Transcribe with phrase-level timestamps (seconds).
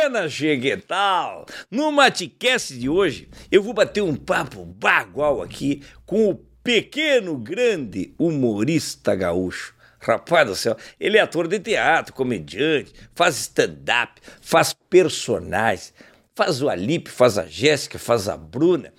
[0.00, 1.44] Buenas, chegue tal?
[1.70, 6.34] No Maticast de hoje, eu vou bater um papo bagual aqui com o
[6.64, 9.74] pequeno, grande humorista gaúcho.
[10.00, 15.92] Rapaz do céu, ele é ator de teatro, comediante, faz stand-up, faz personagens,
[16.34, 18.94] faz o Alipe, faz a Jéssica, faz a Bruna.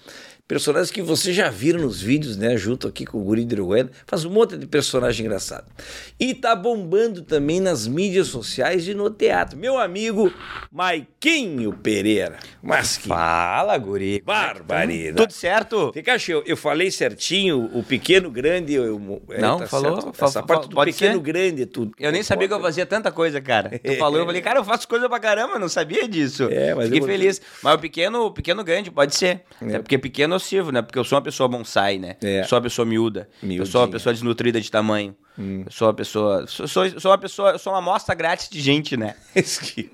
[0.52, 2.58] Personagens que vocês já viram nos vídeos, né?
[2.58, 3.90] Junto aqui com o Guri de Uruguaiana.
[4.06, 5.66] Faz um monte de personagem engraçado.
[6.20, 9.58] E tá bombando também nas mídias sociais e no teatro.
[9.58, 10.30] Meu amigo
[10.70, 12.38] Maiquinho Pereira.
[12.62, 14.22] Mas que Fala, guri.
[14.26, 15.16] barbaridade.
[15.16, 15.90] Tudo certo?
[15.94, 16.44] Fica cheio.
[16.46, 18.74] Eu falei certinho, o pequeno, grande.
[18.74, 20.26] Eu, é, Não, tá falou, certo.
[20.26, 21.22] Essa parte do pequeno, ser.
[21.22, 21.94] grande, é tudo.
[21.98, 23.80] Eu nem sabia que eu fazia tanta coisa, cara.
[23.80, 26.50] Tu falou, eu falei, cara, eu faço coisa pra caramba, não sabia disso.
[26.52, 27.42] É, mas Fiquei feliz.
[27.64, 29.44] Mas o pequeno, o pequeno grande, pode ser.
[29.62, 29.80] É.
[29.80, 30.82] porque pequeno sirvo, né?
[30.82, 32.18] Porque eu sou uma pessoa bonsai, né?
[32.22, 32.42] É.
[32.42, 33.30] Eu sou uma pessoa miúda.
[33.42, 33.92] Eu sou uma Miudinha.
[33.92, 35.16] Pessoa desnutrida de tamanho.
[35.38, 36.46] Eu sou uma pessoa.
[36.48, 37.58] Sou, sou, sou uma pessoa.
[37.58, 39.16] Sou uma amostra grátis de gente, né?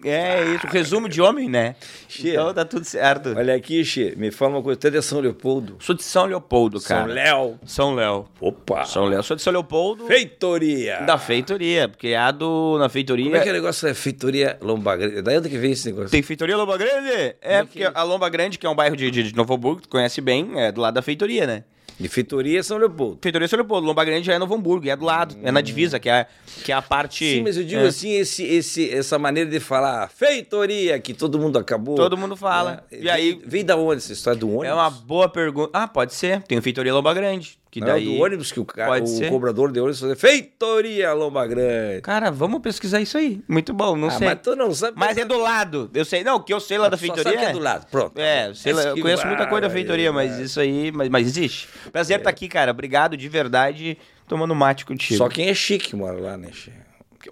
[0.03, 1.75] É isso, resumo de homem, né?
[2.07, 2.29] Che.
[2.29, 3.33] Então tá tudo certo.
[3.37, 4.79] Olha aqui, Xê, me fala uma coisa.
[4.79, 5.77] Tu é de São Leopoldo?
[5.79, 7.13] Sou de São Leopoldo, São cara.
[7.13, 7.59] Léo.
[7.65, 8.25] São Léo.
[8.39, 8.85] Opa.
[8.85, 9.23] São Léo.
[9.23, 10.05] Sou de São Leopoldo.
[10.07, 11.01] Feitoria.
[11.01, 13.25] Da feitoria, criado na feitoria.
[13.25, 13.87] Como é que é o negócio?
[13.87, 15.21] É feitoria Lomba Grande.
[15.21, 16.09] Daí onde que vem esse negócio?
[16.09, 17.35] Tem feitoria Lomba Grande?
[17.41, 19.89] É, porque a Lomba Grande, que é um bairro de, de, de Novo Hamburgo, tu
[19.89, 21.63] conhece bem, é do lado da feitoria, né?
[21.99, 23.17] De feitoria São Leopoldo.
[23.21, 25.99] Feitoria São Leopoldo, Lomba Grande já é Novo Hamburgo, é do lado, é na divisa,
[25.99, 26.27] que é,
[26.63, 27.25] que é a parte...
[27.37, 27.87] Sim, mas eu digo é.
[27.87, 31.95] assim, esse, esse, essa maneira de falar feitoria, que todo mundo acabou.
[31.95, 32.83] Todo mundo fala.
[32.91, 34.67] É, E aí- Vem, vem da onde essa história do ônibus?
[34.67, 35.71] É uma boa pergunta.
[35.73, 36.41] Ah, pode ser.
[36.43, 37.57] Tem o Feitoria Lomba Grande.
[37.69, 38.05] Que Não, daí...
[38.05, 39.29] do ônibus que o, cara, Pode o ser.
[39.29, 42.01] cobrador de ônibus fazia feitoria Lomba Grande.
[42.01, 43.41] Cara, vamos pesquisar isso aí.
[43.47, 44.27] Muito bom, não Ah, sei.
[44.27, 44.93] mas tu não sabe.
[44.97, 45.89] Mas é do lado.
[45.93, 47.23] Eu sei, não, que eu sei lá da Só feitoria.
[47.23, 48.17] sabe que é do lado, pronto.
[48.17, 50.91] É, sei lá, eu conheço muita coisa da feitoria, mas isso aí.
[50.91, 51.67] Mas, mas existe.
[51.91, 52.71] Prazer estar aqui, cara.
[52.71, 53.97] Obrigado de verdade.
[54.27, 55.17] Tomando mate contigo.
[55.17, 56.49] Só quem é chique mora lá, né?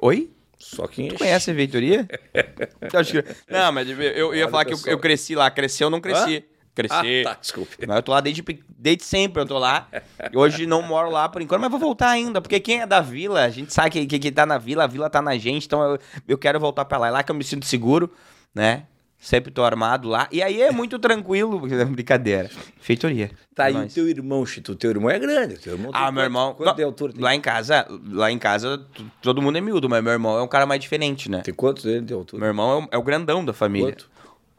[0.02, 0.30] Oi?
[0.58, 2.08] Só quem é Tu conhece a feitoria?
[3.50, 5.50] Não, mas eu, eu ia falar que eu, eu cresci lá.
[5.52, 6.44] Cresceu, não cresci.
[6.76, 7.22] Cresci.
[7.22, 7.88] Ah, tá, desculpe.
[7.88, 8.44] Mas eu tô lá desde,
[8.78, 9.88] desde sempre, eu tô lá.
[10.34, 13.44] Hoje não moro lá por enquanto, mas vou voltar ainda, porque quem é da vila,
[13.46, 15.82] a gente sabe que, que, que tá na vila, a vila tá na gente, então
[15.82, 17.08] eu, eu quero voltar pra lá.
[17.08, 18.12] É lá que eu me sinto seguro,
[18.54, 18.84] né?
[19.18, 20.28] Sempre tô armado lá.
[20.32, 21.60] E aí é muito tranquilo,
[21.90, 22.50] brincadeira.
[22.80, 23.32] Feitoria.
[23.56, 24.76] Tá, É e o teu irmão, Chito?
[24.76, 25.58] Teu irmão é grande.
[25.58, 26.54] Teu irmão Ah, meu irmão.
[26.54, 27.22] Quanto não, de altura tem?
[27.24, 28.86] Lá em casa, lá em casa,
[29.22, 31.40] todo mundo é miúdo, mas meu irmão é um cara mais diferente, né?
[31.40, 32.42] Tem quanto dele de altura?
[32.42, 33.94] Meu irmão é o, é o grandão da família.
[33.94, 34.10] Quanto?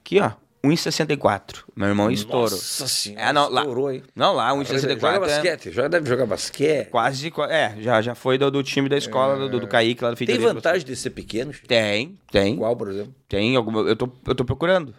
[0.01, 0.33] Aqui, ó.
[0.69, 1.65] 1,64.
[1.75, 2.51] Meu irmão é estouro.
[2.51, 4.03] Nossa senhora, É, não, lá, estourou, hein?
[4.15, 6.89] não, lá, Joga 1,64 é basquete, joga, deve jogar basquete.
[6.91, 7.31] quase...
[7.31, 10.17] qua- É, já, já foi do, do time da escola, do, do Kaique lá do
[10.17, 10.53] Tem Feitoria.
[10.55, 11.53] vantagem de ser pequeno?
[11.67, 12.57] Tem, tem.
[12.57, 13.15] Qual, por exemplo?
[13.29, 13.81] Tem alguma...
[13.83, 14.95] Eu tô, eu tô procurando.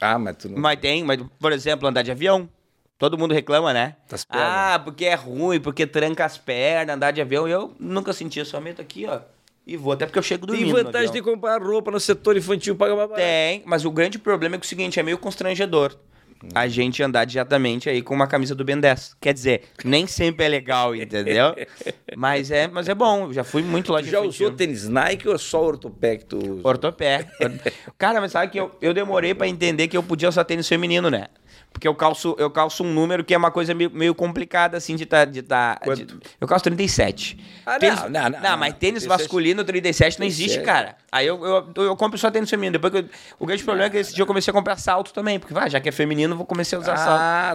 [0.00, 0.58] Ah, mas tu não...
[0.58, 2.48] Mas tem, mas, por exemplo, andar de avião.
[2.98, 3.96] Todo mundo reclama, né?
[4.08, 4.26] Pernas.
[4.28, 7.48] Ah, porque é ruim, porque tranca as pernas, andar de avião.
[7.48, 9.20] Eu nunca senti, eu só meto aqui, ó.
[9.70, 12.36] E vou, até porque eu chego Tem dormindo no vantagem de comprar roupa no setor
[12.36, 13.24] infantil paga mais barato.
[13.24, 15.96] Tem, mas o grande problema é que o seguinte, é meio constrangedor.
[16.52, 19.14] A gente andar diretamente aí com uma camisa do Ben 10.
[19.20, 21.54] Quer dizer, nem sempre é legal, entendeu?
[22.16, 23.26] mas é, mas é bom.
[23.26, 24.46] Eu já fui muito de já infantil.
[24.46, 26.60] usou tênis Nike ou é só ortopé que tu?
[26.64, 27.28] Ortopé.
[27.96, 31.08] Cara, mas sabe que eu, eu demorei pra entender que eu podia usar tênis feminino,
[31.08, 31.28] né?
[31.72, 34.96] Porque eu calço, eu calço um número que é uma coisa meio, meio complicada, assim,
[34.96, 35.24] de tá.
[35.24, 36.06] De tá de-
[36.40, 37.38] eu calço 37.
[37.64, 38.56] Ah, Tênis- não, não, Não, não.
[38.58, 40.66] mas tênis 37 masculino 37 não existe, 37.
[40.66, 40.96] cara.
[41.10, 42.72] Aí eu, eu, eu compro só tênis feminino.
[42.72, 43.08] Depois eu-
[43.38, 45.38] o grande problema é que esse dia eu comecei a comprar salto também.
[45.38, 46.96] Porque, vai, já que é feminino, vou começar a usar Ah,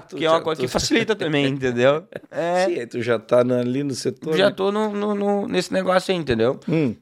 [0.02, 0.16] salto.
[0.16, 2.03] Que é uma coisa tu- que facilita também, entendeu?
[2.32, 2.66] É.
[2.66, 4.36] Sim, tu já tá ali no setor.
[4.36, 4.52] Já né?
[4.56, 6.59] tô no, no- no- nesse negócio aí, entendeu?
[6.68, 6.96] Hum.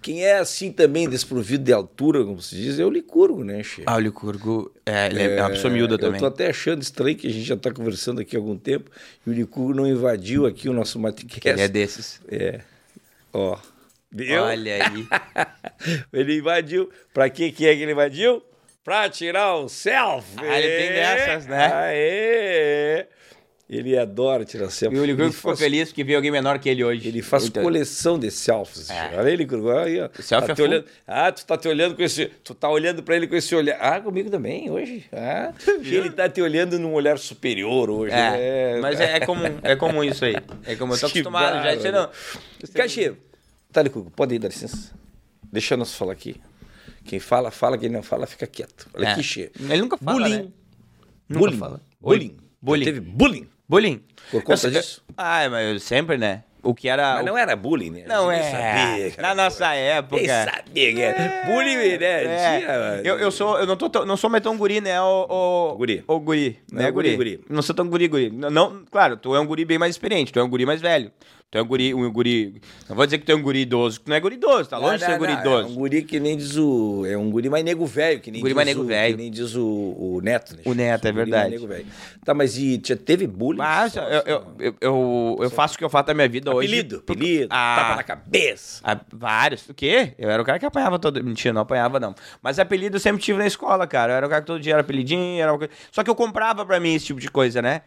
[0.00, 3.82] Quem é assim também desprovido de altura, como se diz, é o Licurgo, né, Che?
[3.84, 6.20] Ah, o Licurgo é, ele é, uma pessoa miúda Eu também.
[6.20, 8.90] tô até achando estranho que a gente já tá conversando aqui há algum tempo
[9.26, 11.48] e o Licurgo não invadiu aqui o nosso Matcast.
[11.48, 12.20] Ele é desses.
[12.30, 12.60] É.
[13.32, 13.58] Ó.
[14.10, 14.42] Viu?
[14.42, 15.06] Olha aí.
[16.12, 16.90] ele invadiu.
[17.12, 18.42] Pra que que é que ele invadiu?
[18.84, 20.38] Pra tirar um selfie.
[20.38, 21.72] Ah, ele tem dessas, né?
[21.74, 23.06] Aê!
[23.70, 24.96] Ele adora tirar selfie.
[24.96, 27.06] E o Licurgo Ele ficou faz- feliz que viu alguém menor que ele hoje.
[27.06, 28.88] Ele faz Então, coleção de selfies.
[28.88, 29.10] É.
[29.18, 29.68] Olha Licurgo.
[29.68, 30.08] Olha aí, ó.
[30.22, 30.84] selfie Tá é te olhando.
[31.06, 32.26] Ah, tu tá te olhando com esse.
[32.42, 33.76] Tu tá olhando pra ele com esse olhar.
[33.78, 35.04] Ah, comigo também, hoje.
[35.12, 35.52] Ah.
[35.84, 38.14] Ele tá te olhando num olhar superior hoje.
[38.14, 38.80] É, né?
[38.80, 40.36] mas é, é comum, é comum isso aí.
[40.64, 41.62] É comum, eu tô Que acostumado já.
[41.62, 41.80] bárbaro.
[41.82, 42.10] Você não...
[42.72, 43.12] Cachê,
[43.70, 44.92] tá, Licurgo, pode ir, dá licença.
[45.52, 46.40] Deixa nós falar aqui.
[47.04, 47.76] Quem fala, fala.
[47.76, 48.88] Quem não fala, fica quieto.
[48.94, 49.12] Olha É.
[49.12, 49.50] aqui, Che.
[49.60, 50.36] Ele nunca fala, Bullying.
[50.36, 50.48] né?
[51.28, 51.58] Nunca bullying.
[51.58, 51.80] fala.
[52.00, 52.36] Bullying.
[52.62, 52.84] Bullying.
[52.86, 53.46] Já Teve bullying.
[53.68, 54.00] Bullying.
[54.30, 55.02] Por conta Eu disso?
[55.16, 56.44] Ah, mas eu sempre, né?
[56.62, 57.14] O que era...
[57.14, 58.04] Mas o- não era bullying, né?
[58.06, 58.42] Não é.
[58.42, 59.28] Sabia, cara.
[59.28, 60.16] Na nossa época...
[60.18, 61.44] Quem sabia era?
[61.46, 62.24] Bullying, né?
[62.24, 65.00] É, Tinha- eu, eu sou, eu não, tô, tão- não sou mais tão guri, né,
[65.00, 66.02] o, o Guri.
[66.06, 67.44] O guri, Não né, é guri, guri, guri.
[67.48, 68.30] Não sou tão guri, guri.
[68.30, 70.80] Não, não- claro, tu é um guri bem mais experiente, tu é um guri mais
[70.80, 71.12] velho.
[71.50, 72.60] Tu é um guri, um guri.
[72.90, 74.76] Não vou dizer que tu é um guri idoso, tu não é guri idoso, tá
[74.76, 75.68] longe de ser guri É idoso.
[75.70, 77.06] um guri que nem diz o.
[77.06, 79.16] É um guri mais nego velho, que nem Guri diz mais nego o, velho.
[79.16, 80.62] Que nem diz o, o Neto, né?
[80.66, 81.50] O Neto, é guri verdade.
[81.52, 81.86] nego velho.
[82.22, 83.56] Tá, mas e teve bullying?
[83.56, 84.22] Mas eu, eu,
[84.58, 86.68] eu, eu, eu faço o que eu faço da minha vida hoje.
[86.68, 87.76] Apelido, apelido, Ah.
[87.80, 88.82] tapa na cabeça.
[88.84, 89.66] Ah, vários.
[89.70, 90.12] O quê?
[90.18, 91.24] Eu era o cara que apanhava todo.
[91.24, 92.14] Mentira, não apanhava, não.
[92.42, 94.12] Mas apelido eu sempre tive na escola, cara.
[94.12, 95.40] Eu era o cara que todo dia era apelidinho.
[95.40, 95.72] Era uma coisa...
[95.90, 97.80] Só que eu comprava pra mim esse tipo de coisa, né?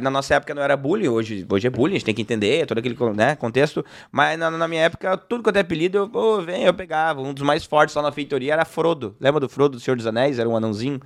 [0.00, 2.64] Na nossa época não era bullying, hoje, hoje é bullying, a gente tem que entender
[2.66, 3.84] todo aquele né, contexto.
[4.12, 7.20] Mas na, na minha época, tudo quanto é apelido, eu, ô, vem, eu pegava.
[7.20, 9.16] Um dos mais fortes lá na feitoria era Frodo.
[9.20, 10.38] Lembra do Frodo do Senhor dos Anéis?
[10.38, 11.00] Era um anãozinho.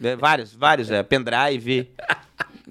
[0.00, 0.90] É, vários, vários.
[0.92, 1.90] É, pendrive.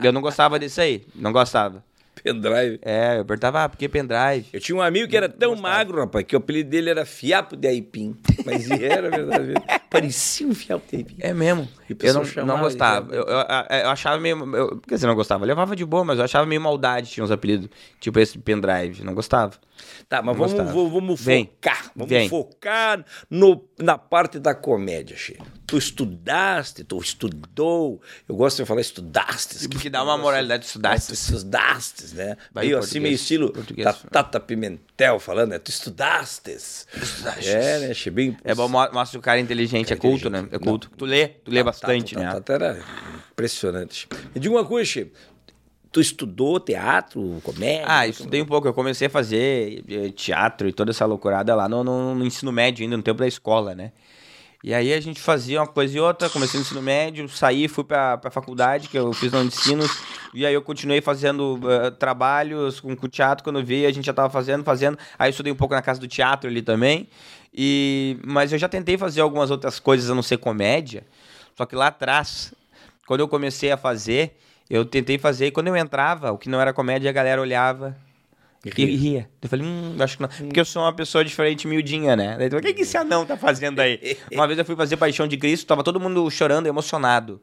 [0.01, 1.05] Eu não gostava desse aí.
[1.13, 1.83] Não gostava.
[2.23, 2.79] Pendrive.
[2.81, 4.45] É, eu apertava, ah, por que pendrive?
[4.53, 7.55] Eu tinha um amigo que era tão magro, rapaz, que o apelido dele era Fiapo
[7.55, 8.15] de Aipim.
[8.45, 9.53] Mas e era verdade.
[9.89, 11.15] Parecia um Fiapo de Aipim.
[11.19, 11.67] É mesmo.
[11.89, 13.13] Eu não, não gostava.
[13.15, 13.45] Eu, eu-
[13.83, 14.55] eu achava meio.
[14.55, 15.43] Eu, quer dizer, não gostava.
[15.43, 17.67] Eu levava de boa, mas eu achava meio maldade, tinha uns apelidos.
[17.99, 19.03] Tipo esse pendrive.
[19.03, 19.53] Não gostava.
[20.07, 21.45] Tá, mas Não vamos, vamos, vamos Vem.
[21.45, 21.91] focar.
[21.95, 22.27] Vamos Vem.
[22.29, 25.37] focar no, na parte da comédia, Che.
[25.67, 28.01] Tu estudaste, tu estudou.
[28.27, 29.67] Eu gosto de falar estudastes.
[29.67, 31.27] Porque dá uma moralidade de estudastes.
[31.27, 32.37] Tu estudastes, né?
[32.51, 33.53] Vai, Meio assim, meio estilo
[34.11, 35.59] Tata Pimentel falando, né?
[35.59, 36.87] Tu estudastes.
[36.99, 37.47] Estudastes.
[37.47, 37.93] É, né?
[37.93, 38.35] Che, bem...
[38.43, 40.47] É bom, mo- mostra o cara inteligente, é culto, né?
[40.51, 40.89] É culto.
[40.97, 42.33] Tu lê, tu lê bastante, Tata, né?
[42.33, 42.79] Tata era
[43.31, 44.07] impressionante.
[44.33, 45.11] Me diga uma coisa, Che.
[45.91, 47.85] Tu estudou teatro, comédia?
[47.87, 48.67] Ah, estudei um pouco.
[48.67, 52.51] Eu comecei a fazer eh, teatro e toda essa loucurada lá no, no- no ensino
[52.51, 53.91] médio, ainda no tempo da escola, né?
[54.63, 57.83] E aí a gente fazia uma coisa e outra, comecei no ensino médio, saí, fui
[57.83, 59.89] pra, pra faculdade, que eu fiz no ensino,
[60.33, 64.13] e aí eu continuei fazendo eh, trabalhos com, com teatro, quando vi, a gente já
[64.13, 64.97] tava fazendo, fazendo.
[65.17, 67.07] Aí eu estudei um pouco na casa do teatro ali também.
[67.53, 71.03] E, mas eu já tentei fazer algumas outras coisas a não ser comédia,
[71.57, 72.53] só que lá atrás,
[73.07, 74.37] quando eu comecei a fazer,
[74.69, 77.97] eu tentei fazer, e quando eu entrava, o que não era comédia, a galera olhava
[78.63, 79.29] E e ria.
[79.41, 80.29] Eu falei, hum, acho que não.
[80.29, 82.35] Porque eu sou uma pessoa diferente, miudinha, né?
[82.37, 84.17] Daí o que, que esse anão tá fazendo aí?
[84.31, 87.41] Uma vez eu fui fazer Paixão de Cristo, tava todo mundo chorando, emocionado.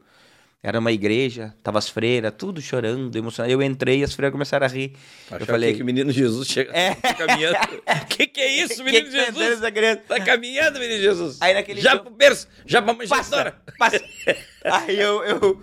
[0.63, 3.51] Era uma igreja, tava as freiras, tudo chorando, emocionado.
[3.53, 4.93] Eu entrei e as freiras começaram a rir.
[5.27, 6.95] Achava eu falei, que o menino Jesus chega É.
[6.95, 7.55] caminhando.
[8.09, 9.57] que que é isso, "Que menino que tá entrando Jesus?
[9.59, 11.37] essa criança?" Tá caminhando, menino Jesus.
[11.41, 13.55] Aí naquele já dia- pro berço, já pra Passa, manjedoura.
[13.77, 13.99] passa.
[14.65, 15.61] Aí eu, eu,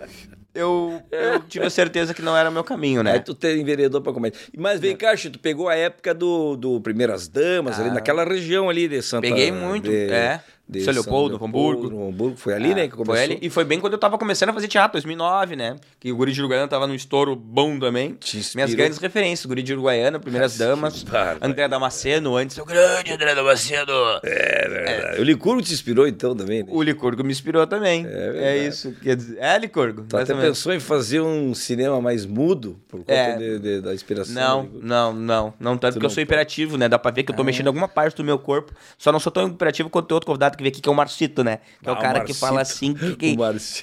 [0.55, 3.11] eu, eu tive a certeza que não era o meu caminho, né?
[3.11, 4.39] Aí tu tem enveredou pra comédia.
[4.57, 8.69] Mas vem cá, Chico, tu pegou a época do, do Primeiras Damas, ali naquela região
[8.69, 9.27] ali de Santa...
[9.27, 9.29] Ah.
[9.29, 10.41] Peguei muito, de, é.
[10.67, 11.89] De São Leopoldo, São Hamburgo.
[11.89, 12.35] no Hamburgo.
[12.37, 13.15] Foi ali, né, que começou.
[13.15, 15.75] Foi ali, e foi bem quando eu tava começando a fazer teatro, 2009, né?
[15.99, 18.17] Que o Guri de Uruguaiana tava num estouro bom também.
[18.55, 21.39] Minhas grandes referências, Guri de Uruguaiana, Primeiras Damas, bárbaro.
[21.41, 23.91] André Damasceno, antes o grande André Damasceno.
[24.23, 25.21] É verdade.
[25.21, 26.69] O Licurgo te inspirou então também, né?
[26.71, 28.05] O Licurgo me inspirou também.
[28.05, 28.67] É, verdade.
[28.67, 30.03] isso, quer dizer, é Licurgo.
[30.09, 30.49] Tu até mesmo.
[30.49, 33.37] pensou em fazer um cinema mais mudo por conta É.
[33.37, 34.67] de- de- da inspiração?
[34.81, 36.89] Não, não, não, não tanto porque eu não sou hiperativo, né?
[36.89, 37.45] Dá pra ver que eu tô Ah.
[37.45, 38.73] mexendo em alguma parte do meu corpo.
[38.97, 40.95] Só não sou tão hiperativo quanto o outro convidado que veio aqui, que é o
[40.95, 41.59] Marcito, né?
[41.81, 42.93] Que é Ah, o o cara que fala assim.
[42.93, 43.35] Que, que...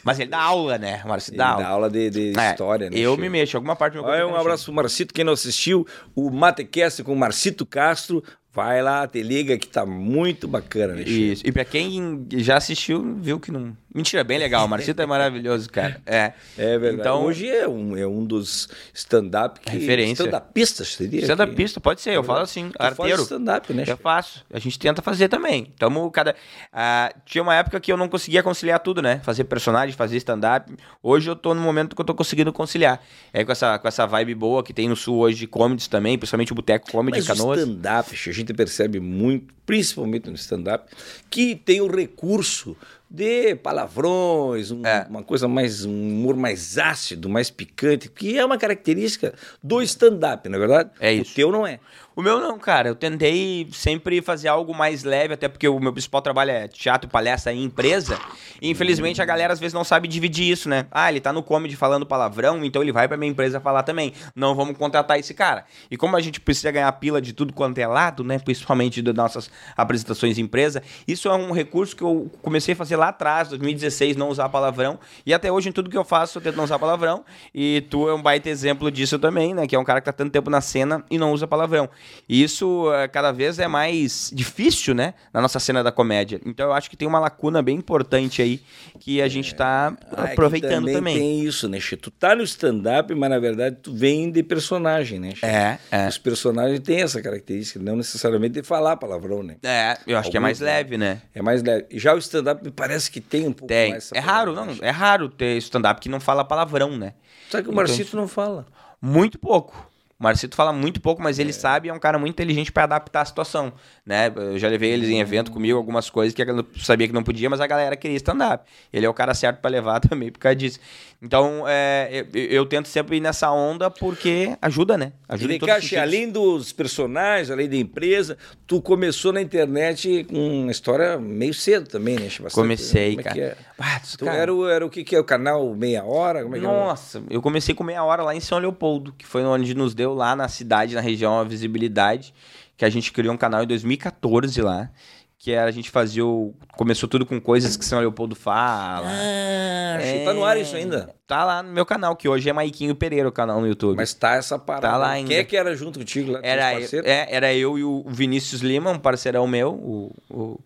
[0.05, 1.01] Mas ele dá aula, né?
[1.05, 1.67] O Marcito Ele dá dá aula.
[1.69, 2.97] aula de, de É, história, né?
[2.99, 3.21] Eu Chico?
[3.23, 4.11] me mexo, alguma parte do meu.
[4.11, 8.23] Olha, um abraço pro Marcito, quem não assistiu, o Matecast com o Marcito Castro,
[8.55, 11.03] vai lá, te liga que tá muito bacana, né?
[11.03, 11.43] Isso.
[11.47, 13.77] E pra quem já assistiu, viu que não.
[13.95, 14.65] Mentira, bem legal.
[14.65, 16.01] O Marcito é maravilhoso, cara.
[16.07, 16.33] É.
[16.57, 17.01] É verdade.
[17.01, 19.71] Então, Hoje é um, é um dos stand-up que...
[19.71, 20.23] Referência.
[20.25, 21.27] Stand-upistas, seria?
[21.27, 22.15] Você é da que- pista, pode ser.
[22.15, 23.21] Eu falo assim, Tu arteiro.
[23.23, 24.47] stand-up, né, Eu faço.
[24.51, 25.67] A gente tenta fazer também.
[25.79, 26.35] Tamo cada.
[26.73, 29.21] Ah, tinha uma época que eu não conseguia conciliar tudo, né?
[29.25, 30.73] Fazer personagem, fazer stand-up.
[31.03, 32.99] Hoje eu tô no momento que eu tô conseguindo conciliar.
[33.31, 36.17] É com essa, com essa vibe boa que tem no sul hoje de comedies também,
[36.17, 37.61] principalmente o Boteco Comedy Mas Canoas.
[37.61, 40.85] stand-up, gente percebe muito, principalmente no stand-up,
[41.31, 42.77] que tem o recurso
[43.11, 45.07] de palavrões, um- É.
[45.09, 50.49] uma coisa mais, um humor mais ácido, mais picante, que é uma característica do stand-up,
[50.49, 50.91] não é verdade?
[50.99, 51.33] É isso.
[51.33, 51.79] O teu não é.
[52.15, 52.91] O meu não, cara.
[52.91, 57.09] Eu tentei sempre fazer algo mais leve, até porque o meu principal trabalho é teatro,
[57.09, 58.19] palestra e empresa.
[58.61, 60.87] E infelizmente a galera às vezes não sabe dividir isso, né?
[60.91, 64.13] Ah, ele tá no comedy falando palavrão, então ele vai pra minha empresa falar também.
[64.37, 65.65] Não vamos contratar esse cara.
[65.91, 68.39] E como a gente precisa ganhar pila de tudo quanto é lado, né?
[68.39, 72.97] Principalmente das nossas apresentações em empresa, isso é um recurso que eu comecei a fazer
[72.97, 74.99] lá atrás, 2016, não usar palavrão.
[75.25, 77.25] E até hoje, em tudo que eu faço, eu tento não usar palavrão.
[77.55, 79.67] E tu é um baita exemplo disso também, né?
[79.67, 81.89] Que é um cara que tá tanto tempo na cena e não usa palavrão.
[82.29, 85.15] E isso eh, cada vez é mais difícil, né?
[85.33, 86.41] Na nossa cena da comédia.
[86.47, 88.63] Então eu acho que tem uma lacuna bem importante aí
[89.01, 91.17] que a gente tá Ah, é aproveitando também.
[91.19, 91.79] tem isso, né?
[92.01, 95.33] Tu tá no stand-up, mas na verdade tu vem de personagem, né?
[95.43, 96.09] É, é.
[96.09, 99.57] Os personagens têm essa característica, não necessariamente de falar palavrão, né?
[99.63, 100.67] É, eu acho que é mais né?
[100.67, 101.23] leve, né?
[101.35, 101.87] É mais leve.
[101.93, 103.91] Já o stand-up me parece que tem um pouco Tem.
[103.91, 104.69] mais essa É raro, não.
[104.81, 107.15] É raro ter stand-up que não fala palavrão, né?
[107.51, 108.67] Só que o Marcito não fala.
[109.01, 109.92] Muito pouco.
[110.23, 112.85] O Marcito fala muito pouco, mas ele sabe e é um cara muito inteligente para
[112.85, 113.73] adaptar a situação,
[114.05, 114.33] né?
[114.35, 117.49] Eu já levei eles em evento comigo, algumas coisas que eu sabia que não podia,
[117.49, 118.65] mas a galera queria stand-up.
[118.93, 120.81] Ele é o cara certo para levar também por causa disso.
[121.25, 125.13] Então, é, eu, eu, tento sempre ir nessa onda porque ajuda, né?
[125.29, 130.73] Ajuda e Caixa, além dos personagens, além da empresa, tu começou na internet com uma
[130.73, 132.25] história meio cedo também, né?
[132.25, 133.41] Bastante, Comecei, é cara.
[133.41, 133.57] É?
[133.79, 134.37] Ah, tu cara.
[134.37, 136.41] Era, o, era o que, que é o canal Meia Hora?
[136.41, 139.95] É Nossa, eu comecei com Meia Hora lá em São Leopoldo, que foi onde nos
[139.95, 142.35] deu lá na cidade, na região, a visibilidade,
[142.83, 144.91] que a gente criou um canal em 2014 lá
[145.39, 146.55] que era, a gente fazia o...
[146.77, 149.09] Começou tudo com coisas que São Leopoldo fala.
[149.09, 150.25] Ah, é...
[150.25, 151.13] tá no ar isso ainda?
[151.27, 153.97] Tá lá no meu canal, que hoje é Maiquinho Pereira, o canal no YouTube.
[153.97, 154.89] Mas tá essa parada.
[154.89, 155.29] Tá lá ainda.
[155.29, 156.41] Quem é que era junto contigo lá?
[156.45, 160.61] Era, eu, é, era eu e o Vinícius Lima, um parceirão meu, o, o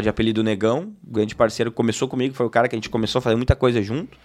[0.00, 3.22] de apelido Negão, grande parceiro, começou comigo, foi o cara que a gente começou a
[3.22, 4.18] fazer muita coisa junto.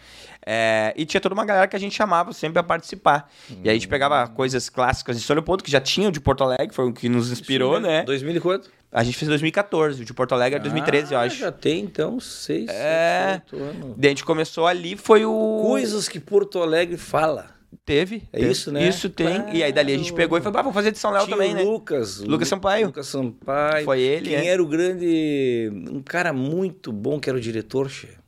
[0.45, 3.29] É, e tinha toda uma galera que a gente chamava sempre a participar.
[3.49, 3.57] Hum.
[3.63, 6.43] E aí a gente pegava coisas clássicas de São Leopoldo, que já tinham de Porto
[6.43, 8.03] Alegre, foi o que nos inspirou, Isso, né?
[8.03, 8.69] 2000 e quanto?
[8.91, 11.37] A gente fez em 2014, o de Porto Alegre é 2013, ah, eu acho.
[11.37, 13.41] já tem então seis, é...
[13.49, 13.93] sete, anos.
[13.95, 15.61] Daí a gente começou ali, foi o...
[15.61, 17.61] Coisas que Porto Alegre fala.
[17.85, 18.23] Teve.
[18.33, 18.51] É teve.
[18.51, 18.85] isso, né?
[18.85, 19.41] Isso tem.
[19.41, 19.55] Claro.
[19.55, 21.53] E aí dali a gente pegou e falou, ah, vamos fazer de São Léo também,
[21.53, 21.63] né?
[21.63, 22.19] Lucas.
[22.19, 22.87] Lucas Sampaio.
[22.87, 23.85] Lucas Sampaio.
[23.85, 24.47] Foi ele, Quem é.
[24.47, 25.71] era o grande...
[25.89, 28.20] Um cara muito bom que era o diretor, chefe.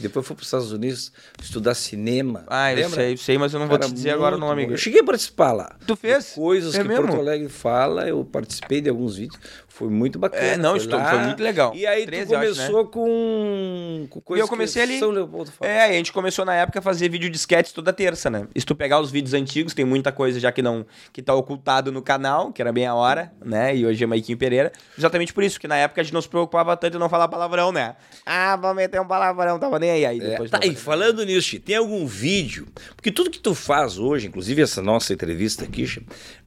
[0.00, 2.44] Depois foi para os Estados Unidos estudar cinema.
[2.46, 4.70] Ah, eu sei, sei, mas eu não vou te dizer agora o nome.
[4.70, 5.76] Eu cheguei a participar lá.
[5.86, 6.26] Tu fez?
[6.26, 7.06] De coisas é que mesmo?
[7.06, 9.40] Porto Alegre fala, eu participei de alguns vídeos.
[9.66, 10.42] Foi muito bacana.
[10.42, 11.72] É, não, foi, foi muito legal.
[11.72, 12.88] E aí 13, tu começou acho, né?
[12.92, 14.98] com, com coisas e eu comecei que ali.
[14.98, 15.70] São Leopoldo fala.
[15.70, 18.48] É, a gente começou na época a fazer vídeo de sketch toda terça, né?
[18.54, 21.32] E se tu pegar os vídeos antigos, tem muita coisa já que não que tá
[21.32, 23.76] ocultado no canal, que era bem a hora, né?
[23.76, 24.72] E hoje é Maiquinho Pereira.
[24.98, 27.28] Exatamente por isso, que na época a gente não se preocupava tanto em não falar
[27.28, 27.94] palavrão, né?
[28.26, 30.04] Ah, vamos meter um palavrão, tava nem aí.
[30.04, 32.66] aí é, tá, e falando nisso, tem algum vídeo?
[32.94, 35.86] Porque tudo que tu faz hoje, inclusive essa nossa entrevista aqui,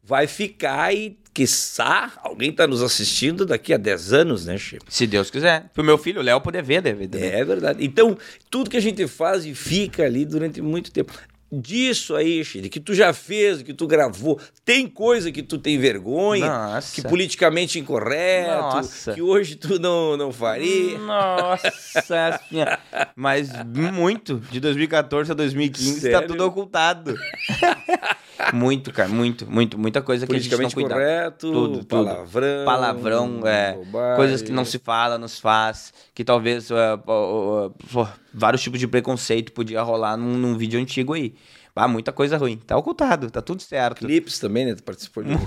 [0.04, 4.86] vai ficar e quiçá alguém tá nos assistindo daqui a 10 anos, né, Chico?
[4.90, 5.70] Se Deus quiser.
[5.74, 7.20] Pro meu filho, o Léo, poder ver DVD.
[7.20, 7.40] Né?
[7.40, 7.84] É verdade.
[7.84, 8.18] Então,
[8.50, 11.14] tudo que a gente faz e fica ali durante muito tempo.
[11.52, 15.78] Disso aí, Chile, que tu já fez, que tu gravou, tem coisa que tu tem
[15.78, 16.96] vergonha, Nossa.
[16.96, 19.14] que politicamente incorreto, Nossa.
[19.14, 20.98] que hoje tu não, não faria.
[20.98, 22.80] Nossa senhora.
[23.16, 26.22] Mas muito, de 2014 a 2015, tá Sério?
[26.22, 27.16] tá tudo ocultado.
[28.54, 30.90] Muito, cara, muito, muito, muita coisa que a gente não cuida.
[30.90, 31.86] correto, tudo, tudo.
[31.86, 34.16] palavrão, palavrão, é, bobagem.
[34.16, 36.76] coisas que não se fala, não se faz, que talvez uh,
[37.08, 41.34] uh, uh, vários tipos de preconceito podia rolar num, num vídeo antigo aí.
[41.76, 42.58] Ah, muita coisa ruim.
[42.58, 44.00] Tá ocultado, tá tudo certo.
[44.00, 44.76] Clipes também, né?
[44.76, 45.32] Tu participou de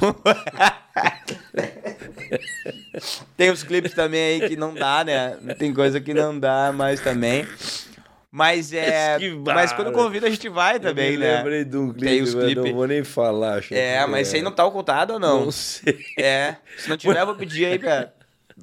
[3.36, 5.36] Tem os clipes também aí que não dá, né?
[5.58, 7.46] Tem coisa que não dá mais também.
[8.30, 9.18] Mas é.
[9.44, 11.36] mas quando convida a gente vai também, eu né?
[11.36, 12.64] lembrei de um clipe, Tem os clipes.
[12.64, 13.58] não vou nem falar.
[13.58, 15.44] Acho É, mas isso aí não tá ocultado ou não?
[15.44, 16.04] Não sei.
[16.18, 16.56] É.
[16.78, 18.12] Se não tiver, eu vou pedir aí, cara.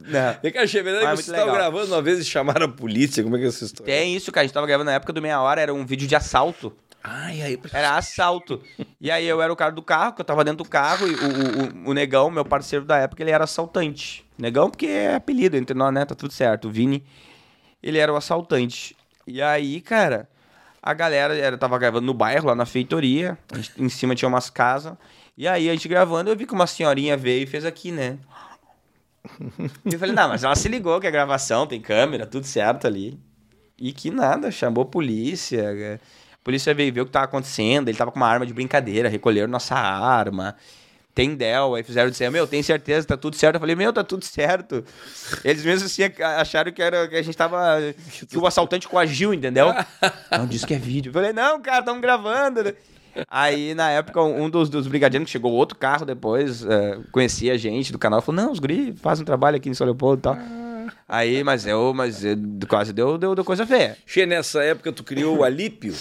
[0.07, 0.35] Não.
[0.41, 1.71] Vem cá, Che, verdade Mas que você muito estava legal.
[1.71, 3.23] gravando uma vez e chamaram a polícia?
[3.23, 3.93] Como é que é essa história?
[3.93, 4.43] Tem isso, cara.
[4.43, 6.73] A gente tava gravando na época do Meia Hora, era um vídeo de assalto.
[7.03, 7.59] Ai, aí...
[7.73, 8.61] Era assalto.
[8.99, 11.15] E aí eu era o cara do carro, que eu tava dentro do carro, e
[11.15, 14.23] o, o, o Negão, meu parceiro da época, ele era assaltante.
[14.37, 16.05] Negão, porque é apelido entre nós, né?
[16.05, 16.67] Tá tudo certo.
[16.67, 17.03] O Vini,
[17.81, 18.95] ele era o assaltante.
[19.25, 20.29] E aí, cara,
[20.81, 23.35] a galera era, tava gravando no bairro, lá na feitoria.
[23.55, 24.93] gente- em cima tinha umas casas.
[25.35, 28.19] E aí, a gente gravando, eu vi que uma senhorinha veio e fez aqui, né?
[29.85, 32.87] E eu falei, não, mas ela se ligou que é gravação, tem câmera, tudo certo
[32.87, 33.19] ali.
[33.77, 35.61] E que nada, chamou a polícia.
[35.61, 35.99] é.
[36.41, 37.87] A polícia veio ver o que tava acontecendo.
[37.87, 40.55] Ele tava com uma arma de brincadeira, recolheram nossa arma.
[41.13, 43.55] Tem Del, aí fizeram dizer, meu, tem certeza, tá tudo certo.
[43.55, 44.83] Eu falei, meu, tá tudo certo.
[45.43, 46.03] Eles mesmos assim
[46.39, 47.77] acharam que, era, que a gente tava.
[48.27, 49.67] que o assaltante coagiu, entendeu?
[50.31, 51.09] Não, disse que é vídeo.
[51.09, 52.73] Eu falei, não, cara, estamos gravando.
[53.29, 57.57] Aí, na época, um dos, dos brigadeiros, que chegou outro carro depois, é, conhecia a
[57.57, 60.23] gente do canal, falou, não, os guri fazem um trabalho aqui em São Leopoldo e
[60.23, 60.37] tal.
[61.07, 62.37] Aí, mas eu, mas eu,
[62.67, 63.97] quase deu, deu, deu coisa feia.
[64.05, 65.93] Che, nessa época tu criou o Alípio,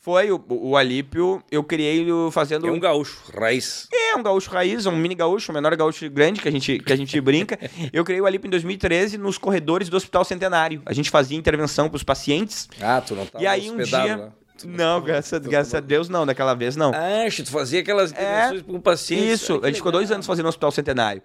[0.00, 2.66] Foi o, o Alípio, eu criei fazendo...
[2.66, 3.88] é um gaúcho, raiz.
[3.92, 6.92] É um gaúcho raiz, um mini gaúcho, um menor gaúcho grande que a gente, que
[6.92, 7.58] a gente brinca.
[7.92, 10.82] Eu criei o Alípio em 2013 nos corredores do Hospital Centenário.
[10.84, 12.68] A gente fazia intervenção para os pacientes.
[12.82, 14.16] Ah, tu não tava e aí um dia...
[14.16, 14.32] lá.
[14.64, 16.90] Tu Não, graças, graças a Deus não, daquela vez não.
[16.94, 19.28] Ah, tu fazia aquelas intervenções com pacientes.
[19.28, 19.32] É.
[19.34, 21.22] Isso, que a gente ficou dois anos fazendo no Hospital Centenário.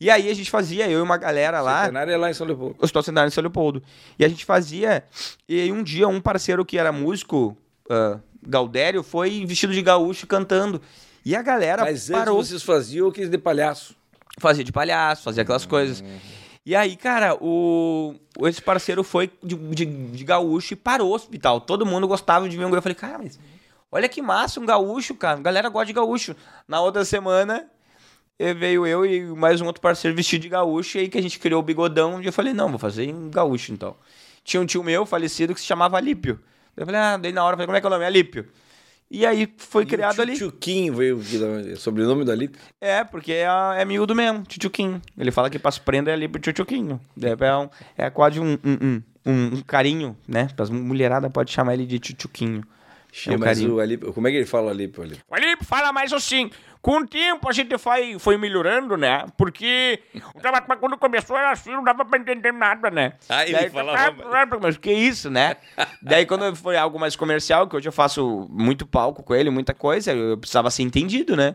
[0.00, 2.46] E aí a gente fazia, eu e uma galera lá, Centenário é lá em São
[2.46, 2.76] Leopoldo.
[2.80, 3.82] Hospital Centenário em São Leopoldo.
[4.18, 5.04] E a gente fazia,
[5.48, 7.56] e aí um dia um parceiro que era músico,
[8.42, 10.80] Galdério, foi vestido de gaúcho cantando.
[11.24, 12.42] E a galera Mas antes parou.
[12.42, 13.94] vocês faziam aqueles de palhaço.
[14.38, 16.02] Fazia de palhaço, fazia aquelas coisas.
[16.64, 21.60] E aí, cara, o, esse parceiro foi de, de, de gaúcho e parou o hospital.
[21.60, 22.74] Todo mundo gostava de ver um.
[22.74, 23.38] Eu falei, cara, mas
[23.92, 25.38] Olha que massa, um gaúcho, cara.
[25.38, 26.36] A galera gosta de gaúcho.
[26.68, 27.68] Na outra semana,
[28.38, 31.22] eh, veio eu e mais um outro parceiro vestido de gaúcho, e aí que a
[31.22, 33.96] gente criou o bigodão, e eu falei, não, vou fazer em gaúcho, então.
[34.44, 36.40] Tinha um tio meu, falecido, que se chamava Alípio.
[36.76, 38.04] Eu falei, ah, daí na hora, falei, como é que é o nome?
[38.04, 38.48] Alípio.
[39.10, 40.34] E aí foi criado ali.
[40.34, 42.60] Tchutchuquinho veio da- sobrenome do Alípio.
[42.80, 43.46] É, porque é,
[43.78, 45.02] é miúdo mesmo, tchutchuquinho.
[45.18, 47.00] Ele fala que para as prendas é ali pro tchutchuquinho.
[47.20, 50.48] É, é, um, é quase um, um, um, um- um carinho, né?
[50.56, 52.62] As mulherada pode chamar ele de tchutchuquinho.
[53.26, 53.74] É um mas carinho.
[53.76, 55.02] o Alípio, como é que ele fala o Alípio?
[55.02, 55.24] Alípio?
[55.28, 56.50] O Alípio fala mais assim.
[56.82, 59.26] Com o tempo a gente foi, foi melhorando, né?
[59.36, 60.00] Porque
[60.34, 63.12] o trabalho quando começou era assim, não dava pra entender nada, né?
[63.28, 64.16] Ah, ele Daí, falava...
[64.32, 65.56] ah, Mas que isso, né?
[66.00, 69.74] Daí quando foi algo mais comercial, que hoje eu faço muito palco com ele, muita
[69.74, 71.54] coisa, eu precisava ser entendido, né?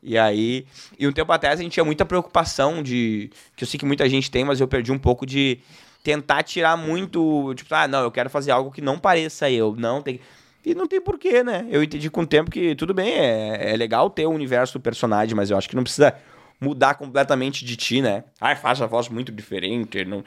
[0.00, 3.78] E aí, e um tempo atrás a gente tinha muita preocupação de, que eu sei
[3.78, 5.58] que muita gente tem, mas eu perdi um pouco de
[6.04, 10.00] tentar tirar muito, tipo, ah, não, eu quero fazer algo que não pareça eu, não
[10.00, 10.20] tem
[10.64, 11.66] e não tem porquê, né?
[11.70, 14.82] Eu entendi com o tempo que tudo bem, é, é legal ter o universo do
[14.82, 16.14] personagem, mas eu acho que não precisa
[16.60, 18.24] mudar completamente de ti, né?
[18.40, 20.04] Ai, faz a voz muito diferente.
[20.04, 20.24] Não...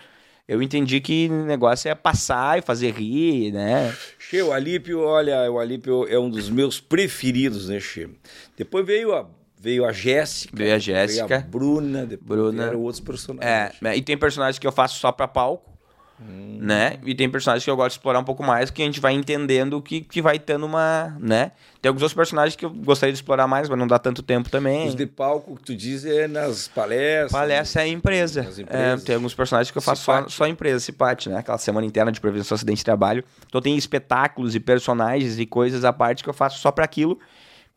[0.48, 3.94] Eu entendi que o negócio é passar e fazer rir, né?
[4.18, 8.10] Che, o Alípio, olha, o Alípio é um dos meus preferidos, né, Che?
[8.56, 9.28] Depois veio a,
[9.60, 10.56] veio a Jéssica.
[10.56, 11.28] Veio a Jéssica.
[11.28, 12.06] Veio a Bruna.
[12.06, 12.64] Depois Bruna.
[12.64, 13.46] vieram outros personagens.
[13.46, 13.98] É, né?
[13.98, 15.77] e tem personagens que eu faço só pra palco,
[16.20, 16.98] né?
[17.06, 19.14] E tem personagens que eu gosto de explorar um pouco mais, que a gente vai
[19.14, 21.52] entendendo que, que vai tendo uma, né?
[21.82, 24.50] Tem alguns outros personagens que eu gostaria de explorar mais, mas não dá tanto tempo
[24.50, 24.88] também.
[24.88, 27.32] Os de palco que tu diz é nas palestras.
[27.32, 28.48] Palestra é empresa.
[28.68, 30.34] É, tem alguns personagens que eu faço só, Cipate.
[30.34, 31.38] só empresa, Cipate, né?
[31.38, 33.24] Aquela semana interna de prevenção acidente de trabalho.
[33.46, 37.20] Então tem espetáculos e personagens e coisas à parte que eu faço só pra aquilo.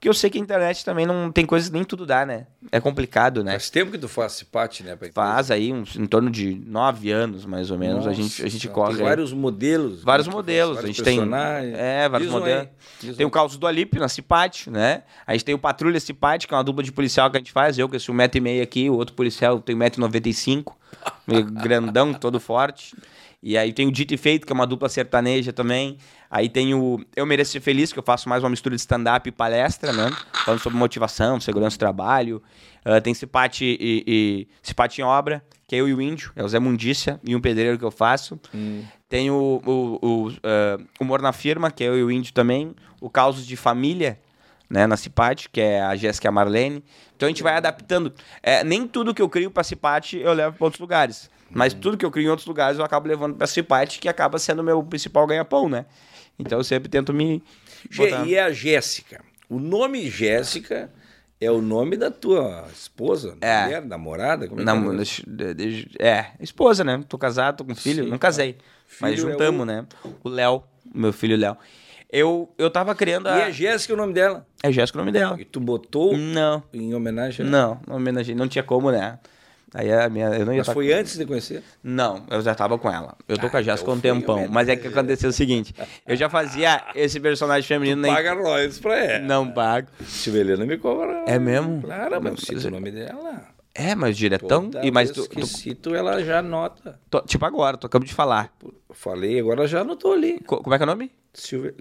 [0.00, 2.46] Porque eu sei que a internet também não tem coisas que nem tudo dá, né?
[2.72, 3.52] É complicado, né?
[3.52, 4.96] Faz tempo que tu faz cipate, né?
[5.12, 8.66] Faz aí uns, em torno de nove anos, mais ou menos, a gente, a gente
[8.66, 8.96] Nossa, corre.
[8.96, 10.02] Tem vários modelos.
[10.02, 10.76] Vários né, que modelos.
[10.76, 11.28] faz, a gente vários tem.
[11.28, 11.78] personagens.
[11.78, 12.68] É, vários Diz um modelos.
[12.98, 13.28] diz Tem um.
[13.28, 15.02] o caos do Alípio na Cipate, né?
[15.26, 17.52] A gente tem o Patrulha Cipate, que é uma dupla de policial que a gente
[17.52, 17.78] faz.
[17.78, 20.64] Eu, que sou um metro e meio aqui, o outro policial tem 1,95m,
[21.26, 22.96] meio grandão, todo forte.
[23.42, 25.96] E aí tem o Dito e Feito, que é uma dupla sertaneja também.
[26.30, 29.28] Aí tem o Eu Mereço Ser Feliz, que eu faço mais uma mistura de stand-up
[29.28, 30.08] e palestra, né?
[30.44, 32.40] Falando sobre motivação, segurança do trabalho.
[32.84, 36.44] Ah, tem Cipate e, e Cipate em Obra, que é eu e o Índio, é
[36.44, 38.38] o Zé Mundícia e um pedreiro que eu faço.
[39.08, 42.76] Tem o, o, o ah, Humor na Firma, que é eu e o Índio também.
[43.00, 44.16] O Causos de Família,
[44.68, 46.84] né, na Cipate, que é a Jéssica e a Marlene.
[47.16, 48.14] Então a gente vai adaptando.
[48.40, 51.28] É, nem tudo que eu crio pra Cipate eu levo pra outros lugares.
[51.52, 54.38] Mas tudo que eu crio em outros lugares eu acabo levando pra Cipate, que acaba
[54.38, 55.86] sendo o meu principal ganha-pão, né?
[56.40, 57.42] Então eu sempre tento me.
[57.96, 59.20] Botar- E a Jéssica?
[59.48, 60.90] O nome Jéssica
[61.40, 63.64] é o nome da tua esposa, É.
[63.64, 64.46] mulher, namorada?
[64.46, 64.68] Como é, que
[65.98, 66.06] é?
[66.08, 67.02] é, esposa, né?
[67.08, 68.04] Tô casado, tô com filho.
[68.04, 68.56] Sim, não casei.
[69.00, 69.86] Mas é juntamos, o- né?
[70.22, 70.62] O Léo,
[70.94, 71.56] meu filho Léo.
[72.12, 73.38] Eu, eu tava criando a.
[73.38, 74.44] E a Jéssica é o nome dela?
[74.62, 75.40] É Jéssica o nome dela.
[75.40, 77.56] E tu botou Não, em homenagem a ela?
[77.58, 78.34] não, não homenageei.
[78.34, 79.18] Não tinha como, né?
[79.74, 80.26] Aí a minha.
[80.30, 81.62] Eu não ia Mas foi com- antes de conhecer?
[81.82, 83.16] Não, eu já tava com ela.
[83.28, 84.48] Eu tô Ah, com a Jéssica há um então foi tempão.
[84.50, 85.74] Mas é que aconteceu o seguinte:
[86.06, 88.12] eu já fazia esse personagem feminino nem.
[88.12, 89.24] Paga royalties pra ela.
[89.24, 89.88] Não pago.
[90.04, 91.24] Silvelena me cobra.
[91.26, 91.82] É mesmo?
[91.82, 93.42] Claro, mas eu cito o nome dela.
[93.72, 94.68] É, mas diretão.
[94.68, 96.98] Toda E vez tu, que tu- cito, ela já anota.
[97.08, 98.52] tu- tipo agora, tu acabou de falar.
[98.92, 100.40] Falei, agora já anotou ali.
[100.40, 101.12] Co- como é que é o nome?
[101.32, 101.74] Silve...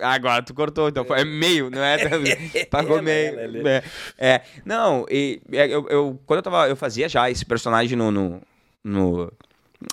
[0.00, 1.98] Agora tu cortou, então foi é meio, não é?
[2.70, 3.38] Pagou Ela, meio.
[3.38, 3.68] ela, ela.
[3.70, 3.82] É,
[4.18, 4.42] é.
[4.64, 8.40] não, e, é, eu, eu- quando eu tava, eu fazia já esse personagem no, no,
[8.82, 9.32] no-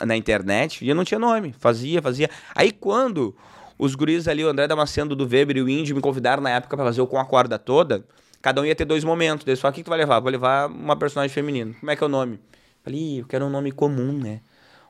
[0.05, 2.29] na internet e eu não tinha nome, fazia, fazia.
[2.55, 3.35] Aí quando
[3.77, 6.77] os guris ali, o André Damasceno do Weber e o Índio me convidaram na época
[6.77, 8.05] pra fazer o Com a Corda Toda,
[8.41, 9.43] cada um ia ter dois momentos.
[9.45, 10.19] Daí só, o que que tu vai levar?
[10.21, 11.73] Vou levar uma personagem feminina.
[11.79, 12.39] Como é que é o nome?
[12.83, 14.39] Falei, "Ih, eu quero um nome comum, né?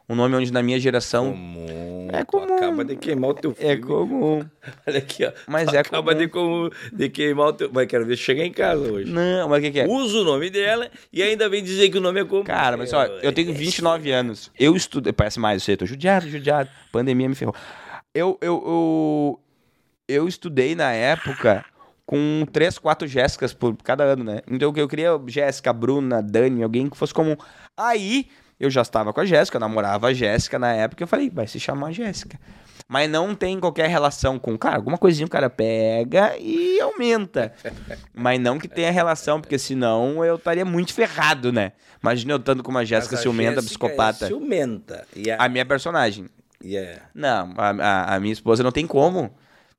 [0.10, 1.32] Um nome onde na minha geração...
[1.32, 2.08] Comum.
[2.12, 2.56] É Tu comum.
[2.56, 3.72] acaba de queimar o teu filme.
[3.72, 4.44] É comum.
[4.88, 5.32] Olha aqui, ó.
[5.48, 6.18] Mas Tu é acaba comum.
[6.26, 7.70] de, como- de queimar o teu...
[7.72, 9.12] Mas quero ver se chegar em casa hoje.
[9.12, 9.86] Não, mas o que que é?
[9.88, 12.44] Usa o nome dela e ainda vem dizer que o nome é comum.
[12.44, 14.52] Cara, mas ó, eu tenho 29 anos.
[14.60, 15.14] Eu estudei.
[15.14, 16.68] Parece mais, eu sei, tô judiado, judiado.
[16.92, 17.54] Pandemia me ferrou.
[18.12, 19.40] Eu, eu, eu,
[20.08, 21.64] eu estudei na época
[22.08, 24.42] com três, quatro Jéssicas por cada ano, né?
[24.50, 27.36] Então eu queria Jéssica, Bruna, Dani, alguém que fosse comum.
[27.78, 28.26] Aí
[28.60, 31.48] eu já estava com a Jéssica, eu namorava a Jéssica na época, eu falei, vai
[31.48, 32.40] se chamar Jéssica.
[32.88, 37.54] Mas não tem qualquer relação com, cara, alguma coisinha o cara pega e aumenta.
[38.16, 41.74] Mas não que tenha relação, porque senão eu estaria muito ferrado, né?
[42.02, 44.26] Imagina eu estando com uma Jéssica ciumenta, psicopata.
[44.26, 45.08] É ciumenta.
[45.16, 45.48] E a...
[45.48, 46.26] Minha personagem.
[46.64, 49.30] e é- Não, a, a- a minha esposa não tem como.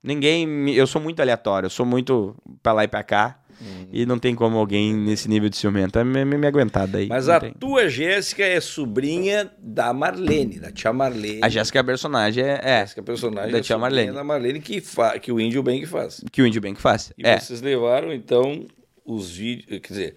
[0.00, 0.70] Ninguém.
[0.70, 3.39] Eu sou muito aleatório, eu sou muito pra lá e pra cá.
[3.60, 3.86] Uhum.
[3.92, 7.08] E não tem como alguém nesse nível de ciumento me, me, me aguentar daí.
[7.08, 7.52] Mas a tem.
[7.52, 11.40] tua Jéssica é sobrinha da Marlene, da tia Marlene.
[11.42, 12.60] A Jéssica é a personagem, é.
[12.62, 14.12] é Jéssica é personagem Da é tia Marlene.
[14.12, 15.18] da Marlene que, fa...
[15.18, 16.22] que o índio que faz.
[16.32, 17.12] que o índio que faz.
[17.18, 17.38] E É.
[17.38, 18.66] vocês levaram, então,
[19.04, 19.80] os vídeos.
[19.80, 20.14] Quer dizer,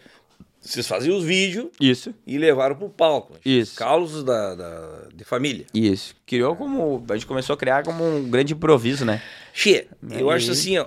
[0.61, 2.13] vocês faziam os vídeos Isso.
[2.25, 3.35] e levaram pro palco.
[3.43, 3.75] Isso.
[3.75, 5.65] Causos da, da- de família.
[5.73, 6.15] Isso.
[6.25, 7.03] Criou como.
[7.09, 9.21] A gente começou a criar como um grande improviso, né?
[9.53, 10.85] Che, eu acho assim, ó.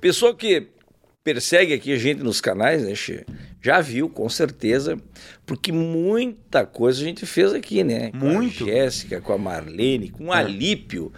[0.00, 0.66] Pessoa que
[1.24, 3.24] persegue aqui a gente nos canais, né, Che?
[3.60, 4.98] Já viu, com certeza,
[5.46, 8.10] porque muita coisa a gente fez aqui, né?
[8.10, 8.64] Com Muito.
[8.64, 10.38] a Jéssica, com a Marlene, com o É.
[10.38, 11.12] Alípio.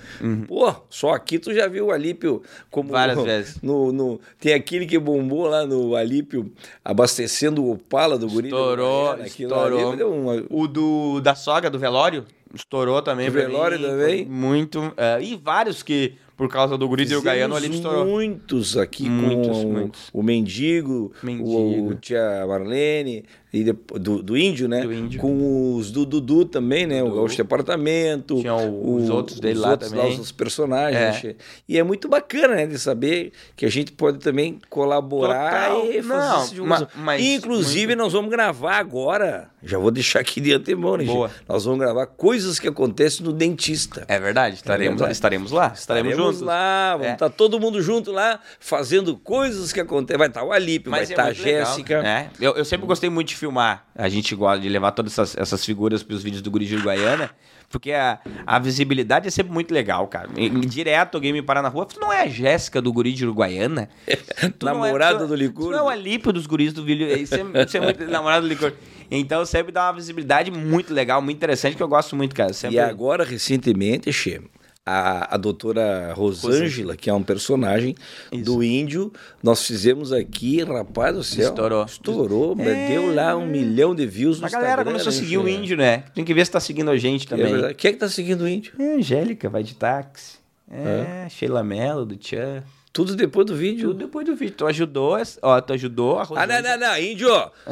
[0.47, 2.89] Pô, só aqui tu já viu o Alípio como.
[2.91, 2.93] Uhum.
[2.93, 3.63] Várias vezes.
[3.63, 6.53] No, no- tem aquele que bombou lá no Alípio,
[6.85, 8.51] abastecendo o Opala do guri.
[8.51, 10.15] do Estourou, ali estourou.
[10.15, 13.27] uma- O do da sogra do velório estourou também.
[13.27, 14.25] Do pra velório mim, também?
[14.27, 14.93] Muito.
[14.99, 18.05] é, e vários que, por causa do guri e o Gaiano, ali estourou.
[18.07, 20.11] Muitos aqui Muitos, com o, muitos.
[20.13, 21.91] o Mendigo, Mendigo.
[21.91, 23.25] o tia Marlene,
[23.57, 24.83] e do, do Índio, né?
[24.83, 25.21] Do Índio.
[25.21, 27.03] Com os do Dudu também, né?
[27.03, 27.17] O Dudu.
[27.17, 28.41] Gaúcho de Apartamento.
[28.41, 30.19] Tinha o- os outros dele os lá outros também.
[30.21, 31.25] os personagens.
[31.25, 31.35] É.
[31.69, 32.67] E é muito bacana, né?
[32.67, 35.87] De saber que a gente pode também colaborar Total.
[35.87, 36.89] e fazer Não, essa divulgação.
[36.97, 39.49] ma- mas Inclusive, nós vamos gravar agora.
[39.63, 41.05] Já vou deixar aqui de antemão, né?
[41.05, 41.31] Boa.
[41.49, 44.05] Nós vamos gravar coisas que acontecem no dentista.
[44.09, 45.13] É verdade, estaremos, verdade.
[45.13, 45.73] estaremos lá.
[45.75, 46.41] Estaremos, juntos.
[46.43, 47.13] lá, vamos É.
[47.15, 50.19] estar todo mundo junto lá, fazendo coisas que acontecem.
[50.19, 52.03] Vai estar o Alípio, vai Mas é estar a muito Jéssica.
[52.03, 52.31] né?
[52.41, 53.87] Eu, eu sempre gostei muito de filmar.
[53.95, 56.75] A gente gosta de levar todas essas, essas figuras para os vídeos do Guri de
[56.77, 57.31] Uruguaiana.
[57.71, 60.29] Porque a, a visibilidade é sempre muito legal, cara.
[60.37, 61.85] E- direto alguém me parar na rua.
[61.87, 63.89] Tu não é a Jéssica do Guri de Uruguaiana?
[64.59, 65.71] Tu não é- Namorada tu- do Licurgo.
[65.71, 67.07] Tu não é o Alípio dos guris do vídeo.
[67.09, 68.73] Isso é, isso é muito namorado do licor.
[69.11, 72.53] Então sempre dá uma visibilidade muito legal, muito interessante, que eu gosto muito, cara.
[72.53, 72.77] Sempre...
[72.77, 74.41] E agora, recentemente, Che,
[74.87, 77.95] a, a doutora Rosângela, que é um personagem
[78.43, 81.49] do índio, nós fizemos aqui, rapaz do céu.
[81.49, 81.85] Estourou.
[81.85, 85.39] Estourou, deu lá um milhão de views no A galera Instagram, começou a né, seguir
[85.39, 86.05] o índio, né?
[86.15, 87.53] Tem que ver se tá seguindo a gente É também.
[87.53, 87.75] verdade.
[87.75, 88.73] Quem é que tá seguindo o índio?
[88.79, 90.39] É, Angélica, vai de táxi.
[90.71, 92.63] É, Sheila Mello, do Tchan.
[92.95, 93.89] Tudo depois do vídeo.
[93.89, 94.55] Tudo depois do vídeo.
[94.57, 96.63] Tu ajudou, ó, tu ajudou a Ah, Rosângela.
[96.63, 97.29] não, não, não, índio,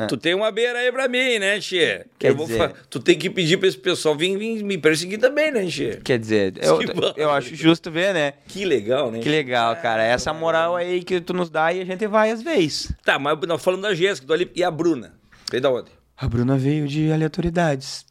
[0.09, 2.05] tu tem uma beira aí pra mim, né, Che?
[2.19, 5.53] Quer dizer- fa- Tu tem que pedir pra esse pessoal vir, vir me perseguir também,
[5.53, 6.01] né, Che?
[6.03, 6.81] Quer dizer, eu,
[7.17, 8.33] eu acho justo ver, né?
[8.49, 9.21] Que legal, né?
[9.21, 10.03] Que legal, cara.
[10.03, 12.93] Essa moral aí que tu nos dá e a gente vai às vezes.
[13.05, 14.59] Tá, mas nós falando da Jéssica, do Alípio.
[14.61, 15.15] E a Bruna?
[15.49, 15.91] Veio da onde?
[16.17, 18.05] A Bruna veio de aleatoriedades.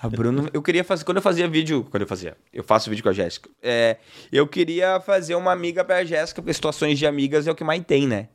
[0.00, 0.48] A Bruna.
[0.52, 1.04] Eu queria fazer.
[1.04, 1.86] Quando eu fazia vídeo.
[1.90, 2.36] Quando eu fazia.
[2.52, 3.48] Eu faço vídeo com a Jéssica.
[3.62, 3.96] É,
[4.32, 7.82] eu queria fazer uma amiga pra Jéssica, porque situações de amigas é o que mais
[7.84, 8.28] tem, né?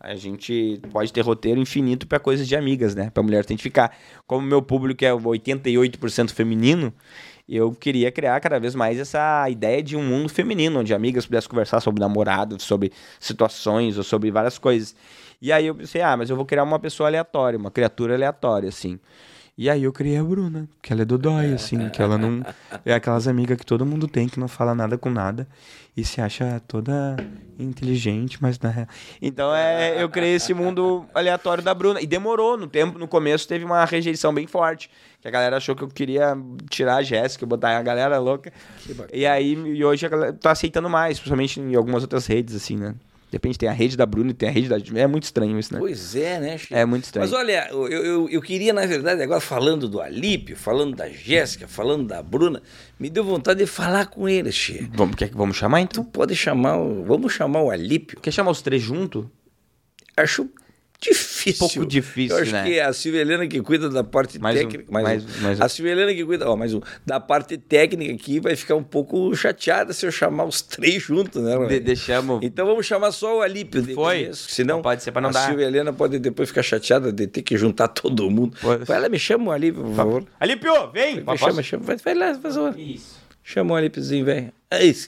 [0.00, 3.10] A gente pode ter roteiro infinito pra coisas de amigas, né?
[3.10, 3.96] Pra mulher identificar.
[4.26, 6.92] Como meu público é 88% feminino,
[7.48, 11.48] eu queria criar cada vez mais essa ideia de um mundo feminino, onde amigas pudessem
[11.48, 14.96] conversar sobre namorado, sobre situações ou sobre várias coisas.
[15.40, 18.68] E aí eu pensei, ah, mas eu vou criar uma pessoa aleatória, uma criatura aleatória,
[18.68, 18.98] assim.
[19.56, 22.42] E aí eu criei a Bruna, que ela é dodói, assim, que ela não.
[22.84, 25.46] É aquelas amigas que todo mundo tem, que não fala nada com nada
[25.96, 27.16] e se acha toda
[27.58, 28.86] inteligente, mas na real.
[29.20, 32.00] Então é, eu criei esse mundo aleatório da Bruna.
[32.00, 34.90] E demorou, no tempo, no começo teve uma rejeição bem forte.
[35.20, 36.36] Que a galera achou que eu queria
[36.70, 38.52] tirar a Jéssica, botar a galera louca.
[39.12, 42.76] E aí, e hoje a galera tá aceitando mais, principalmente em algumas outras redes, assim,
[42.76, 42.94] né?
[43.32, 44.76] De repente tem a rede da Bruna e tem a rede da.
[45.00, 45.78] É muito estranho isso, né?
[45.80, 46.74] Pois é, né, Che?
[46.74, 47.26] É muito estranho.
[47.26, 51.66] Mas olha, eu, eu, eu queria, na verdade, agora falando do Alípio, falando da Jéssica,
[51.66, 52.62] falando da Bruna,
[53.00, 54.86] me deu vontade de falar com eles, Che.
[54.92, 56.04] Vamos, quer que vamos chamar então?
[56.04, 58.20] Tu pode chamar, o- vamos chamar o Alípio?
[58.20, 59.30] Quer chamar os três junto?
[60.14, 60.46] Acho
[61.02, 61.58] difícil.
[61.58, 62.64] Pouco difícil, Eu acho né?
[62.64, 64.84] que é a Silvia Helena que cuida da parte Mais um, técnica.
[64.92, 65.42] mais mais- um.
[65.42, 65.62] mais um.
[65.64, 68.82] A Silvia Helena que cuida ó, mais um, da parte técnica aqui vai ficar um
[68.82, 71.56] pouco chateada se eu chamar os três juntos, né?
[71.66, 72.40] De, deixamos.
[72.42, 73.82] Então vamos chamar só o Alípio.
[73.94, 74.30] Foi?
[74.32, 75.46] Senão Não pode ser pra não a dar.
[75.48, 78.56] Silvia Helena pode depois ficar chateada de ter que juntar todo mundo.
[78.60, 78.84] Pode.
[78.84, 80.24] Vai lá, me chama o Alípio, por favor.
[80.38, 81.16] Alípio, vem!
[81.22, 81.84] Me chama, chama.
[81.84, 82.78] Vai, vai lá, faz favor.
[82.78, 83.20] Isso.
[83.44, 84.52] Chama o Alípiozinho, velho.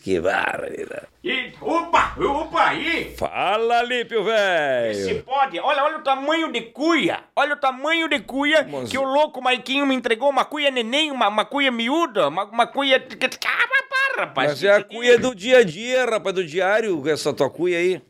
[0.03, 1.07] Que barbaridade.
[1.23, 3.15] E, opa, opa, aí!
[3.17, 5.23] Fala, Alípio, Se velho.
[5.23, 7.21] pode, olha, olha o tamanho de cuia.
[7.35, 10.29] Olha o tamanho de cuia Mas- que o louco Maiquinho me entregou.
[10.29, 13.03] Uma cuia neném, uma, uma cuia miúda, uma, uma cuia.
[13.47, 14.51] Ah, rapaz.
[14.51, 18.03] Mas é a cuia do dia a dia, rapaz, do diário, essa tua cuia aí.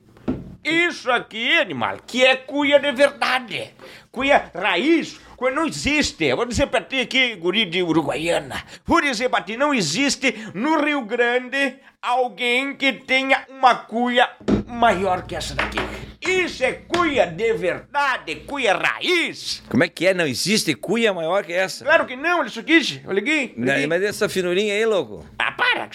[0.65, 3.75] Isso aqui, animal, que é cuia de verdade.
[4.15, 6.25] Cuia raiz, cuia não existe.
[6.27, 8.63] Eu Vou dizer pra ti aqui, guri de Uruguaiana.
[8.87, 14.31] Vou dizer pra ti, não existe no Rio Grande alguém que tenha uma cuia
[14.69, 15.79] maior que essa daqui.
[16.21, 19.65] Isso é cuia de verdade, cuia raiz.
[19.69, 20.15] Como é que é?
[20.15, 21.85] Não existe cuia maior que essa?
[21.85, 23.53] Claro que não, isso aqui, olha aqui.
[23.59, 25.27] olha Não, mas essa finurinha aí, louco.
[25.37, 25.91] Ah, para.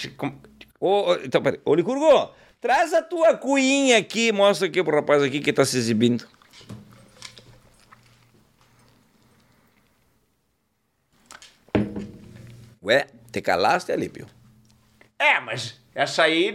[0.78, 1.62] ô, então, peraí.
[1.64, 5.78] Ô, Licurgo, Traz a tua cuinha aqui, mostra aqui pro rapaz aqui que tá se
[5.78, 6.28] exibindo.
[12.84, 14.28] Ué, te calaste, Alípio?
[15.18, 16.54] É, mas essa aí,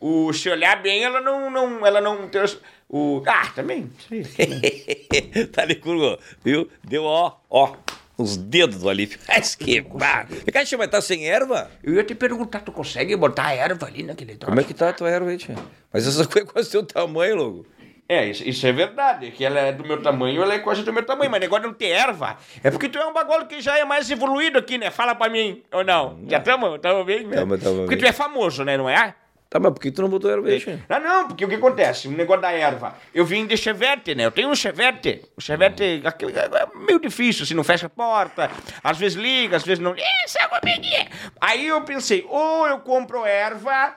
[0.00, 3.22] o, se olhar bem, ela não, não, ela não tem os- o...
[3.26, 4.22] Ah, também, sim.
[5.52, 6.68] tá ali, curvo, viu?
[6.82, 7.76] Deu ó, ó,
[8.18, 9.18] os dedos do Alípio.
[9.28, 10.26] Mas que barra.
[10.26, 11.70] Fica, mas tá sem erva?
[11.82, 14.50] Eu ia te perguntar, tu consegue botar a erva ali naquele troço?
[14.50, 15.54] Como é que tá a tua erva aí, tia?
[15.92, 17.66] Mas essa coisa é quase teu tamanho, louco.
[18.12, 20.92] É, isso, isso é verdade, que ela é do meu tamanho, ela é quase do
[20.92, 23.58] meu tamanho, mas negócio de não ter erva, é porque tu é um bagulho que
[23.62, 24.90] já é mais evoluído aqui, né?
[24.90, 26.18] Fala pra mim, ou não?
[26.28, 27.36] Já tamo, tamo bem, né?
[27.36, 28.04] Tamo, tamo Porque bem.
[28.04, 29.14] tu é famoso, né, não é?
[29.48, 30.78] Tá, mas por que tu não botou erva aí?
[30.90, 32.06] Não, não, porque o que acontece?
[32.06, 32.96] O negócio da erva.
[33.14, 34.26] Eu vim de chevette, né?
[34.26, 35.22] Eu tenho um chevette.
[35.36, 38.50] O chevette aquele, é meio difícil, assim, não fecha a porta.
[38.82, 39.94] Às vezes liga, às vezes não.
[39.94, 40.58] Isso é uma.
[41.40, 43.94] Aí eu pensei, ou eu compro erva,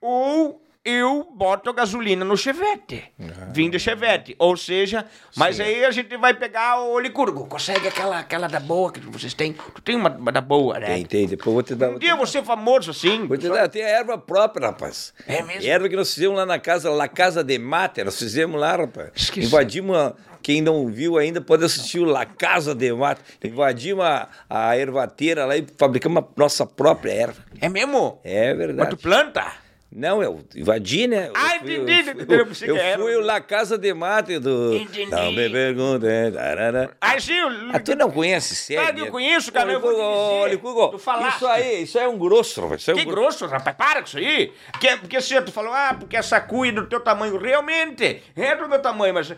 [0.00, 3.04] ou eu boto gasolina no chevette.
[3.52, 4.34] Vim de chevette.
[4.38, 7.46] Ou seja, mas aí a gente vai pegar o licurgo.
[7.46, 9.52] Consegue aquela, aquela da boa que vocês têm?
[9.74, 10.86] Tu tem uma, uma da boa, né?
[10.86, 11.90] Tem, tem, depois vou te dar.
[11.90, 13.26] Um dia você famoso assim.
[13.26, 15.14] Vou te dar, tem a erva própria, rapaz.
[15.26, 15.66] É mesmo?
[15.66, 19.10] Erva que nós fizemos lá na casa, La Casa de Mate, nós fizemos lá, rapaz.
[19.14, 19.46] Esqueci.
[19.46, 23.22] Invadimos, a- quem não viu ainda pode assistir o La Casa de Mate.
[23.42, 27.42] Invadimos a, a ervateira lá e fabricamos a nossa própria erva.
[27.58, 28.20] É mesmo?
[28.22, 28.90] É Mas verdade.
[28.90, 29.63] tu planta?
[29.96, 31.28] Não, eu invadi, né?
[31.28, 33.00] Eu Ah, fui- entendi, Eu, entendi, eu pensei eu era.
[33.00, 34.74] fui La Casa de Mate do...
[34.74, 35.06] Entendi.
[35.06, 36.90] Não me pergunte, tarara.
[37.00, 37.48] Ah, eu...
[37.72, 38.80] Ah, tu não conhece série?
[38.80, 41.36] Ah, eu conheço, cara, eu vou Tu falaste.
[41.36, 42.80] Isso aí, isso aí é um grosso, rapaz.
[42.80, 43.46] Isso é um Que grosso.
[43.46, 44.52] rapaz, para com isso aí.
[44.80, 47.38] Que, porque assim, tu falou, ah, porque essa cuia é do teu tamanho.
[47.38, 49.32] Realmente, é do meu tamanho, mas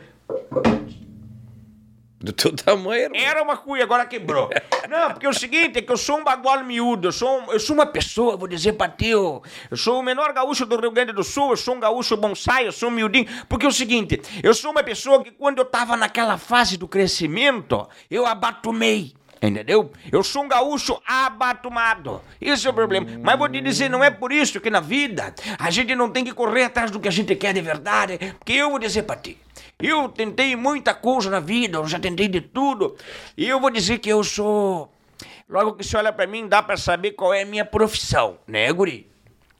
[2.26, 3.20] Do teu tamanho, irmão.
[3.20, 4.50] era uma cuia, agora quebrou.
[4.90, 7.52] Não, porque é o seguinte, é que eu sou um bagual miúdo, eu sou, um-
[7.52, 10.76] eu sou uma pessoa, vou dizer pra ti, eu, eu sou o menor gaúcho do
[10.80, 13.68] Rio Grande do Sul, eu sou um gaúcho bonsai, eu sou um miudinho, porque é
[13.68, 18.26] o seguinte, eu sou uma pessoa que quando eu tava naquela fase do crescimento, eu
[18.26, 19.14] abatumei.
[19.40, 19.92] Entendeu?
[20.10, 22.22] Eu sou um gaúcho abatumado.
[22.40, 23.06] Isso é o problema.
[23.22, 26.24] Mas vou te dizer, não é por isso que na vida a gente não tem
[26.24, 28.18] que correr atrás do que a gente quer de verdade.
[28.38, 29.38] Porque eu vou dizer pra ti.
[29.78, 32.96] Eu tentei muita coisa na vida, eu já tentei de tudo.
[33.36, 34.90] E eu vou dizer que eu sou.
[35.48, 38.72] Logo que você olha pra mim, dá pra saber qual é a minha profissão, né,
[38.72, 39.08] guri?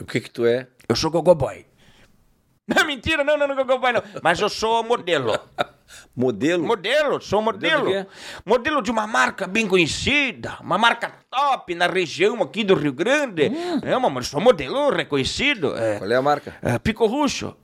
[0.00, 0.66] O que que tu é?
[0.88, 1.66] Eu sou gogoboy.
[2.66, 4.02] Não, mentira, não, não, não, gogoboy não.
[4.20, 5.38] Mas eu sou modelo.
[6.16, 6.64] Modelo?
[6.66, 7.84] Modelo, sou modelo.
[7.84, 8.06] Modelo?
[8.44, 13.52] Modelo de uma marca bem conhecida, uma marca top na região aqui do Rio Grande.
[13.84, 15.76] É, mas sou modelo reconhecido.
[15.76, 16.56] É, Qual é a marca?
[16.60, 17.56] é, Pico Russo.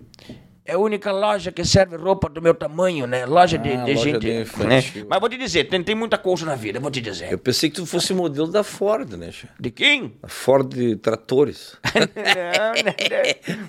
[0.65, 3.27] É a única loja que serve roupa do meu tamanho, né?
[3.27, 4.21] Loja de, Ah, de loja gente.
[4.21, 5.03] de infantil.
[5.03, 5.07] né?
[5.11, 7.33] Mas vou te dizer, tentei muita coisa na vida, vou te dizer.
[7.33, 9.33] Eu pensei que tu fosse modelo da Ford, né?
[9.33, 9.49] che?
[9.59, 10.15] De quem?
[10.23, 10.73] A Ford
[11.03, 11.77] Tratores.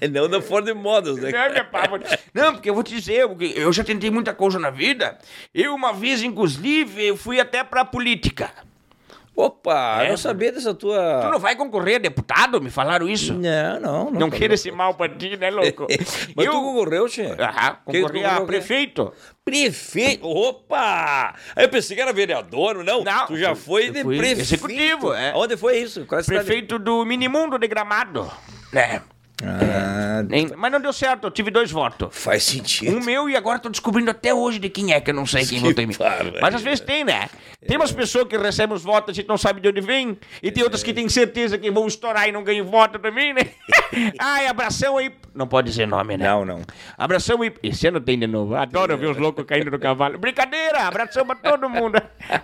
[0.04, 1.32] não, não, Não da Ford Models, né?
[1.32, 2.00] Não, meu vou-
[2.34, 5.18] Não, porque eu vou te dizer, eu já tentei muita coisa na vida.
[5.54, 8.52] Eu, uma vez, inclusive, fui até pra política.
[9.36, 11.22] Opa, É, eu não sabia dessa tua...
[11.24, 12.62] Tu não vai concorrer a deputado?
[12.62, 13.34] Me falaram isso?
[13.34, 14.12] Não, não.
[14.12, 15.88] Não queira esse mal pra ti, né, louco?
[16.36, 16.52] Mas eu...
[16.52, 17.36] tu concorreu, Tchê?
[17.40, 19.12] Ah, tu concorri a prefeito.
[19.44, 20.28] Prefeito?
[20.28, 21.34] Opa!
[21.56, 23.04] Aí eu pensei que era vereador, não?
[23.04, 24.42] Não, tu já foi de prefeito.
[24.42, 25.34] executivo, é.
[25.36, 26.06] Onde foi isso?
[26.06, 26.24] Qual é?
[26.24, 28.32] Prefeito do Minimundo de Gramado.
[28.72, 29.02] Né?
[29.46, 32.08] Ah, Nem- Mas não deu certo, eu tive dois votos.
[32.12, 32.96] faz sentido.
[32.96, 35.46] Um meu e agora tô descobrindo até hoje de quem é, que eu não sei
[35.46, 35.96] quem Que votou em mim.
[35.98, 36.42] barbaridade.
[36.42, 37.30] Mas às vezes tem, né?
[37.68, 40.18] Tem umas pessoas que recebem os votos, a gente não sabe de onde vem.
[40.42, 43.42] E tem outras que tem certeza que vão estourar e não ganham voto também, né?
[44.20, 45.12] Ai, abração aí.
[45.34, 46.26] Não pode dizer nome, né?
[46.28, 46.62] Não, não.
[46.98, 47.54] Abração aí.
[47.64, 48.56] Esse ano tem de novo.
[48.56, 50.18] Adoro ver os loucos caindo no cavalo.
[50.18, 50.82] Brincadeira!
[50.84, 52.02] Abração pra todo mundo.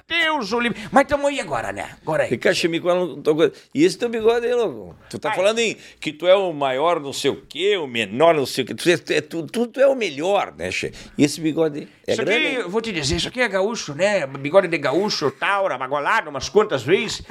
[0.08, 0.80] Deus o livre.
[0.92, 1.90] Mas tamo aí agora, né?
[2.02, 2.30] Agora aí.
[2.30, 3.54] Fica chimico não tô coisa.
[3.76, 4.96] E esse teu bigode aí, louco?
[5.10, 8.34] Tu tá falando em que tu é o maior não sei o quê, o menor
[8.34, 8.72] não sei o quê.
[8.74, 10.94] É- tu, é- tu, tu- tu é o melhor, né, che?
[11.18, 11.90] E esse bigode?
[12.08, 12.48] É isso grande?
[12.48, 14.26] aqui, eu vou te dizer, isso aqui é gaúcho, né?
[14.26, 17.22] Bigode de gaúcho, taura, magolado, umas quantas vezes.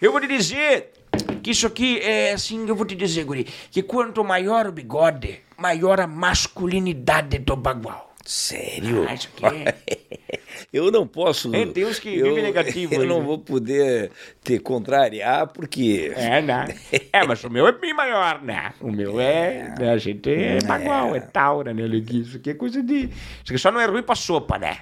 [0.00, 0.92] Eu vou te dizer
[1.42, 5.40] que isso aqui é assim, eu vou te dizer, guri, que quanto maior o bigode,
[5.58, 8.14] maior a masculinidade do bagual.
[8.24, 9.04] Sério?
[9.08, 9.64] Ah, isso aqui
[10.72, 11.54] Eu não posso.
[11.54, 13.26] É, tem uns que eu, vivem negativo Eu aí, não né?
[13.26, 14.10] vou poder
[14.42, 16.12] te contrariar, porque.
[16.16, 16.66] É, né?
[17.12, 18.72] É, mas o meu é bem maior, né?
[18.80, 19.74] O meu é.
[19.78, 21.82] né, A gente é bagual, é taura, né?
[21.86, 23.04] Isso aqui é coisa de.
[23.04, 23.12] Isso
[23.50, 24.78] aqui só não é ruim pra sopa, né?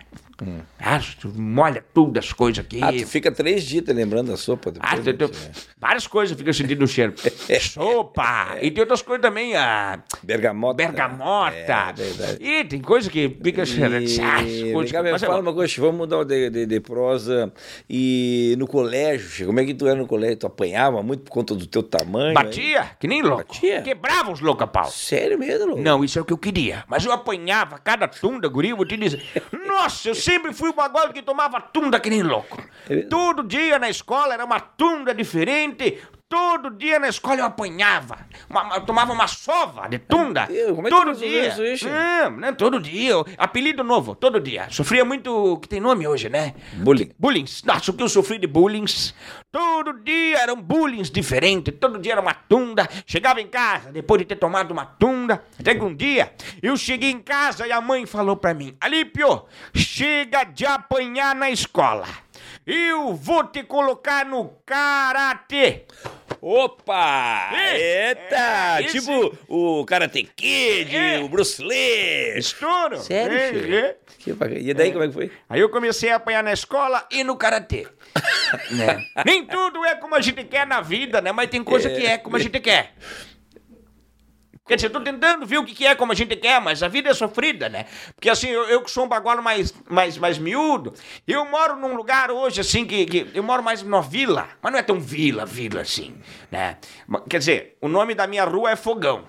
[0.79, 2.81] Ah, tu molha tudo as coisas aqui.
[2.83, 4.91] Ah, tu fica três dias lembrando da sopa depois.
[4.91, 5.51] Ah, né, tem- tem- tchê?
[5.79, 7.13] várias coisas ficam sentindo o cheiro.
[7.61, 8.57] Sopa!
[8.63, 10.75] E tem outras coisas também, a Bergamota.
[10.77, 11.55] bergamota.
[11.55, 12.39] É, verdade.
[12.43, 14.07] e tem coisa que fica cheirando.
[14.23, 15.70] Ah, coisa- mas é fala uma coisa.
[15.71, 17.53] Che, vamos mudar de, de, de prosa.
[17.89, 20.39] E no colégio, como é que tu era no colégio?
[20.39, 22.35] Tu apanhava muito por conta do teu tamanho?
[22.35, 23.55] Batia, que nem louco.
[23.55, 23.83] Batia?
[23.83, 24.91] Quebrava os louca-pau.
[24.91, 25.83] Sério mesmo, louco?
[25.83, 26.85] Não, isso é o que eu queria.
[26.89, 29.23] Mas eu apanhava cada tunda, guri, vou te dizer.
[29.67, 32.63] Nossa, eu sempre fui o bagulho que tomava tunda que nem louco.
[32.89, 35.99] É Todo dia na escola era uma tunda diferente.
[36.31, 38.17] Todo dia na escola eu apanhava.
[38.49, 40.47] Uma- eu tomava uma sova de tunda.
[40.47, 41.49] Deus, como é que todo dia.
[41.49, 41.89] isso?
[41.89, 43.11] Não, não, todo dia.
[43.11, 44.69] Eu- Apelido novo, todo dia.
[44.71, 46.55] Sofria muito, que tem nome hoje, né?
[46.75, 47.11] Bullying.
[47.19, 47.45] Bullying.
[47.65, 48.85] Nossa, o que eu sofri de bullying.
[49.51, 51.75] Todo dia eram bullying diferentes.
[51.81, 52.89] Todo dia era uma tunda.
[53.05, 55.43] Chegava em casa depois de ter tomado uma tunda.
[55.59, 59.47] Até que um dia eu cheguei em casa e a mãe falou pra mim: Alípio,
[59.75, 62.07] chega de apanhar na escola.
[62.73, 65.83] Eu vou te colocar no karatê.
[66.41, 67.51] Opa!
[67.53, 68.37] Esse, Eita!
[68.81, 71.19] é, tipo o Karate Kid, É.
[71.19, 72.39] o Bruce Lee.
[72.39, 72.99] Estouro.
[73.01, 73.97] Sério, É, é.
[74.19, 74.61] Que bacana.
[74.61, 75.33] E daí, como é que foi?
[75.49, 77.87] Aí eu comecei a apanhar na escola e no karatê.
[78.71, 79.05] né?
[79.27, 81.33] Nem tudo é como a gente quer na vida, né?
[81.33, 82.95] Mas tem coisa que é como a gente quer.
[84.71, 86.81] Quer dizer, eu tô tentando ver o que que é como a gente quer, mas
[86.81, 87.87] a vida é sofrida, né?
[88.15, 90.95] Porque assim, eu, eu que sou um bagulho mais, mais, mais miúdo,
[91.27, 94.79] eu moro num lugar hoje, assim, que, que eu moro mais numa vila, mas não
[94.79, 96.15] é tão vila, vila assim,
[96.53, 96.77] né?
[97.29, 99.25] Quer dizer, o nome da minha rua é Fogão,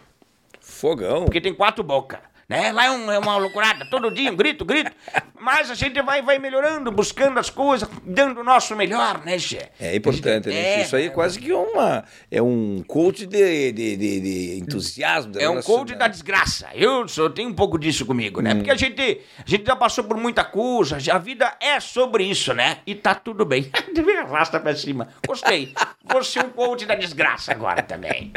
[0.60, 1.26] Fogão.
[1.26, 2.20] porque tem quatro bocas.
[2.52, 2.70] Né?
[2.74, 4.92] Lá é, um- é uma loucurada, todo dia um grito, grito.
[5.40, 9.70] Mas a gente vai, vai melhorando, buscando as coisas, dando o nosso melhor, né, Gê?
[9.80, 10.56] É importante, né?
[10.56, 15.32] É, Isso aí é quase que uma, é um coach de, de, de, de entusiasmo.
[15.40, 16.68] É um coach da desgraça.
[16.76, 18.54] Eu só tenho um pouco disso comigo, né?
[18.54, 22.54] Porque a gente, a gente já passou por muita coisa, a vida é sobre isso,
[22.54, 22.80] né?
[22.86, 23.72] E tá tudo bem.
[24.26, 25.08] Arrasta pra cima.
[25.26, 25.74] Gostei.
[26.04, 28.32] Vou ser um coach da desgraça agora também.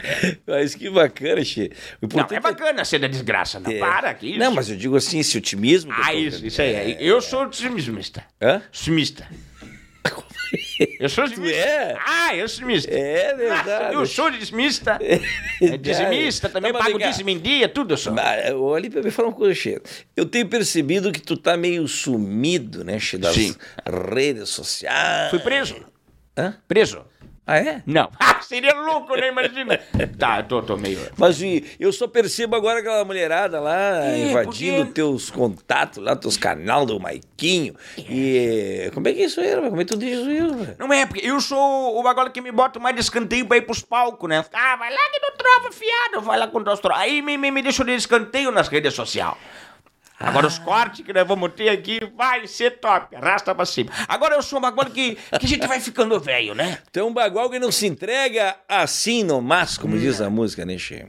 [0.47, 1.71] Mas que bacana, Che.
[2.01, 3.71] Não, importante é bacana ser da desgraça, não.
[3.71, 4.39] é- Para isso.
[4.39, 5.93] Não, mas eu digo assim, esse otimismo.
[5.95, 6.75] Ah, isso, isso aí.
[6.75, 6.97] É.
[7.01, 8.25] Eu sou otimista.
[8.41, 8.63] Hã?
[8.69, 9.27] Otimista.
[11.01, 11.57] Eu sou otimista.
[11.57, 11.97] é?
[12.05, 12.91] Ah, eu sou otimista.
[12.91, 13.69] É verdade.
[13.69, 14.99] Nossa, eu sou dizimista.
[15.63, 18.13] É dizimista também, Não, pago dízimo em dia, tudo eu sou.
[18.13, 19.81] Mas, Olha pra me falar uma coisa, Che.
[20.17, 23.55] Eu tenho percebido que tu tá meio sumido, né, Che, das Sim.
[24.13, 25.31] redes sociais.
[25.31, 25.77] Fui preso.
[26.37, 26.57] Hã?
[26.67, 27.05] Preso.
[27.47, 27.83] Ah, é?
[27.87, 28.11] Não.
[28.19, 29.29] Ah, seria louco, né?
[29.29, 29.79] Imagina.
[30.19, 30.99] tá, eu tô, tô meio.
[31.17, 36.17] Mas e, eu só percebo agora aquela mulherada lá É, invadindo porque- teus contatos lá,
[36.17, 37.75] teus canal do Maiquinho.
[37.99, 39.63] E como é que é isso velho?
[39.63, 40.77] Como é que tu diz isso velho?
[40.79, 43.63] Não é, porque eu sou o bagulho que me bota mais de escanteio pra ir
[43.63, 44.45] pros palcos, né?
[44.53, 46.99] Ah, vai lá que não trova fiado, vai lá com os trova.
[47.01, 49.35] Aí me, me, me deixa de escanteio nas redes sociais.
[50.25, 53.91] Agora os cortes que nós vamos ter aqui vai ser top, arrasta pra cima.
[54.09, 56.79] Agora eu sou um bagulho que, que a gente vai ficando velho, né?
[56.95, 61.07] É um bagual que não se entrega assim nomás, como diz a música, né, Che?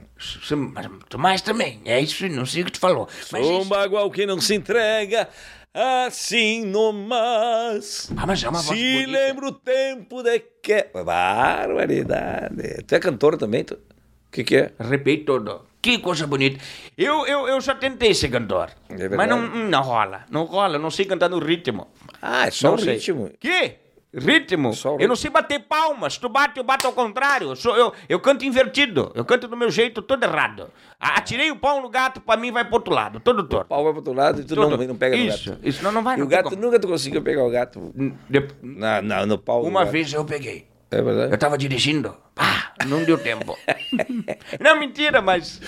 [0.74, 3.08] Mas mais também, é isso, não sei o que tu falou.
[3.32, 5.28] Mas Sou um isso- bagual que não se entrega
[5.74, 8.10] assim nomás.
[8.16, 9.10] Ah, mas é uma voz Se bonita.
[9.12, 10.86] lembra o tempo de que...
[11.04, 12.82] Barbaridade.
[12.86, 13.64] Tu é cantor também?
[13.64, 13.74] Tu...
[13.74, 14.72] O que que é?
[14.78, 15.64] Arrepiei todo.
[15.86, 16.58] Que coisa bonita.
[16.98, 18.70] Eu, eu, eu já tentei ser cantor.
[18.88, 20.24] É mas não, não rola.
[20.28, 20.80] Não rola.
[20.80, 21.86] Não sei cantar no ritmo.
[22.20, 22.94] Ah, é só não o sei.
[22.94, 23.30] ritmo.
[23.38, 23.76] Que?
[24.12, 24.74] Ritmo?
[24.74, 26.18] Só o Eu não sei bater palmas.
[26.18, 27.50] Tu bate, eu bato ao contrário.
[27.50, 29.12] Eu, sou, eu, eu canto invertido.
[29.14, 30.68] Eu canto do meu jeito todo errado.
[30.98, 33.20] Atirei o pau no gato, pra mim vai pro outro lado.
[33.20, 33.68] Todo torto.
[33.68, 35.68] pau vai pro outro lado e tu não, não pega isso, no gato.
[35.68, 36.16] Isso, não, não vai.
[36.16, 36.60] E não o gato, como.
[36.60, 37.92] nunca tu conseguiu pegar o gato
[38.28, 40.66] De- na, na- no pau Uma vez eu peguei.
[40.90, 41.32] É verdade?
[41.32, 42.16] Eu tava dirigindo.
[42.34, 43.58] Pá, não deu tempo.
[44.60, 45.60] não, mentira, mas.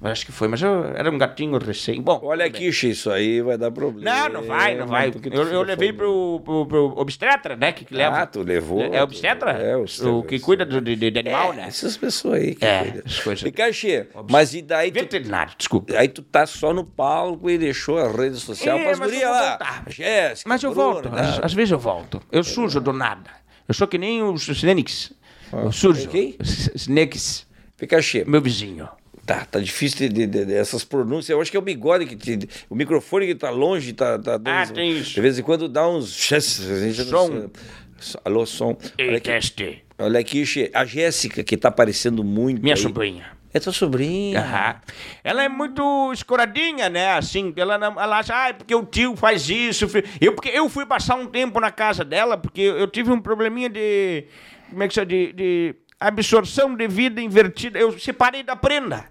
[0.00, 2.00] mas Acho que foi, mas eu era um gatinho recém.
[2.00, 2.20] Bom.
[2.22, 4.28] Olha aqui, Xi, isso aí vai dar problema.
[4.28, 5.10] Não, não vai, não vai.
[5.10, 7.72] porque tu Eu, eu fica levei pro, pro, pro obstetra, né?
[7.72, 8.18] Que, que leva.
[8.20, 8.80] Ah, tu levou?
[8.80, 9.50] É obstetra?
[9.52, 11.64] É, o que cuida do, de, de animal, É, né?
[11.66, 13.02] Essas pessoas aí que É, cuidam.
[13.04, 13.44] essas coisas.
[13.44, 15.92] E Caxê, mas e daí tu, Veterinário, desculpa.
[15.98, 19.18] aí tu tá só no palco e deixou a rede social É, pras mas eu
[19.20, 19.82] gurias lá.
[19.88, 21.20] Jéssica, Mas eu Bruno, volto, né?
[21.20, 22.22] às, às vezes eu volto.
[22.32, 23.30] Eu sujo do nada.
[23.68, 25.12] Eu sou que nem o Snakes.
[25.52, 26.08] Eu sujo.
[26.08, 26.36] quem?
[26.40, 27.46] S- Snakes,
[27.88, 28.88] Caxê, meu vizinho.
[29.24, 31.30] tá, tá difícil de, de- de- essas pronúncias.
[31.30, 34.36] Eu acho que é o bigode que te, o microfone que tá longe, tá, tá
[34.38, 35.14] dando Ah, tem isso.
[35.14, 36.16] De vez em quando dá uns...
[36.30, 37.50] não Som.
[38.24, 38.76] Alô, som.
[39.00, 39.82] Olha aqui, teste.
[39.98, 42.80] olha aqui, a Jéssica, que tá aparecendo muito Minha aí.
[42.80, 43.35] sobrinha.
[43.56, 44.40] É tua sobrinha.
[44.40, 44.76] Aham.
[45.24, 47.14] Ela é muito escoradinha, né?
[47.14, 49.88] Assim, ela, não- ela acha, ah, é porque o tio faz isso.
[49.88, 50.04] fi-".
[50.20, 53.70] Eu, porque eu fui passar um tempo na casa dela, porque eu tive um probleminha
[53.70, 54.24] de.
[54.68, 55.06] Como é que chama?
[55.06, 57.78] De, de absorção de vida invertida.
[57.78, 59.06] Eu separei da prenda.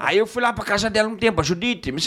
[0.00, 1.92] Aí eu fui lá pra casa dela um tempo, a Judite.
[1.92, 2.00] Me...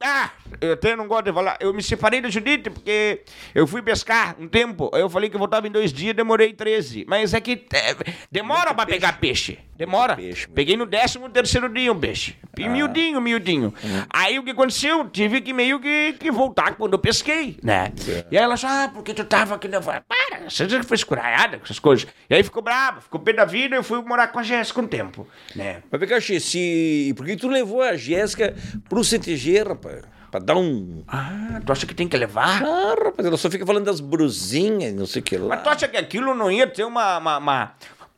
[0.00, 0.30] Ah,
[0.60, 1.56] eu até não gosto de falar.
[1.60, 3.22] Eu me separei da Judite porque
[3.52, 4.90] eu fui pescar um tempo.
[4.94, 7.04] Aí eu falei que eu voltava em dois dias, demorei 13.
[7.08, 7.96] Mas é que é,
[8.30, 9.58] demora pra pegar peixe.
[9.76, 10.16] Demora.
[10.16, 10.48] peixe.
[10.48, 12.36] Peguei no décimo terceiro dia um peixe.
[12.56, 13.72] E Miudinho, miudinho.
[14.10, 15.08] Aí o que aconteceu?
[15.08, 17.92] Tive que meio que, que voltar quando eu pesquei, né?
[18.30, 19.80] E aí ela falou, ah, porque tu tava aqui na...
[19.80, 22.08] Para, você já foi escuraiada com essas coisas.
[22.28, 24.80] E aí ficou brava, ficou pé da vida e eu fui morar com a Jéssica
[24.80, 25.82] um tempo, né?
[25.90, 27.14] Mas vem cá, se...
[27.16, 28.56] por que tu levou a Jéssica
[28.88, 29.87] pro CTG, rapaz?
[30.30, 31.02] Pra dar um.
[31.08, 32.62] Ah, tu acha que tem que levar?
[32.62, 35.48] Ah, rapaz, ela só fica falando das brusinhas, não sei o que lá.
[35.48, 37.18] Mas tu acha que aquilo não ia ter uma.
[37.18, 37.74] uma- uma-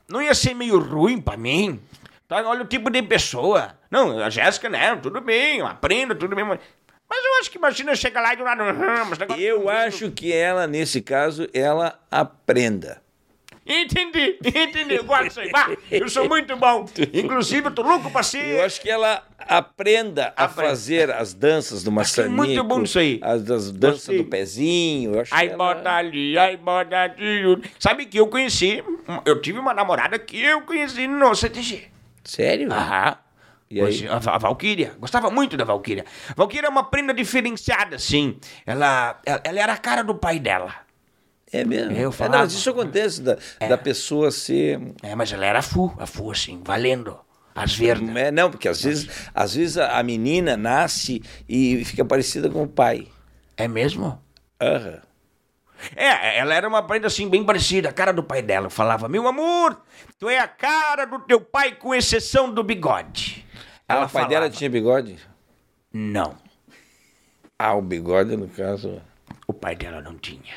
[0.08, 1.80] Não ia ser meio ruim pra mim?
[2.26, 3.74] Tá, olha o tipo de pessoa.
[3.90, 4.96] Não, a Jéssica, né?
[4.96, 6.44] Tudo bem, eu aprendo, tudo bem.
[6.44, 6.58] Mas
[7.08, 8.62] mas eu acho que imagina eu chegar lá e do lado.
[8.62, 13.00] "Ah, mas negócio- Eu acho que ela, nesse caso, ela aprenda.
[13.66, 14.94] Entendi, entendi.
[14.96, 15.50] Eu gosto disso aí.
[15.90, 16.86] Eu sou muito bom.
[17.12, 18.44] Inclusive, eu tô louco pra ser.
[18.58, 19.22] Eu acho que ela
[19.58, 20.68] aprenda a Aprenda.
[20.70, 22.34] fazer as danças do maçanico.
[22.34, 23.18] muito bom isso aí.
[23.22, 24.18] As das danças Gostei.
[24.18, 25.14] do pezinho.
[25.14, 25.74] Eu acho Ai, que ela...
[25.74, 27.62] bota ali, ai, bota ali.
[27.78, 28.82] Sabe que eu conheci,
[29.24, 31.84] eu tive uma namorada que eu conheci no CTG.
[32.24, 32.72] Sério?
[32.72, 33.16] Aham.
[33.70, 33.86] E aí?
[33.86, 34.92] Hoje, A, a Valkyria.
[34.98, 36.04] Gostava muito da Valkyria.
[36.36, 38.36] Valkyria é uma prenda diferenciada, sim.
[38.66, 40.74] Ela, ela, ela era a cara do pai dela.
[41.52, 41.92] É mesmo.
[41.92, 42.38] Eu É, falava.
[42.44, 43.36] mas isso acontece da,
[43.68, 44.80] da pessoa ser.
[45.02, 47.18] É, mas ela era a Fu, a Fu, assim, valendo.
[47.62, 48.16] As verdes.
[48.16, 52.68] É, não, porque às vezes, às vezes a, menina nasce e fica parecida com o
[52.68, 53.08] pai.
[53.56, 54.20] É mesmo?
[54.60, 55.00] Aham.
[55.96, 58.66] É, ela era uma prenda assim, bem parecida, a cara do pai dela.
[58.66, 59.80] Eu falava, meu amor,
[60.18, 63.46] tu é a cara do teu pai, com exceção do bigode.
[63.88, 65.16] Ah, Ela o pai falava, dela tinha bigode?
[65.92, 66.36] Não,
[67.58, 69.00] Ah, o bigode, no caso.
[69.46, 70.54] o pai dela não tinha.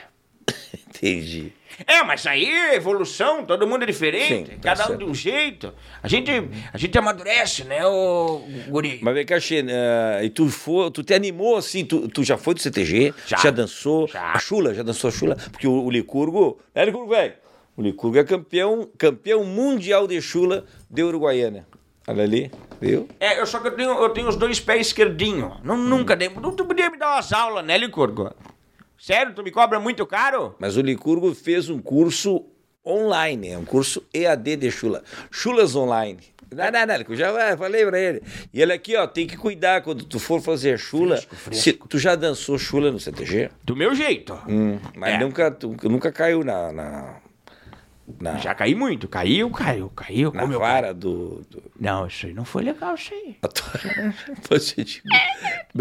[1.04, 1.51] Entendi.
[1.86, 4.99] É, mas aí é evolução, todo mundo é diferente, Sim, tá cada um certo.
[4.99, 5.74] de um jeito.
[6.01, 6.32] A gente,
[6.72, 8.99] a gente amadurece, né, ô guri?
[9.01, 12.38] Mas vem cá, Xê, eh, e tu, for, tu te animou assim, tu, tu já
[12.38, 13.14] foi do CTG?
[13.26, 13.51] Já.
[13.51, 14.08] dançou?
[14.08, 14.32] Já.
[14.32, 15.36] A Chula, já dançou a Chula?
[15.51, 17.34] Porque o, o Licurgo, né, Licurgo, velho?
[17.76, 21.68] O Licurgo é campeão, campeão mundial de Chula de Uruguaiana.
[22.08, 23.10] Olha ali, viu?
[23.20, 25.54] É, eu só que eu tenho, eu tenho os dois pés esquerdinhos.
[25.64, 26.30] Não, Nunca dei.
[26.30, 28.32] Não, tu podia me dar umas aulas, né, Licurgo?
[29.04, 30.56] Sério, tu me cobra muito caro?
[30.58, 32.45] Mas o Licurgo fez um curso
[32.86, 35.04] online, é um curso EAD de Chula.
[35.30, 36.20] Chulas online.
[36.49, 38.24] Não, não, não, Licurgo, já falei pra ele.
[38.54, 41.22] E ele aqui, ó, tem que cuidar quando tu for fazer chula.
[41.51, 43.49] Se, tu já dançou chula no CTG?
[43.66, 44.39] Do meu jeito.
[44.47, 45.18] Hum, mas É.
[45.18, 47.16] nunca, tu, nunca caiu na, na,
[48.20, 49.08] na, Já caí muito.
[49.08, 50.32] Caiu, caiu, caiu.
[50.34, 51.41] na Como vara do.
[51.49, 53.38] do Não, isso aí não foi legal, isso aí.
[53.41, 53.72] a tua-
[54.49, 54.84] Você,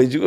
[0.07, 0.27] digo,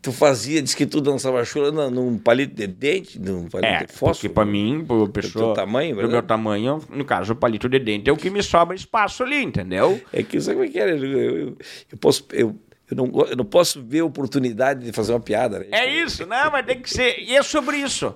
[0.00, 3.84] tu fazia, diz que tu dançava chula num, palito de dente, num palito É, de
[3.86, 4.32] porque fósforo.
[4.32, 6.12] pra mim, pro pessoa, teu tamanho, pro verdade?
[6.12, 9.42] meu tamanho, no caso, o palito de dente é o que me sobra espaço ali,
[9.42, 10.00] entendeu?
[10.12, 10.90] É que sabe como é que era?
[10.92, 11.56] Eu, eu,
[11.92, 12.26] eu posso.
[12.32, 12.58] Eu,
[12.90, 15.60] eu, não, eu não posso ver a oportunidade de fazer uma piada.
[15.60, 15.66] Né?
[15.70, 17.18] É isso, não, mas tem que ser.
[17.20, 18.12] E é sobre isso.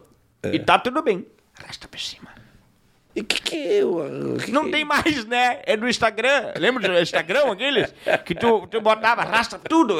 [0.52, 1.24] E tá tudo bem.
[1.62, 2.33] Arrasta pra cima.
[3.16, 4.34] E o que, que eu.
[4.34, 5.60] o que Não que- tem mais, né?
[5.64, 6.52] É do Instagram.
[6.58, 7.94] Lembra do Instagram, aqueles?
[8.24, 9.94] Que tu, tu botava, arrasta tudo.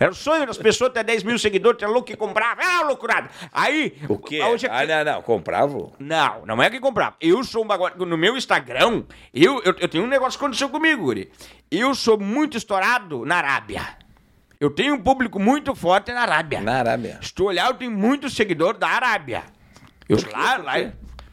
[0.00, 2.62] Era o sonho das pessoas ter 10 mil seguidores, tinha louco que comprava.
[2.64, 3.28] Ah, loucurada.
[3.52, 3.94] Aí.
[4.08, 4.42] O quê?
[4.42, 5.92] hoje é Ah, não, não, comprava.
[5.98, 7.14] Não, não é que comprava.
[7.20, 8.06] Eu sou um bagulho.
[8.06, 9.02] No meu Instagram,
[9.34, 11.30] eu, eu, eu tenho um negócio que aconteceu comigo, Guri.
[11.70, 13.82] Eu sou muito estourado na Arábia.
[14.58, 16.62] Eu tenho um público muito forte na Arábia.
[16.62, 17.18] Na Arábia.
[17.20, 19.42] Se tu olhar, eu tenho muitos seguidores da Arábia.
[20.08, 20.74] Eu lá, lá.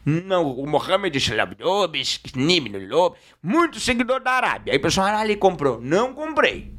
[0.04, 4.72] Não, o Mohamed Shalabdobis, Ibn Lob, muito seguidor da Arábia.
[4.72, 5.80] Aí o pessoal, ah, ali comprou.
[5.80, 6.72] Não comprei.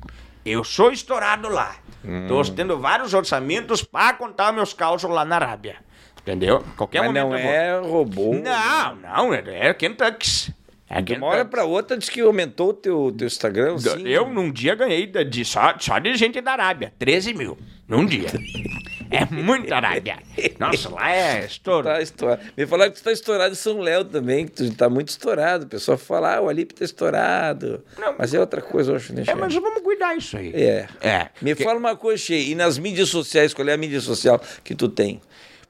[0.45, 1.75] Eu sou estourado lá.
[2.03, 2.25] Hum.
[2.27, 5.77] Tô tendo vários orçamentos para contar meus cálculos lá na Arábia.
[6.21, 6.63] Entendeu?
[6.75, 7.51] Qualquer Mas momento não eu vou.
[7.51, 8.33] é robô.
[8.35, 10.53] Não, não, é, é Kentucky.
[10.89, 13.75] É De uma hora pra outra diz que aumentou o teu, teu Instagram.
[13.75, 16.93] Assim, Eu, num dia, ganhei de, de- só, só de gente da Arábia.
[16.99, 17.57] 13 mil.
[17.87, 18.29] Num dia.
[19.13, 20.17] É muita Arábia.
[20.59, 21.87] Nossa, lá é estouro.
[21.87, 22.41] Tá estourado.
[22.57, 25.65] Me falaram que tu tá estourado em São Léo também, que tu tá muito estourado.
[25.65, 27.83] O pessoal fala, ah, o Alipe tá estourado.
[27.99, 28.15] Não.
[28.17, 30.51] Mas é outra coisa, eu acho, né, É, mas vamos cuidar isso aí.
[30.55, 30.87] É.
[31.01, 31.29] É.
[31.41, 34.41] Me Porque fala uma coisa, Che, e nas mídias sociais, qual é a mídia social
[34.63, 35.21] que tu tem?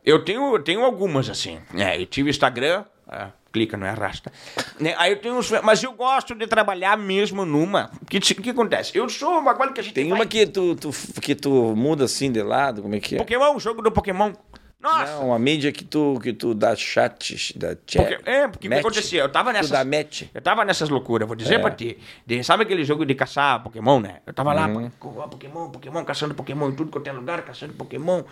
[0.06, 1.60] Eu tenho, eu tenho algumas, assim.
[1.76, 2.86] É, eu tive Instagram.
[3.08, 4.32] ah, clica, não é arrasta.
[4.80, 5.52] Né, Aí eu tenho uns.
[5.62, 7.92] Mas eu gosto de trabalhar mesmo numa.
[8.02, 8.98] O que, que acontece?
[8.98, 9.94] Eu sou uma coisa que a gente.
[9.94, 10.90] Tem vai- uma que tu, tu,
[11.22, 13.18] que tu muda assim de lado, como é que é?
[13.20, 14.34] Pokémon, jogo do Pokémon.
[14.82, 15.14] Nossa!
[15.14, 18.06] Não, uma mídia que tu, que tu dá chat, dá chat.
[18.18, 19.22] Porque- é, porque o que acontecia?
[19.22, 19.70] Eu tava nessas.
[19.70, 20.24] Tu dá match.
[20.34, 21.60] Eu tava nessas loucuras, vou dizer É.
[21.60, 21.98] pra ti.
[22.26, 24.20] De- sabe aquele jogo de caçar Pokémon, né?
[24.28, 24.90] Eu tava lá, Uhum.
[25.00, 28.24] pô, Pokémon, Pokémon, caçando Pokémon em tudo quanto é lugar, caçando Pokémon.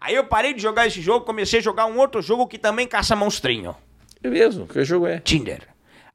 [0.00, 2.86] Aí eu parei de jogar esse jogo, comecei a jogar um outro jogo que também
[2.86, 3.76] caça monstrinho.
[4.22, 4.66] É mesmo?
[4.66, 5.18] Que jogo é?
[5.18, 5.68] Tinder.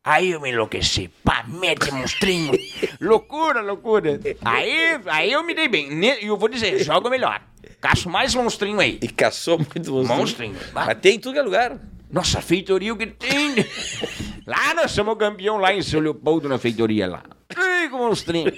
[0.04, 1.10] Aí eu me enlouqueci.
[1.24, 2.54] Pá, mete monstrinho.
[3.02, 4.20] loucura, loucura.
[4.46, 5.90] Aí, aí eu me dei bem.
[6.22, 7.42] E eu vou dizer, jogo melhor.
[7.82, 8.98] Caço mais monstrinho aí.
[9.02, 10.18] E caçou muito monstrinho.
[10.18, 10.56] Monstrinho.
[10.74, 11.78] Mas tem em tudo que é lugar.
[12.12, 13.56] Nossa, feitoria o que tem.
[14.48, 17.24] lá nós somos campeão lá em São Leopoldo, na feitoria lá.
[17.50, 18.52] Que monstrinho.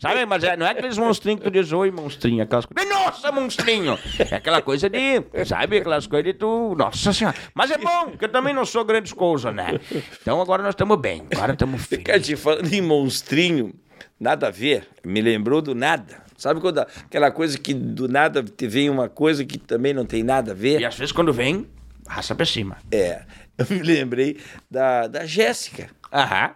[0.00, 2.92] Sabe, mas é- não é aqueles monstrinhos que tu diz, oi, monstrinho, aquelas coisas.
[2.92, 3.98] Nossa, monstrinho.
[4.30, 7.36] É aquela coisa de, sabe, aquelas coisas de tu, nossa senhora.
[7.54, 9.78] Mas é bom, porque eu também não sou grandes coisas, né?
[10.20, 12.26] Então agora nós estamos bem, agora estamos Cara, felizes.
[12.26, 13.72] te falando em monstrinho,
[14.18, 14.88] nada a ver.
[15.04, 16.22] Me lembrou do nada.
[16.36, 20.22] Sabe quando aquela coisa que do nada te vem uma coisa que também não tem
[20.24, 20.80] nada a ver?
[20.80, 21.66] E às vezes quando vem,
[22.06, 22.76] raça pra cima.
[22.92, 23.24] É.
[23.56, 24.40] Eu me lembrei
[24.70, 25.88] da, da Jéssica.
[26.12, 26.52] Aham.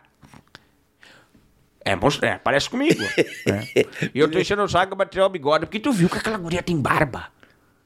[1.84, 1.92] É,
[2.22, 3.00] é, parece comigo.
[3.46, 3.86] É.
[4.14, 6.36] E eu tô enchendo o saco pra tirar o bigode, porque tu viu que aquela
[6.36, 7.28] guria tem barba.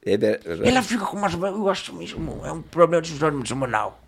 [0.05, 1.33] É ver- Ela fica com umas.
[1.33, 2.45] Eu acho mesmo.
[2.45, 4.01] É um problema de hormonal.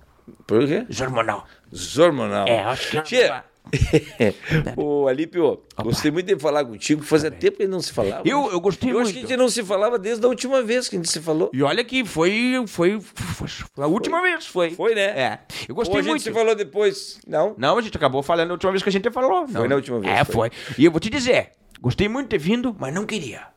[0.45, 0.86] Por quê?
[1.01, 1.47] Hormonal.
[1.74, 2.47] Zormonal.
[2.47, 3.01] É, acho que.
[3.03, 3.32] Tchê,
[4.78, 7.03] Ô, Alípio, gostei muito de falar contigo.
[7.03, 8.22] Fazia tempo que a não se falava.
[8.26, 9.05] Eu, eu gostei Eu muito.
[9.07, 11.22] acho que a gente não se falava desde a última vez que a gente se
[11.22, 11.49] falou.
[11.53, 14.72] E olha que foi, foi, foi, foi a última vez, foi.
[14.72, 15.01] Foi, né?
[15.03, 15.39] É.
[15.68, 16.24] Eu gostei Ou a gente muito.
[16.24, 17.20] se falou depois.
[17.28, 17.55] Não?
[17.57, 19.47] Não, a gente acabou falando na última vez que a gente falou.
[19.47, 19.68] Não.
[19.68, 20.49] na última vez, É, foi.
[20.49, 20.76] foi.
[20.78, 21.51] E eu vou te dizer,
[21.82, 23.55] gostei muito de ter vindo, mas não queria.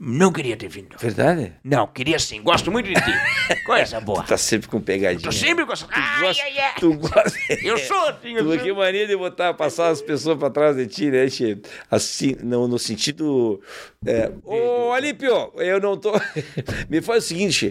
[0.00, 0.96] Não queria ter vindo.
[0.96, 1.54] Verdade?
[1.64, 2.40] Não, queria sim.
[2.40, 3.12] Gosto muito de ti.
[3.66, 4.22] Coisa boa.
[4.22, 5.20] Tá sempre com pegadinha.
[5.22, 5.92] Tô sempre gostando.
[5.92, 6.74] Tu Ai, gosta, ai, ai.
[6.78, 7.38] tu gosta.
[7.64, 8.58] Eu sou assim, eu Tu sou.
[8.62, 11.60] que mania de botar, passar as pessoas pra trás de ti, né, Che?
[11.90, 13.60] Assim, não, no sentido.
[14.06, 14.30] É...
[14.44, 16.12] Ô, Alípio, eu não tô.
[16.88, 17.70] Me faz o seguinte, Che.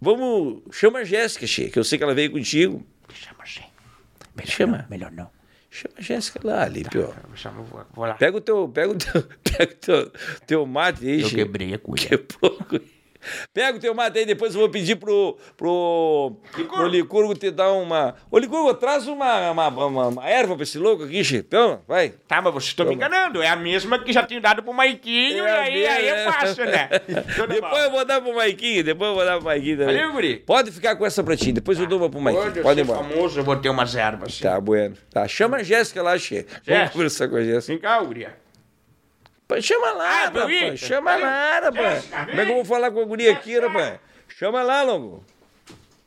[0.00, 0.60] Vamos.
[0.70, 2.84] Chama a Jéssica, Che, que eu sei que ela veio contigo.
[3.14, 3.62] Chama sim.
[4.36, 4.78] Melhor Chama.
[4.78, 5.30] Não, melhor não.
[5.74, 7.00] Chama a Jéssica lá, Alípio.
[7.00, 8.14] Eu chamo, vou, vou lá.
[8.14, 8.68] Pega o teu.
[8.68, 9.22] Pega o teu.
[9.42, 10.12] Pega o teu,
[10.46, 12.10] teu mate aí, Eu quebrei a cuia.
[12.10, 12.78] Que pouco.
[13.52, 17.72] Pega o teu mate aí, depois eu vou pedir pro, pro, pro Licurgo te dar
[17.72, 18.14] uma.
[18.30, 21.42] Ô, Licurgo, traz uma, uma, uma, uma erva pra esse louco aqui, Che.
[21.42, 22.14] Toma, vai.
[22.28, 23.42] Tá, mas vocês estão me enganando.
[23.42, 26.32] É a mesma que já tinha dado pro Maiquinho, É e aí, aí é mesma,
[26.32, 26.88] fácil, né?
[27.48, 27.78] Depois bom.
[27.78, 29.96] eu vou dar pro Maiquinho, depois eu vou dar pro Maiquinho também.
[29.96, 30.36] Valeu, guri.
[30.38, 32.62] Pode ficar com essa pra ti, depois eu dou uma pro Maiquinho.
[32.62, 32.98] Pode ser embora.
[33.04, 34.38] famoso, eu vou ter umas ervas.
[34.38, 34.96] Tá, bueno.
[35.10, 36.46] Tá, chama a Jéssica lá, Che.
[36.66, 37.72] Vamos conversar com a Jéssica.
[37.72, 38.43] Vem cá, guria.
[39.46, 40.44] Pô, Chama lá, Ah, rapaz.
[40.44, 40.76] bonita.
[40.76, 41.26] Chama Valeu.
[41.26, 42.04] lá, rapaz.
[42.30, 43.98] Como é que eu vou falar com a guria aqui, rapaz?
[44.28, 45.24] Chama lá, Longo.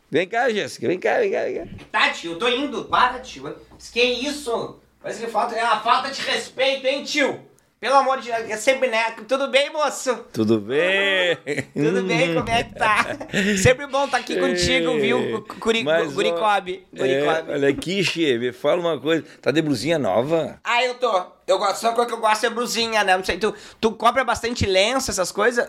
[0.09, 0.87] Vem cá, Jéssica.
[0.87, 1.67] Vem cá, vem cá, vem cá.
[1.91, 2.85] Tá, tio, eu tô indo.
[2.85, 3.55] Para, tio.
[3.93, 4.79] Que isso?
[5.01, 7.39] Parece que falta, é uma falta de respeito, hein, tio?
[7.79, 9.11] Pelo amor de Deus, é sempre, né?
[9.27, 10.15] Tudo bem, moço?
[10.33, 11.37] Tudo bem?
[11.75, 13.05] Tudo bem, como é que tá?
[13.61, 16.87] Sempre bom estar aqui contigo, viu, Curi, Mas, ó, Guricobe?
[16.95, 17.23] É,
[17.53, 19.23] olha aqui, Che, me fala uma coisa.
[19.39, 20.59] Tá de blusinha nova?
[20.63, 21.36] Ah, eu tô.
[21.47, 23.15] Eu gosto, só coisa que eu gosto é blusinha, né?
[23.15, 25.65] Não sei, tu, tu compra bastante lenço, essas coisas?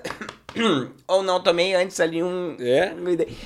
[1.06, 2.56] Ou não, tomei antes ali um...
[2.58, 2.92] É?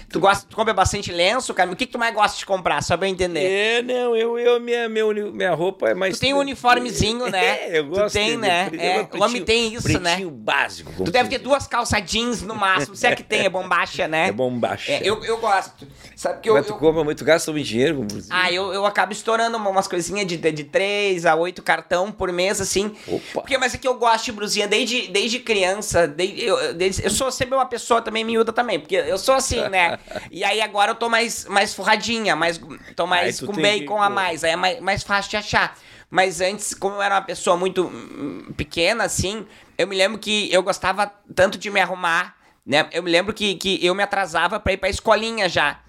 [0.09, 1.71] Tu, gosta, tu compra bastante lenço, cara?
[1.71, 3.41] O que, que tu mais gosta de comprar, só pra eu entender?
[3.45, 6.17] É, não, eu, eu minha, minha, minha roupa é mais.
[6.17, 7.43] Tu tem um uniformezinho, né?
[7.73, 8.71] É, eu gosto Tu tem, né?
[8.79, 10.11] É, o homem tem isso, né?
[10.13, 11.05] pretinho básico.
[11.05, 14.29] Tu deve ter duas calças jeans no máximo, se é que tem, é bombacha, né?
[14.33, 14.91] É bombacha.
[14.93, 15.87] É, eu, eu gosto.
[16.17, 16.55] Sabe que eu...
[16.55, 18.35] Mas tu eu- compra muito, gasta muito dinheiro com blusinha.
[18.35, 22.11] Ah, eu, eu acabo estourando uma- umas coisinhas de, de, de 3 a 8 cartão
[22.23, 22.95] por mês, assim.
[23.09, 23.21] Opa.
[23.35, 26.07] Porque, mas é que eu gosto de blusinha desde, desde criança.
[26.07, 29.61] Desde, eu, desde- eu sou sempre uma pessoa também miúda também, porque eu sou assim,
[29.69, 29.99] né?
[30.31, 32.61] e aí agora eu tô mais, mais forradinha, mais,
[32.95, 35.77] tô mais com bacon que- a mais, aí é mais, mais fácil de achar.
[36.09, 39.45] Mas antes, como eu era uma pessoa muito hum, pequena, assim,
[39.77, 42.89] eu me lembro que eu gostava tanto de me arrumar, né?
[42.93, 45.81] Eu me lembro que, que eu me atrasava pra ir pra escolinha já.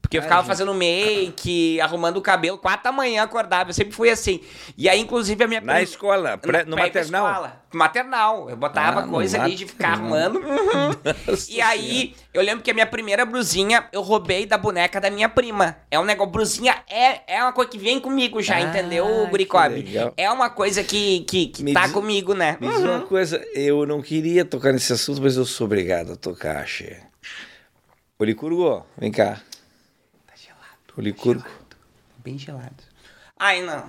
[0.00, 4.08] Porque eu ficava fazendo make, arrumando o cabelo, quatro da manhã acordava, eu sempre fui
[4.08, 4.40] assim.
[4.76, 5.60] E aí, inclusive, a minha...
[5.60, 7.26] Na prim- escola, pré- no maternal?
[7.28, 7.62] escola.
[7.74, 8.48] Maternal.
[8.48, 10.38] Eu botava Ah, no coisa ali de ficar arrumando.
[10.68, 11.34] Uhum.
[11.50, 15.28] e aí, eu lembro que a minha primeira brusinha eu roubei da boneca da minha
[15.28, 15.76] prima.
[15.90, 19.30] É um negócio, brusinha é, é uma coisa que vem comigo já, Ah, entendeu, que
[19.30, 19.68] Guricob?
[19.74, 20.14] legal.
[20.16, 22.56] É uma coisa que, que, que Me tá diz- comigo, né?
[22.60, 26.16] Me diz uma coisa, eu não queria tocar nesse assunto, mas eu sou obrigado a
[26.16, 26.96] tocar, Che.
[28.18, 29.40] Ô, Licurgo, vem cá.
[30.98, 31.00] Tá gelado.
[31.00, 31.44] Ô, Licurgo.
[32.24, 32.82] Bem gelado.
[33.38, 33.88] Ai, não.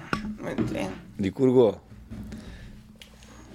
[1.17, 1.81] Licurgo.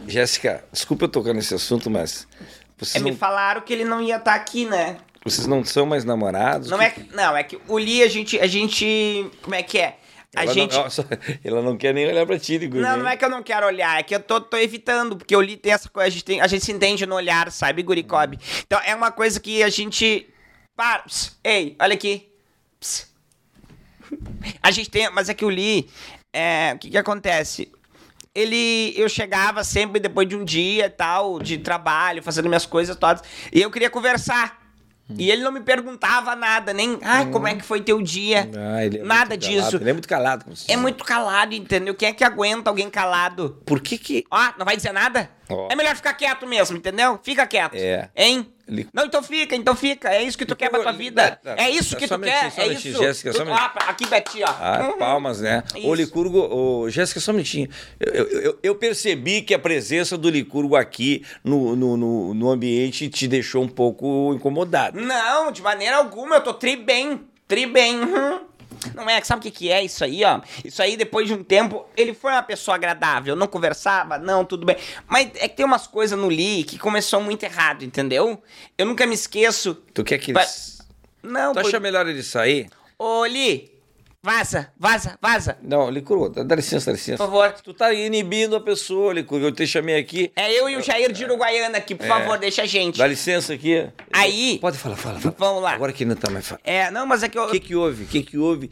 [0.06, 2.44] Jéssica, desculpa eu tocar nesse assunto, mas É,
[2.76, 4.98] vocês, me não, falaram que ele não ia estar aqui, né?
[5.24, 6.68] vocês não são mais namorados?
[6.68, 9.78] Não é, que- não, é que o Li, a gente, a gente, como é que
[9.78, 9.98] é?
[10.36, 10.74] A ela gente...
[10.76, 10.84] Não,
[11.42, 12.82] ela não quer nem olhar pra ti, Licurgo.
[12.84, 15.34] Não, não é que eu não quero olhar, é que eu tô, tô evitando, porque
[15.34, 17.82] o Li tem essa coisa, a gente, tem, a gente se entende no olhar, sabe,
[17.82, 18.38] Guricob?
[18.66, 20.28] Então é uma coisa que a gente.
[20.76, 22.28] Para, ps, ei, olha aqui.
[22.80, 23.13] Ps.
[24.62, 25.88] A gente tem, mas é que o Li,
[26.32, 27.70] é, o que que acontece?
[28.34, 32.96] Ele, eu chegava sempre depois de um dia e tal, de trabalho, fazendo minhas coisas
[32.96, 34.64] todas, e eu queria conversar.
[35.18, 38.48] E ele não me perguntava nada, nem, ai, como é que foi teu dia?
[38.56, 39.60] Ah, ele é nada muito disso.
[39.60, 40.44] calado, Ele é muito calado.
[40.66, 41.94] É muito calado, entendeu?
[41.94, 43.60] Quem é que aguenta alguém calado?
[43.66, 44.24] Por que que...
[44.30, 45.30] Ó, não vai dizer nada?
[45.50, 45.68] Ó.
[45.70, 47.20] É melhor ficar quieto mesmo, entendeu?
[47.22, 47.74] Fica quieto.
[47.74, 48.08] É.
[48.16, 48.50] Hein?
[48.66, 50.08] Ele- Não, então fica, então fica.
[50.08, 51.38] É isso que tu quer pra tua vida.
[51.56, 52.50] É isso que tu quer.
[52.50, 52.92] só É isso.
[52.98, 53.52] Jéssica, só Tu-.
[53.52, 54.50] Ah, aqui, Betinho, ó.
[54.58, 54.98] Ah, Uhum.
[54.98, 55.62] palmas, né?
[55.76, 55.86] Isso.
[55.86, 57.68] Ô, Licurgo, ô, Jéssica, só um minutinho.
[58.00, 62.50] Eu, eu- eu- eu percebi que a presença do Licurgo aqui no, no, no, no
[62.50, 64.98] ambiente te deixou um pouco incomodado.
[65.00, 67.20] Não, de maneira alguma, eu tô tri bem.
[67.46, 68.00] Tri bem.
[68.00, 68.40] uhum.
[68.94, 70.40] Não é, sabe o que, que é isso aí, ó?
[70.64, 74.64] Isso aí, depois de um tempo, ele foi uma pessoa agradável, não conversava, não, tudo
[74.66, 74.76] bem.
[75.06, 78.42] Mas é que tem umas coisas no Lee que começou muito errado, entendeu?
[78.76, 79.74] Eu nunca me esqueço.
[79.92, 80.78] Tu quer que Vai- eles...
[81.22, 82.68] Não, Tu acha melhor ele sair?
[82.98, 83.73] Ô, Lee,
[84.24, 85.58] vaza, vaza, vaza.
[85.62, 87.18] Não, Licurgo, dá dá licença, dá Por licença.
[87.18, 87.52] favor.
[87.62, 89.44] Tu tá inibindo a pessoa, Licurgo.
[89.46, 90.32] Eu te chamei aqui.
[90.34, 92.96] É eu e o Jair de Uruguaiana aqui, por favor, deixa a gente.
[92.98, 93.86] Dá licença aqui.
[94.10, 95.34] Aí- Pode falar, fala, fala.
[95.38, 95.72] Vamos lá.
[95.74, 96.62] Agora que não tá mais falando.
[96.64, 98.04] É, não, mas é que eu, O que que houve?
[98.04, 98.70] O que que houve?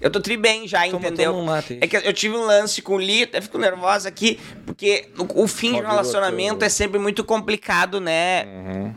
[0.00, 1.32] eu tô tri bem já, Toma- entendeu?
[1.32, 4.08] toma um mate é que eu tive um lance com o Lee, até fico nervosa
[4.08, 8.44] aqui, porque o, o fim Ó, de um relacionamento teu- é sempre muito complicado, né?
[8.46, 8.94] Uhum.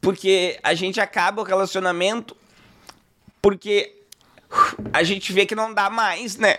[0.00, 2.36] Porque a gente acaba o relacionamento
[3.40, 4.02] porque
[4.92, 6.58] a gente vê que não dá mais, né?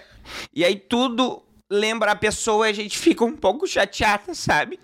[0.53, 4.79] E aí tudo lembra a pessoa e a gente fica um pouco chateada, sabe?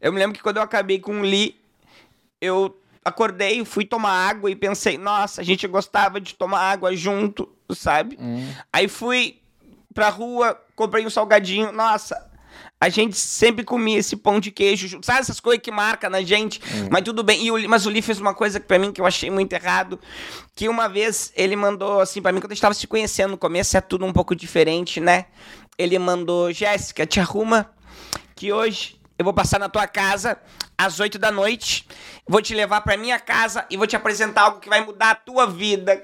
[0.00, 1.58] Eu me lembro que quando eu acabei com o Lee,
[2.40, 7.48] eu acordei, fui tomar água e pensei, nossa, a gente gostava de tomar água junto,
[7.70, 8.18] sabe?
[8.72, 9.38] Aí fui
[9.94, 12.29] pra rua, comprei um salgadinho, nossa.
[12.80, 16.60] A gente sempre comia esse pão de queijo, sabe essas coisas que marcam na gente?
[16.90, 17.44] Mas tudo bem.
[17.44, 19.52] E o, Li- mas o Lee fez uma coisa pra mim que eu achei muito
[19.52, 20.00] errado.
[20.54, 23.36] Que uma vez ele mandou assim pra mim, quando a gente tava se conhecendo no
[23.38, 25.26] começo, é tudo um pouco diferente, né?
[25.76, 27.70] Ele mandou, Jéssica, te arruma
[28.34, 30.38] que hoje eu vou passar na tua casa
[30.78, 31.86] às 8 da noite,
[32.26, 35.14] vou te levar pra minha casa e vou te apresentar algo que vai mudar a
[35.14, 36.02] tua vida.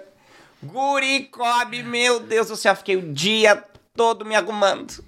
[0.62, 3.64] Guri Cobb, meu Deus do céu, fiquei o dia
[3.94, 5.02] todo me arrumando.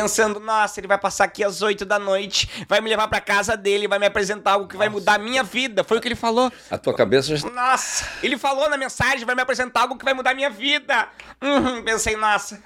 [0.00, 3.56] Pensando, nossa, ele vai passar aqui às 8 da noite, vai me levar pra casa
[3.56, 5.82] dele, vai me apresentar algo que vai mudar a minha vida.
[5.82, 6.52] Foi o que ele falou.
[6.70, 7.48] A tua cabeça já...
[7.48, 11.08] Nossa, ele falou na mensagem, vai me apresentar algo que vai mudar minha vida.
[11.40, 12.62] Uhum, pensei, nossa,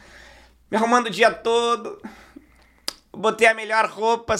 [0.68, 2.02] me arrumando o dia todo.
[3.16, 4.34] Botei a melhor roupa,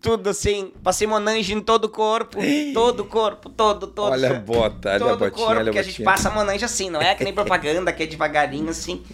[0.00, 0.72] tudo assim.
[0.82, 2.38] Passei Monange em todo o corpo.
[2.72, 4.12] Todo o corpo, todo, todo.
[4.12, 6.06] Olha a bota, olha a todo o botinha, corpo, olha a que a gente botinha.
[6.06, 9.04] passa Monange assim, não é que nem propaganda, que é devagarinho assim.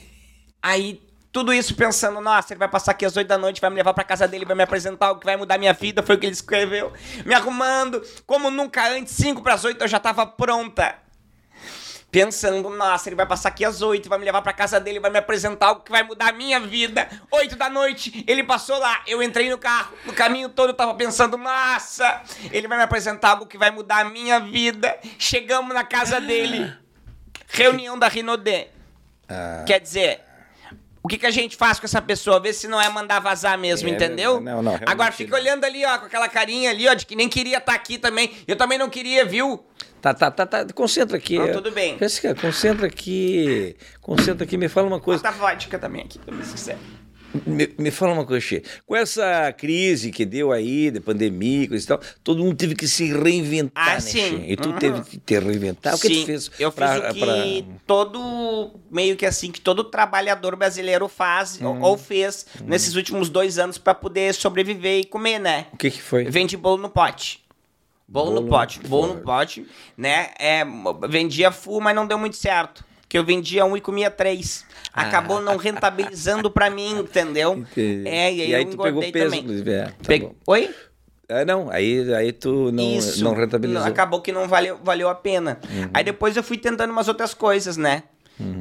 [0.62, 1.07] Aí,
[1.38, 3.94] tudo isso pensando, nossa, ele vai passar aqui às 8 da noite, vai me levar
[3.94, 6.26] pra casa dele, vai me apresentar algo que vai mudar minha vida, foi o que
[6.26, 6.92] ele escreveu.
[7.24, 10.96] Me arrumando, como nunca antes, 5 pras 8 eu já tava pronta.
[12.10, 15.12] Pensando, nossa, ele vai passar aqui às 8, vai me levar pra casa dele, vai
[15.12, 17.08] me apresentar algo que vai mudar a minha vida.
[17.30, 20.92] 8 da noite, ele passou lá, eu entrei no carro, no caminho todo eu tava
[20.94, 22.20] pensando, nossa,
[22.50, 24.98] ele vai me apresentar algo que vai mudar a minha vida.
[25.20, 26.74] Chegamos na casa dele,
[27.46, 28.66] reunião da Rinodê.
[29.28, 30.27] Ah, Quer dizer,
[31.08, 32.38] o que, que a gente faz com essa pessoa?
[32.38, 34.40] Vê se não é mandar vazar mesmo, É, entendeu?
[34.42, 35.38] não, não, Agora fica não.
[35.38, 38.30] olhando ali, ó, com aquela carinha ali, ó, de que nem queria estar aqui também.
[38.46, 39.64] Eu também não queria, viu?
[40.02, 40.66] Tá, tá, tá, tá.
[40.74, 41.38] Concentra aqui.
[41.38, 41.98] Não, tudo bem.
[42.40, 43.74] Concentra aqui.
[44.02, 44.56] Concentra aqui.
[44.58, 45.22] Me fala uma coisa.
[45.22, 46.78] Bota vodka também aqui, também, se quiser.
[47.46, 48.62] Me, me fala uma coisa, Che.
[48.86, 52.88] Com essa crise que deu aí, de pandemia coisa e tal, todo mundo teve que
[52.88, 54.18] se reinventar, Ah, né, sim.
[54.18, 54.44] Che?
[54.52, 54.78] E tu Uhum.
[54.78, 55.94] teve que te reinventar.
[55.94, 56.50] O que Sim, tu fez?
[56.58, 61.60] Eu pra- fiz o que pra- todo, meio que assim, que todo trabalhador brasileiro faz,
[61.60, 61.82] ou- Uhum.
[61.82, 65.66] ou fez, nesses últimos dois anos pra poder sobreviver e comer, né?
[65.72, 66.24] O que que foi?
[66.24, 67.40] Vende bolo no pote.
[68.10, 68.80] Bolo, Bolo no pote.
[68.88, 70.30] Bolo no pote, né?
[70.38, 70.64] É,
[71.10, 72.82] vendia full, mas não deu muito certo.
[73.08, 74.66] Porque eu vendia um e comia três.
[74.92, 77.54] Acabou não rentabilizando pra mim, entendeu?
[77.56, 78.06] Entendi.
[78.06, 79.40] É, e aí, E aí eu tu pegou peso, também.
[79.40, 79.70] inclusive.
[79.72, 80.30] É, tá.
[80.46, 80.70] Oi?
[81.26, 83.24] É, não, aí, aí tu não, Isso.
[83.24, 83.82] não rentabilizou.
[83.86, 85.58] Acabou que não valeu, valeu a pena.
[85.70, 85.88] Uhum.
[85.94, 88.02] Aí depois eu fui tentando umas outras coisas, né?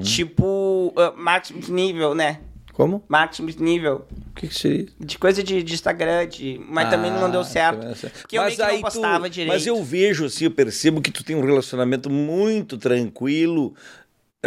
[0.01, 2.39] Tipo, uh, máximo nível, né?
[2.73, 3.03] Como?
[3.07, 4.05] Máximo nível.
[4.31, 4.85] O que que seria?
[4.99, 6.61] De coisa de, de Instagram, de...
[6.69, 7.85] mas também não deu Ah, certo.
[8.21, 9.53] Porque eu meio que não aí tu- postava direito.
[9.53, 13.73] Mas eu vejo assim, eu percebo que tu tem um relacionamento muito tranquilo.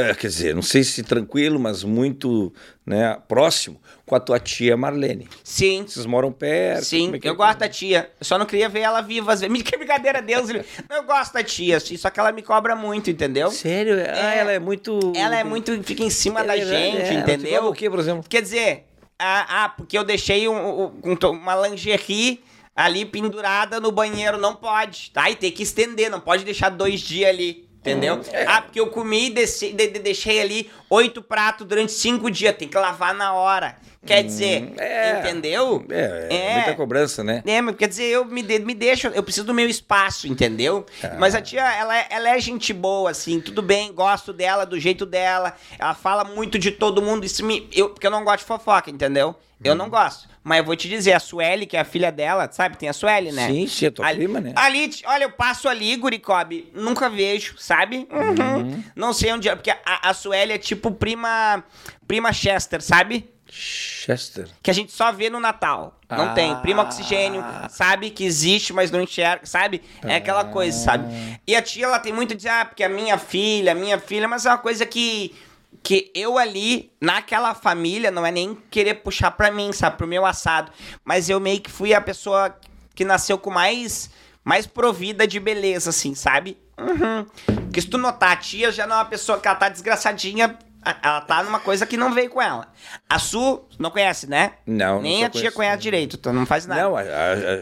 [0.01, 2.53] É, quer dizer, não sei se tranquilo, mas muito
[2.85, 5.29] né, próximo com a tua tia Marlene.
[5.45, 6.85] Sim, Vocês moram perto?
[6.85, 7.37] Sim, é eu é?
[7.37, 8.11] gosto da tia.
[8.21, 9.33] Eu só não queria ver ela viva.
[9.33, 9.63] às vezes.
[9.63, 10.49] Que brincadeira, Deus.
[10.51, 13.51] eu gosto da tia, só que ela me cobra muito, entendeu?
[13.51, 13.95] Sério?
[13.95, 15.13] Ah, ela é muito.
[15.15, 15.83] Ela é muito.
[15.85, 17.67] fica em cima da é- gente, é, ela te entendeu?
[17.67, 18.25] O que, por exemplo?
[18.29, 18.85] Quer dizer,
[19.19, 22.43] ah, ah, porque eu deixei um- um- um uma lingerie
[22.75, 25.31] ali pendurada no banheiro, não pode, tá?
[25.31, 27.69] E tem que estender, não pode deixar dois dias ali.
[27.81, 28.20] Entendeu?
[28.47, 32.55] Ah, porque eu comi e desci- de- de- deixei ali oito pratos durante cinco dias.
[32.55, 33.78] Tem que lavar na hora.
[34.05, 35.21] Quer dizer, é.
[35.21, 35.85] entendeu?
[35.91, 37.43] É, é, muita cobrança, né?
[37.47, 40.87] É, mas quer dizer, eu me, de, me deixo, eu preciso do meu espaço, entendeu?
[41.03, 41.17] Ah.
[41.19, 44.81] Mas a tia, ela, é- ela é gente boa, assim, tudo bem, gosto dela, do
[44.81, 45.55] jeito dela.
[45.79, 47.69] Ela fala muito de todo mundo, isso me.
[47.73, 49.35] Eu, porque eu não gosto de fofoca, entendeu?
[49.63, 49.79] Eu Uhum.
[49.79, 50.27] não gosto.
[50.43, 52.79] Mas eu vou te dizer, a Sueli, que é a filha dela, sabe?
[52.79, 53.47] Tem a Sueli, né?
[53.49, 54.55] Sim, sim, é tua ali, prima, né?
[54.57, 58.09] Ali, olha, eu passo ali, Guricob, nunca vejo, sabe?
[58.11, 58.83] Uhum.
[58.97, 61.63] Não sei onde é, porque a, a Sueli é tipo prima.
[62.09, 63.29] Prima Chester, sabe?
[63.53, 64.49] Chester.
[64.63, 65.99] que a gente só vê no Natal.
[66.09, 66.33] Não Ah.
[66.35, 66.55] tem.
[66.61, 69.83] Prima Oxigênio, sabe que existe, mas não enxerga, sabe?
[70.03, 71.05] É aquela coisa, sabe?
[71.47, 73.99] E a tia, ela tem muito de dizer, ah, porque a minha filha, a minha
[73.99, 75.35] filha, mas é uma coisa que.
[75.83, 79.97] Que eu ali, naquela família, não é nem querer puxar pra mim, sabe?
[79.97, 80.71] Pro meu assado.
[81.05, 82.55] Mas eu meio que fui a pessoa
[82.95, 84.11] que nasceu com mais.
[84.45, 86.59] Mais provida de beleza, assim, sabe?
[86.79, 87.25] Uhum.
[87.65, 90.59] Porque se tu notar, a tia já não é uma pessoa que ela tá desgraçadinha.
[91.03, 92.68] Ela tá numa coisa que não veio com ela.
[93.09, 94.53] A Su, não conhece, né?
[94.66, 96.83] Não, não Nem só a tia conhece direito, então não faz nada.
[96.83, 97.05] Não, a, a-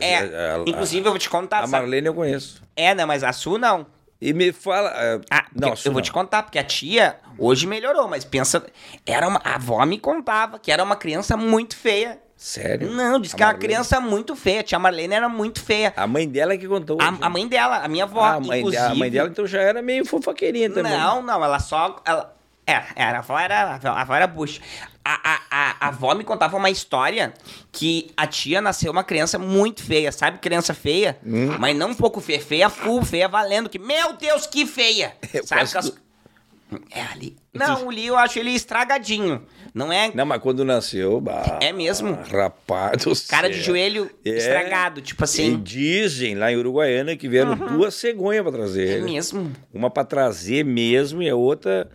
[0.00, 1.58] é, a- inclusive eu vou te contar.
[1.58, 1.72] A sabe?
[1.82, 2.62] Marlene eu conheço.
[2.76, 3.86] É, não, mas a Su não.
[4.20, 4.90] E me fala.
[4.94, 6.00] ah, Ah, não, eu vou não.
[6.02, 8.64] te contar, porque a tia hoje melhorou, mas pensa.
[9.06, 12.20] Era uma, a avó me contava que era uma criança muito feia.
[12.36, 12.90] Sério?
[12.92, 14.60] Não, disse A que era uma criança muito feia.
[14.60, 15.92] A tia Marlene era muito feia.
[15.96, 16.98] A mãe dela que contou.
[17.00, 18.82] A, a mãe dela, a minha avó, Ah, a mãe, inclusive.
[18.82, 20.92] a mãe dela então já era meio fofoqueirinha também.
[20.92, 22.00] Não, não, ela só.
[22.04, 22.32] Ela,
[22.70, 24.60] era, era, a avó era, a avó era bucha.
[25.04, 27.32] A, a, a, a avó me contava uma história
[27.72, 30.38] que a tia nasceu uma criança muito feia, sabe?
[30.38, 31.56] Criança feia, Hum.
[31.58, 35.14] mas não um pouco feia, feia full, feia valendo, que, meu Deus, que feia!
[35.32, 35.92] Eu sabe?
[36.90, 37.34] É ali.
[37.54, 39.42] Não, o Li eu acho ele estragadinho.
[39.72, 41.18] Não é Não, mas quando nasceu.
[41.18, 42.12] Bah, É mesmo?
[42.30, 43.64] Rapaz do cara de céu.
[43.64, 44.28] joelho É.
[44.36, 45.58] estragado, tipo E assim.
[45.62, 49.50] dizem lá em Uruguaiana que vieram duas cegonhas pra trazer É mesmo.
[49.72, 51.90] Uma pra trazer mesmo e a outra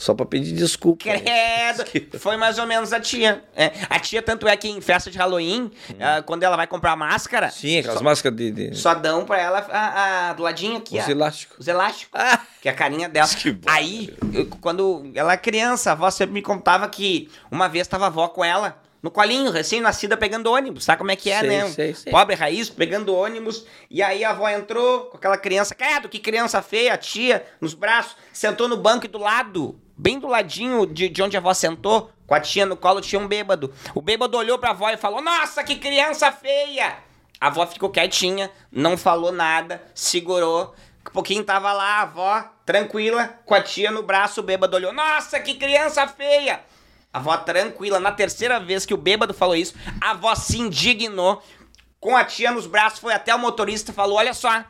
[0.00, 1.04] só pra pedir desculpa.
[1.04, 1.84] Credo!
[2.18, 3.44] Foi mais ou menos a tia.
[3.54, 5.70] É, a tia, tanto é que em festa de Halloween,
[6.00, 7.50] ah, quando ela vai comprar máscara, Hum.
[7.50, 8.74] Sim, aquelas só, máscaras de, de...
[8.76, 10.98] só dão pra ela a, a- do ladinho aqui.
[10.98, 11.58] os elásticos.
[11.58, 12.18] Os elásticos.
[12.18, 12.40] Ah!
[12.62, 13.28] Que é a carinha dela.
[13.36, 13.70] Que bom.
[13.70, 18.04] Aí, eu- quando ela é criança, a avó sempre me contava que uma vez tava
[18.04, 18.80] a avó com ela.
[19.02, 20.84] No colinho, recém-nascida, pegando ônibus.
[20.84, 21.68] Sabe como é que é, Sei, né?
[21.70, 22.12] sei, sei.
[22.12, 23.64] Pobre raiz, pegando ônibus.
[23.90, 25.74] E aí a avó entrou com aquela criança.
[25.74, 28.14] Credo, que criança feia, a tia, nos braços.
[28.30, 32.10] Sentou no banco e do lado, bem do ladinho de, de onde a avó sentou,
[32.26, 33.72] com a tia no colo, tinha um bêbado.
[33.94, 36.96] O bêbado olhou pra avó e falou: Nossa, que criança feia!
[37.38, 40.74] A avó ficou quietinha, não falou nada, segurou.
[41.06, 44.92] Um pouquinho tava lá a avó, tranquila, com a tia no braço, o bêbado olhou.
[44.92, 46.60] Nossa, que criança feia!
[47.12, 48.00] A avó tranquila.
[48.00, 51.42] Na terceira vez que o bêbado falou isso, a avó se indignou.
[51.98, 54.64] Com a tia nos braços, foi até o motorista e falou: Olha só,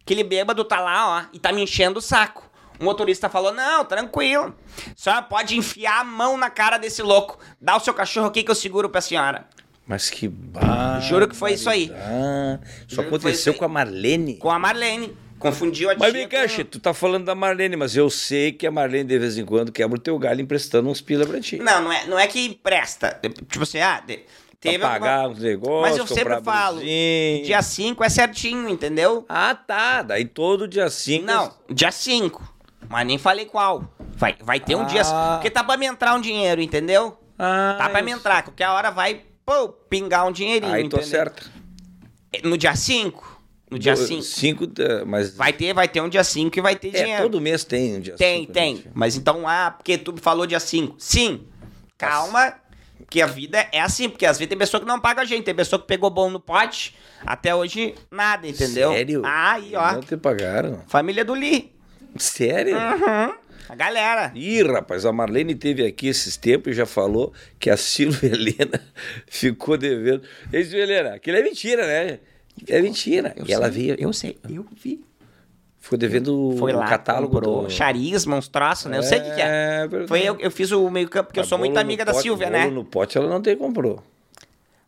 [0.00, 2.45] aquele bêbado tá lá, ó, e tá me enchendo o saco.
[2.80, 4.54] O motorista falou: Não, tranquilo.
[4.96, 7.38] Senhora pode enfiar a mão na cara desse louco.
[7.60, 9.46] Dá o seu cachorro aqui que eu seguro pra senhora.
[9.86, 10.98] Mas que barra.
[11.00, 11.92] Juro que foi isso aí.
[11.94, 14.36] Ah, isso Juro isso aconteceu com a Marlene.
[14.36, 15.16] Com a Marlene.
[15.38, 16.00] Confundiu a tia.
[16.00, 19.04] Mas vem cá, com- tu tá falando da Marlene, mas eu sei que a Marlene
[19.04, 21.58] de vez em quando quebra o teu galho emprestando uns pila pra ti.
[21.58, 23.20] Não, não é, não é que presta.
[23.48, 24.20] Tipo assim, ah, de-
[24.58, 27.44] teve pra pagar alguma- uns negócios, Mas eu sempre falo, blusinha.
[27.44, 29.26] dia 5 é certinho, entendeu?
[29.28, 30.00] Ah, tá.
[30.02, 31.26] Daí todo dia 5.
[31.26, 32.42] Não, dia 5.
[32.88, 33.84] Mas nem falei qual.
[34.16, 34.84] Vai, vai ter um Ah.
[34.84, 35.02] dia.
[35.34, 37.18] Porque tá pra me entrar um dinheiro, entendeu?
[37.38, 38.42] Ah, Tá pra me entrar.
[38.42, 40.72] Qualquer hora vai, pô, pingar um dinheirinho.
[40.72, 41.06] Aí tô entendeu?
[41.06, 41.50] certo.
[42.44, 43.34] No dia 5.
[43.70, 44.22] No dia 5.
[44.22, 44.64] 5,
[45.06, 45.34] mas.
[45.36, 47.22] Vai ter, vai ter um dia 5 e vai ter É, dinheiro.
[47.24, 48.74] todo mês tem um dia Tem, cinco, tem.
[48.76, 48.82] né?
[48.94, 50.94] Mas então, ah, porque tu falou dia 5.
[50.98, 51.44] Sim.
[51.98, 52.54] Calma,
[53.10, 55.44] que a vida é assim, porque às vezes tem pessoa que não paga a gente,
[55.44, 58.92] tem pessoa que pegou bom no pote, até hoje nada, entendeu?
[58.92, 59.22] Sério?
[59.24, 59.92] Ah, aí, ó.
[59.92, 60.82] Não te pagaram.
[60.86, 61.74] Família do Li.
[62.22, 62.76] Sério?
[62.76, 63.34] Uhum.
[63.68, 64.30] A galera.
[64.34, 68.80] Ih, rapaz, a Marlene teve aqui esses tempos e já falou que a Silvia Helena
[69.26, 70.22] ficou devendo.
[70.52, 72.18] Ei, Silvia Helena, aquilo é mentira, né?
[72.68, 73.34] É mentira.
[73.36, 75.04] Eu e ela sei, veio, Eu sei, eu vi.
[75.80, 77.68] ficou devendo Foi o lá, catálogo do...
[77.68, 78.98] charisma, uns troços, né?
[78.98, 79.80] Eu sei o que, que é.
[79.88, 80.08] verdade.
[80.08, 82.22] Foi eu, eu fiz o meio campo, porque eu Mas sou muito amiga da pote-
[82.22, 82.66] Silvia, né?
[82.68, 84.02] no pote ela não te comprou.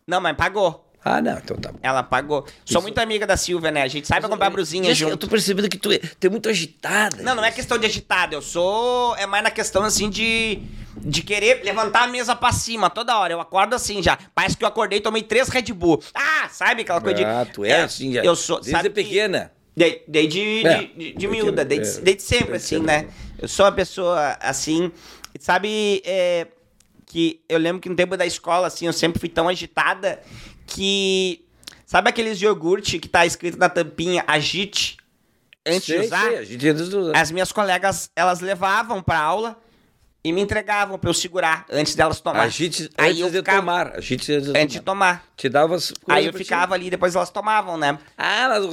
[0.06, 0.87] Não, mas pagou.
[1.04, 1.78] Ah, não, então tá bom.
[1.82, 2.44] Ela pagou.
[2.64, 3.82] Sou muito amiga da Silvia, né?
[3.82, 5.20] A gente sabe comprar brusinha Gente, Eu junto.
[5.26, 7.22] tô percebendo que tu é, tu é muito agitada.
[7.22, 8.34] Não, não é questão de agitado.
[8.34, 9.16] Eu sou.
[9.16, 10.58] É mais na questão assim de.
[11.00, 13.32] De querer levantar a mesa pra cima toda hora.
[13.32, 14.18] Eu acordo assim já.
[14.34, 16.02] Parece que eu acordei e tomei três Red Bull.
[16.12, 17.24] Ah, sabe aquela coisa de.
[17.24, 18.24] Ah, tu é, assim já.
[18.24, 18.56] Eu sou.
[18.56, 19.52] Desde sabe que- pequena.
[19.76, 23.06] De- Desde É, de, de, de pequeno, miúda, desde, é, desde sempre, assim, né?
[23.40, 24.90] Eu sou uma pessoa assim.
[25.38, 26.48] Sabe é,
[27.06, 30.20] que eu lembro que no tempo da escola, assim, eu sempre fui tão agitada
[30.68, 31.44] que.
[31.86, 34.98] Sabe aqueles iogurte que tá escrito na tampinha, agite?
[35.68, 37.16] antes de usar, sei, usar.
[37.16, 39.58] as minhas colegas, elas levavam pra aula
[40.24, 42.40] e me entregavam pra eu segurar antes delas tomar.
[42.42, 45.14] A gente, Aí antes eu de ficava- tomar, a gente antes de Antes de tomar.
[45.16, 45.24] tomar.
[45.36, 46.44] Te dava as Aí eu pra ti.
[46.44, 47.98] ficava ali, depois elas tomavam, né?
[48.16, 48.64] Ah, elas...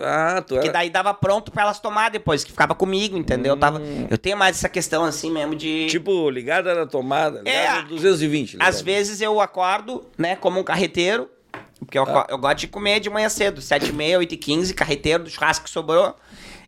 [0.00, 0.72] ah, tu Que era...
[0.72, 3.54] daí dava pronto pra elas tomar depois, que ficava comigo, entendeu?
[3.54, 4.06] Eu, tava, Hum.
[4.10, 5.86] eu tenho mais essa questão assim mesmo de.
[5.86, 8.52] Tipo, ligada na tomada, ligada É, no 220.
[8.54, 8.68] ligado?
[8.68, 11.30] Às vezes eu acordo, né, como um carreteiro,
[11.78, 12.26] porque eu, Ah.
[12.28, 15.30] eu gosto de comer de manhã cedo, 7 e meia, 8 e 15, carreteiro do
[15.30, 16.14] churrasco que sobrou.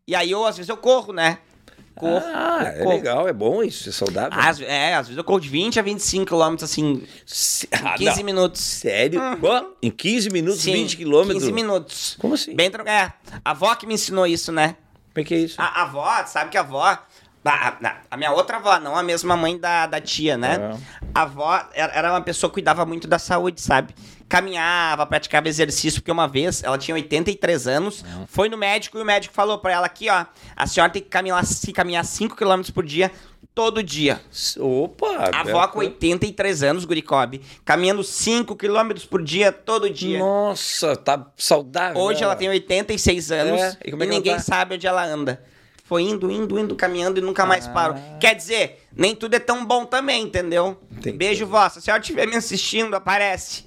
[0.07, 1.39] E aí eu, às vezes, eu corro, né?
[1.99, 2.23] Corro.
[2.35, 2.91] Ah, é corro.
[2.91, 4.39] legal, é bom isso, é saudável.
[4.39, 7.95] Às, é, às vezes eu corro de 20 a 25 quilômetros, assim, Se- em ah,
[7.95, 8.25] 15 não.
[8.25, 8.61] minutos.
[8.63, 9.21] Sério?
[9.43, 11.39] Ó, Em 15 minutos, Sim, 20 quilômetros?
[11.43, 12.17] 15 minutos.
[12.21, 12.55] Como assim?
[12.55, 12.71] Bem.
[12.87, 13.13] É,
[13.45, 14.77] a avó que me ensinou isso, né?
[15.15, 15.61] Como é que é isso?
[15.61, 16.83] A, a avó, sabe que a avó.
[17.45, 20.77] A, a- a minha outra avó, não a mesma mãe da, da tia, né?
[21.15, 23.95] A avó era era uma pessoa que cuidava muito da saúde, sabe?
[24.29, 29.05] Caminhava, praticava exercício, porque uma vez ela tinha 83 anos, foi no médico e o
[29.05, 32.61] médico falou pra ela aqui, ó, a senhora tem que caminhar, se caminhar 5 km
[32.75, 33.11] por dia,
[33.55, 34.21] todo dia.
[34.59, 35.31] Opa!
[35.33, 40.19] A avó com 83 anos, Guricob, caminhando 5 km por dia, todo dia.
[40.19, 42.01] Nossa, tá saudável.
[42.01, 42.27] Hoje né?
[42.27, 44.41] ela tem 86 anos É, e e, é ela ninguém tá?
[44.41, 45.43] sabe onde ela anda.
[45.85, 47.71] Foi indo, indo, indo, caminhando e nunca mais Ah.
[47.71, 47.97] parou.
[48.21, 50.79] Quer dizer, nem tudo é tão bom também, entendeu?
[50.93, 51.17] Entendi.
[51.17, 51.67] Beijo, vó.
[51.71, 53.65] Se a senhora estiver me assistindo, aparece.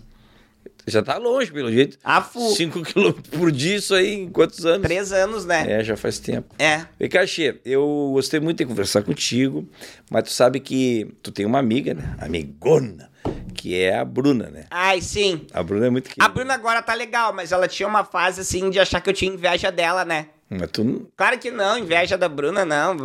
[0.87, 1.97] Já tá longe, pelo jeito.
[2.03, 2.55] Afu.
[2.55, 4.81] 5 quilômetros por dia, isso aí em quantos anos?
[4.81, 5.79] Três anos, né?
[5.79, 6.53] É, já faz tempo.
[6.57, 6.85] É.
[6.99, 9.67] Vem cá, Xê, eu gostei muito de conversar contigo,
[10.09, 12.15] mas tu sabe que tu tem uma amiga, né?
[12.19, 13.11] Amigona,
[13.53, 14.65] que é a Bruna, né?
[14.71, 15.45] Ai, sim.
[15.53, 16.25] A Bruna é muito querida.
[16.25, 19.13] A Bruna agora tá legal, mas ela tinha uma fase assim de achar que eu
[19.13, 20.27] tinha inveja dela, né?
[20.53, 21.09] Mas tu.
[21.15, 22.95] Claro que não, inveja da Bruna não,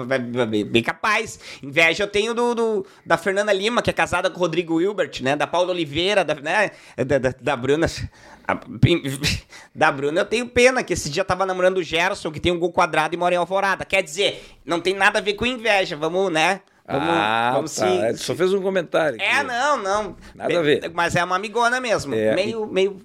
[0.69, 1.39] bem capaz.
[1.63, 5.23] Inveja eu tenho do, do- da Fernanda Lima, que é casada com o Rodrigo Wilbert,
[5.23, 5.37] né?
[5.37, 6.73] Da Paula Oliveira, da, né?
[7.07, 7.87] da, da, da Bruna.
[8.49, 8.59] a-
[9.75, 12.59] da Bruna eu tenho pena, que esse dia tava namorando o Gerson, que tem um
[12.59, 13.85] gol quadrado e mora em Alvorada.
[13.85, 16.61] Quer dizer, não tem nada a ver com inveja, vamos, né?
[16.89, 17.87] Vamos, ah, vamos tá.
[17.87, 19.21] se- Ele Só fez um comentário.
[19.21, 19.47] É, aqui.
[19.47, 20.17] não, não.
[20.35, 20.91] Nada a ver.
[20.93, 22.13] Mas é uma amigona mesmo.
[22.15, 23.01] É, meio, meio.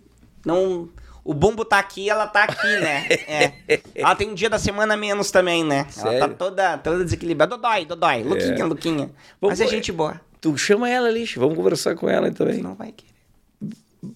[0.46, 0.90] Não.
[1.24, 3.06] O bumbo tá aqui, ela tá aqui, né?
[3.28, 3.54] É.
[3.96, 5.80] Ela tem um dia da semana menos também, né?
[5.80, 6.36] Ela tá Sério?
[6.36, 7.56] toda, toda desequilibrada.
[7.56, 8.24] Dodói, Dodói.
[8.24, 9.12] Luquinha, Luquinha.
[9.40, 10.20] Vamos Mas é gente boa.
[10.40, 12.58] Tu chama ela ali, vamos conversar com ela também.
[12.58, 13.12] Tu não vai querer.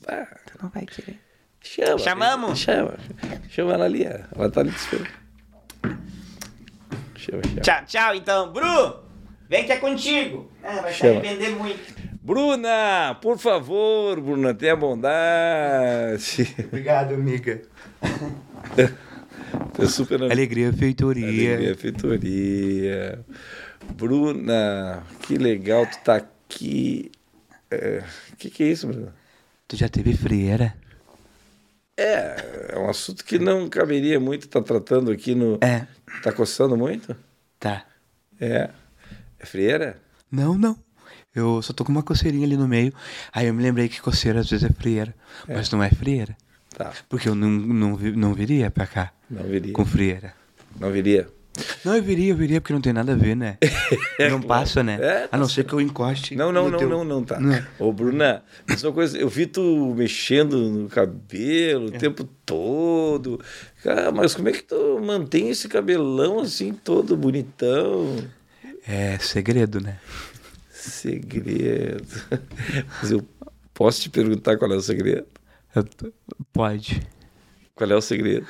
[0.08, 1.20] Ah, Tu não vai querer.
[1.62, 1.98] chama.
[2.00, 2.58] Chamamos?
[2.60, 2.96] Chama.
[3.50, 5.10] Chama ela ali, ela tá ali te esperando.
[7.16, 7.62] Chama, chama.
[7.62, 8.52] Tchau, tchau, então.
[8.52, 8.96] Bru,
[9.48, 10.52] vem que é contigo.
[10.64, 11.20] Ah, vai se Chama.
[11.20, 11.80] arrepender muito.
[12.26, 16.56] Bruna, por favor, Bruna, tenha bondade.
[16.58, 17.62] Obrigado, amiga.
[19.76, 21.28] Tô super Alegria, feitoria.
[21.28, 23.24] Alegria, feitoria.
[23.94, 27.12] Bruna, que legal tu tá aqui.
[28.34, 29.14] O que, que é isso, Bruna?
[29.68, 30.76] Tu já teve frieira?
[31.96, 35.60] É, é um assunto que não caberia muito estar tratando aqui no.
[35.62, 35.86] É.
[36.24, 37.16] Tá coçando muito?
[37.60, 37.86] Tá.
[38.42, 38.72] É.
[39.38, 40.02] É frieira?
[40.32, 40.85] Não, não.
[41.36, 42.94] Eu só tô com uma coceirinha ali no meio.
[43.34, 45.14] Aí eu me lembrei que coceira às vezes é frieira.
[45.48, 46.36] Mas não é frieira.
[46.78, 46.92] Tá.
[47.10, 49.74] Porque eu não, não, não viria pra cá Não viria.
[49.74, 50.34] com frieira.
[50.80, 51.28] Não viria.
[51.86, 53.58] Não, eu viria, eu viria porque não tem nada a ver, né?
[54.30, 54.98] não passa, né?
[55.02, 56.36] É, a não ser que eu encoste.
[56.36, 57.40] Não, não, não, teu- não, não tá.
[57.40, 57.58] Não.
[57.80, 61.98] Ô, Bruna, mas uma coisa, eu vi tu mexendo no cabelo o É.
[61.98, 63.40] tempo todo.
[63.82, 68.18] Cara, mas como é que tu mantém esse cabelão assim, todo bonitão?
[68.86, 69.98] É segredo, né?
[70.90, 72.08] Segredo.
[73.02, 73.28] Mas eu
[73.74, 75.28] posso te perguntar qual é o segredo?
[76.54, 77.02] Pode.
[77.74, 78.48] Qual é o segredo?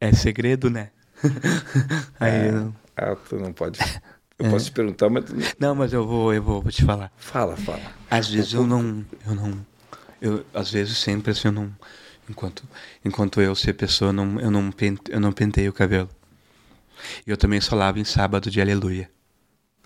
[0.00, 0.90] É segredo, né?
[2.18, 2.74] Aí eu...
[2.96, 3.80] Ah, tu não pode.
[3.80, 4.14] É.
[4.36, 5.76] Eu posso te perguntar, mas tu não...
[5.76, 7.12] Mas eu vou, eu vou, vou te falar.
[7.16, 7.80] Fala, fala.
[8.10, 9.06] Às vezes eu não.
[9.24, 9.66] Eu não.
[10.20, 11.72] Eu, às vezes sempre assim, eu não.
[12.28, 12.64] Enquanto,
[13.04, 16.08] enquanto eu ser pessoa, eu não, eu, não pente, eu não pentei o cabelo.
[17.24, 19.08] Eu também só lavo em sábado de aleluia.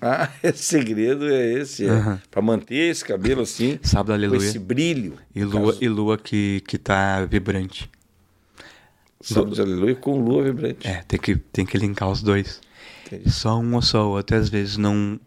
[0.00, 1.86] Ah, esse segredo é esse.
[1.86, 1.90] É.
[1.90, 2.22] Aham.
[2.30, 4.38] Pra manter esse cabelo assim, Sábado com aleluia.
[4.46, 5.18] esse brilho.
[5.34, 7.90] E lua, Caso- e lua que, que tá vibrante.
[9.20, 10.86] Sábado de aleluia com lua vibrante.
[10.86, 12.60] É, tem que, tem que linkar os dois.
[13.06, 13.30] Entendi.
[13.30, 15.18] Só um ou só o outro, às vezes não,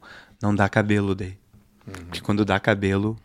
[0.41, 1.36] não dá cabelo daí.
[1.88, 2.05] Uhum.
[2.05, 3.17] Porque quando dá cabelo,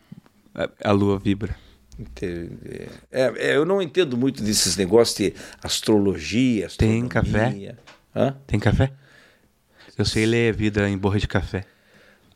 [0.53, 1.55] a, a lua vibra.
[1.97, 2.89] Entendi.
[3.11, 5.33] É, é, eu não entendo muito desses negócios de
[5.63, 7.69] astrologia, Tem astronomia.
[7.69, 7.75] café?
[8.15, 8.35] Hã?
[8.45, 8.91] Tem café?
[9.97, 11.65] Eu sei ler vida em borra de café.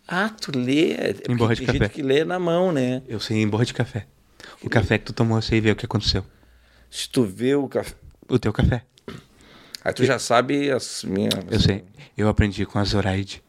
[0.07, 0.93] Ah, tu lê.
[0.93, 1.79] É porque borra de tem café.
[1.85, 3.01] gente que lê na mão, né?
[3.07, 4.07] Eu sei em borra de café.
[4.63, 6.25] O café que tu tomou, eu sei ver o que aconteceu.
[6.89, 7.95] Se tu vê o café.
[8.27, 8.83] O teu café.
[9.83, 11.33] Aí tu já sabe as minhas.
[11.49, 11.85] Eu sei.
[12.17, 13.43] Eu aprendi com a Zoraide.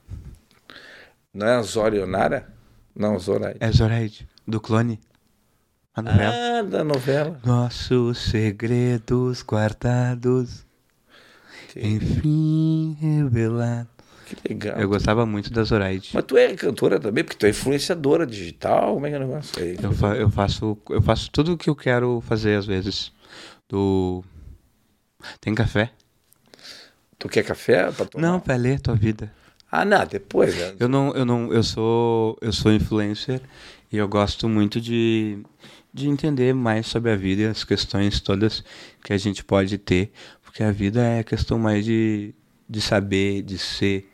[1.32, 2.52] Não é a Zorionara?
[2.94, 3.58] Não, Zoraide.
[3.60, 5.00] É Zoraide, do clone.
[5.94, 6.34] A novela.
[6.58, 7.40] Ah, da novela.
[7.44, 10.66] Nossos segredos guardados.
[11.74, 13.91] Enfim, revelado.
[14.37, 14.78] Que legal.
[14.80, 16.11] Eu gostava muito da Zoraide.
[16.14, 19.20] Mas tu é cantora também, porque tu é influenciadora digital, como é que é o
[19.26, 19.76] negócio aí?
[19.83, 23.12] Eu, fa- eu faço eu faço tudo o que eu quero fazer às vezes.
[23.68, 24.22] Do
[25.41, 25.91] Tem café?
[27.18, 28.26] Tu quer café pra tomar?
[28.26, 29.33] Não, pra ler tua vida.
[29.70, 30.74] Ah, não, depois, né?
[30.78, 33.41] Eu não, eu não, eu sou, eu sou influencer
[33.91, 35.39] e eu gosto muito de,
[35.95, 38.62] de entender mais sobre a vida e as questões todas
[39.03, 40.12] que a gente pode ter,
[40.43, 42.35] porque a vida é questão mais de,
[42.68, 44.11] de saber, de ser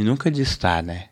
[0.00, 1.10] e nunca de estar, né?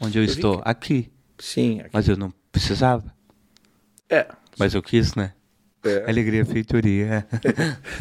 [0.00, 0.62] Onde eu, vi estou?
[0.64, 1.12] Aqui.
[1.38, 1.80] Sim.
[1.80, 1.90] aqui.
[1.92, 3.14] Mas eu não precisava.
[4.08, 4.26] É.
[4.58, 5.34] Mas eu quis, né?
[5.84, 6.08] é.
[6.08, 7.26] Alegria feitoria.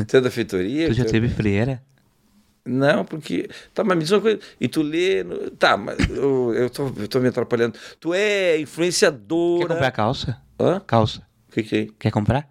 [0.07, 0.87] Tu é da feitoria?
[0.87, 1.83] tu já teve freira?
[2.65, 3.49] Não, porque.
[3.73, 4.39] Tá, mas me diz uma coisa.
[4.61, 5.25] E tu lê.
[5.59, 7.77] Tá, mas eu, eu, tô, eu tô me atrapalhando.
[7.99, 9.67] Tu é influenciadora.
[9.67, 10.41] Quer comprar calça?
[10.57, 10.79] Hã?
[10.79, 11.21] Calça.
[11.49, 11.87] O que, que é?
[11.99, 12.49] Quer comprar?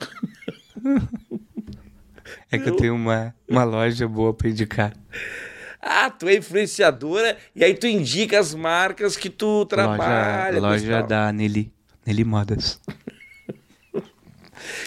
[2.50, 4.94] é que eu tenho uma, uma loja boa pra indicar.
[5.80, 10.60] Ah, tu é influenciadora e aí tu indica as marcas que tu trabalha.
[10.60, 11.72] loja loja da Nelly.
[12.04, 12.80] Nelly Modas.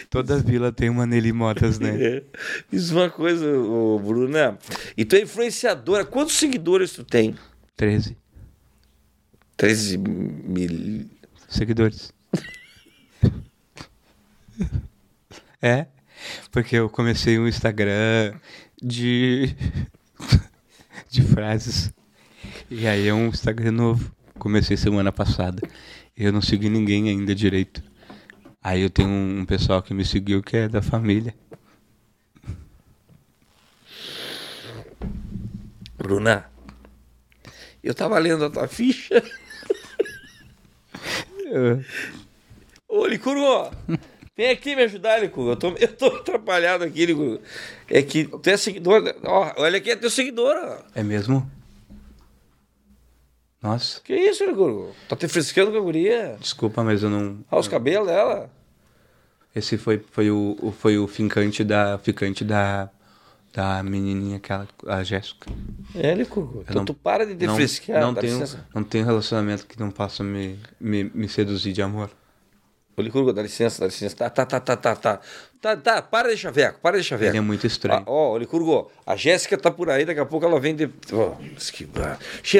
[0.09, 1.91] Toda vila tem uma Nelly Modas, né?
[2.01, 2.23] É.
[2.71, 4.57] Diz uma coisa, ô, Bruna.
[4.97, 6.03] E tu é influenciadora.
[6.03, 7.35] Quantos seguidores tu tem?
[7.77, 8.17] 13
[9.55, 11.05] 13 mil.
[11.47, 12.11] seguidores.
[15.61, 15.85] é,
[16.51, 18.33] porque eu comecei um Instagram
[18.81, 19.55] de
[21.11, 21.93] de frases.
[22.69, 24.15] E aí é um Instagram novo.
[24.39, 25.61] Comecei semana passada.
[26.15, 27.83] Eu não segui ninguém ainda direito.
[28.63, 31.35] Aí eu tenho um pessoal que me seguiu que é da família.
[35.97, 36.49] Bruna,
[37.83, 39.21] eu tava lendo a tua ficha.
[42.87, 43.69] Ô, Licurgo,
[44.41, 45.51] vem aqui me ajudar, Licurgo.
[45.51, 47.39] Eu tô, eu tô atrapalhado aqui, Licurgo.
[47.87, 49.03] É que tu é seguidor.
[49.23, 50.55] Ó, olha aqui, é teu seguidor.
[50.55, 50.77] Ó.
[50.95, 51.49] É mesmo?
[53.61, 54.95] Nossa, Que isso, Licurgo?
[55.07, 56.35] Tá te frescando com a guria?
[56.39, 57.39] desculpa, mas eu não.
[57.51, 58.49] Olha os cabelos dela.
[59.55, 62.89] Esse foi, foi, o, foi o ficante da ficante da,
[63.53, 65.51] da menininha aquela, a Jéssica.
[65.93, 66.61] É, Licurgo.
[66.63, 68.01] Então não- tu para de te não, fresquear.
[68.01, 72.09] não dá tenho, não tenho relacionamento que não possa me, me, me seduzir de amor.
[73.01, 74.15] Ô, Licurgo, dá licença, dá licença.
[74.15, 75.19] Tá, tá, tá, tá, tá, tá.
[75.61, 77.31] Tá, tá, para de chaveco, para de chaveco.
[77.31, 77.99] Ele é muito estranho.
[78.01, 80.89] Ah, Ó, ô, Licurgo, a Jéssica tá por aí, daqui a pouco ela vem de.
[81.53, 81.87] Mas que.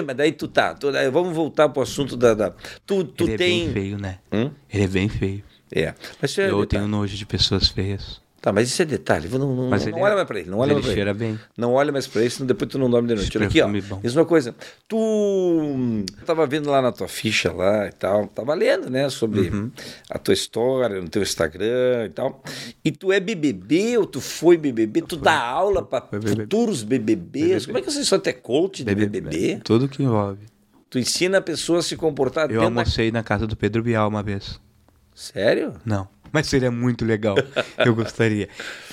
[0.06, 0.76] mas daí tu tá.
[0.76, 2.34] tu- daí vamos voltar pro assunto da.
[2.36, 2.54] da-
[2.86, 3.64] Tu, tu Ele é tem.
[3.66, 4.20] bem feio, né?
[4.32, 4.52] Hum?
[4.72, 5.44] Ele é bem feio.
[5.74, 5.96] É.
[6.22, 6.68] Mas é Eu detalhe.
[6.68, 8.21] tenho nojo de pessoas feias.
[8.42, 9.30] Tá, mas isso é detalhe.
[9.30, 9.64] Não, não, não
[10.02, 10.50] olha mais pra ele.
[10.50, 11.20] Não olha mais cheira ele.
[11.20, 11.40] bem.
[11.56, 13.38] Não olha mais pra ele, senão depois tu não dorme de noite.
[13.38, 13.68] Olha aqui, ó.
[13.68, 14.02] bom.
[14.04, 14.56] Uma coisa.
[14.88, 14.98] Tu.
[16.20, 18.26] Eu tava vendo lá na tua ficha lá e tal.
[18.28, 19.10] Tava lendo, né?
[19.10, 19.70] Sobre Uhum.
[20.10, 22.42] a tua história no teu Instagram e tal.
[22.84, 25.04] E tu é BBB ou tu foi BBB?
[25.04, 26.42] Tu dá aula pra Foi BBB.
[26.42, 27.68] futuros BBBs?
[27.68, 29.60] Como é que você só é coach de BBB?
[29.64, 30.40] Tudo que envolve.
[30.90, 32.82] Tu ensina a pessoa a se comportar Eu dentro da...
[32.82, 34.60] almocei na casa do Pedro Bial uma vez.
[35.14, 35.74] Sério?
[35.86, 36.08] Não.
[36.32, 37.36] Mas seria muito legal.
[37.78, 38.48] Eu gostaria.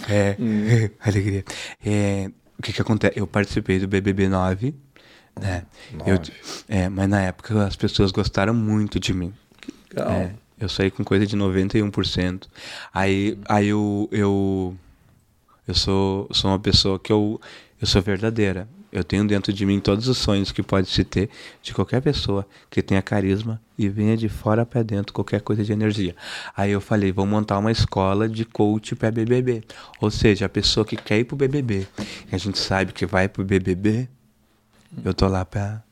[0.08, 0.36] É,
[1.00, 1.44] alegria.
[1.84, 3.18] É, o que que acontece?
[3.18, 4.74] Eu participei do BBB 9,
[5.40, 5.64] né?
[6.04, 6.18] Eu,
[6.68, 9.32] é, mas na época as pessoas gostaram muito de mim.
[9.94, 10.10] Legal.
[10.12, 12.48] É, eu saí com coisa de 91%.
[12.92, 14.76] Aí, aí eu, eu,
[15.66, 17.40] eu sou, sou uma pessoa que eu,
[17.80, 18.68] eu sou verdadeira.
[18.90, 21.28] Eu tenho dentro de mim todos os sonhos que pode se ter
[21.62, 25.72] de qualquer pessoa que tenha carisma e venha de fora para dentro qualquer coisa de
[25.72, 26.16] energia.
[26.56, 29.62] Aí eu falei, vou montar uma escola de coach para BBB.
[30.00, 31.86] Ou seja, a pessoa que quer ir pro BBB,
[32.32, 34.08] a gente sabe que vai pro BBB,
[35.04, 35.82] eu tô lá para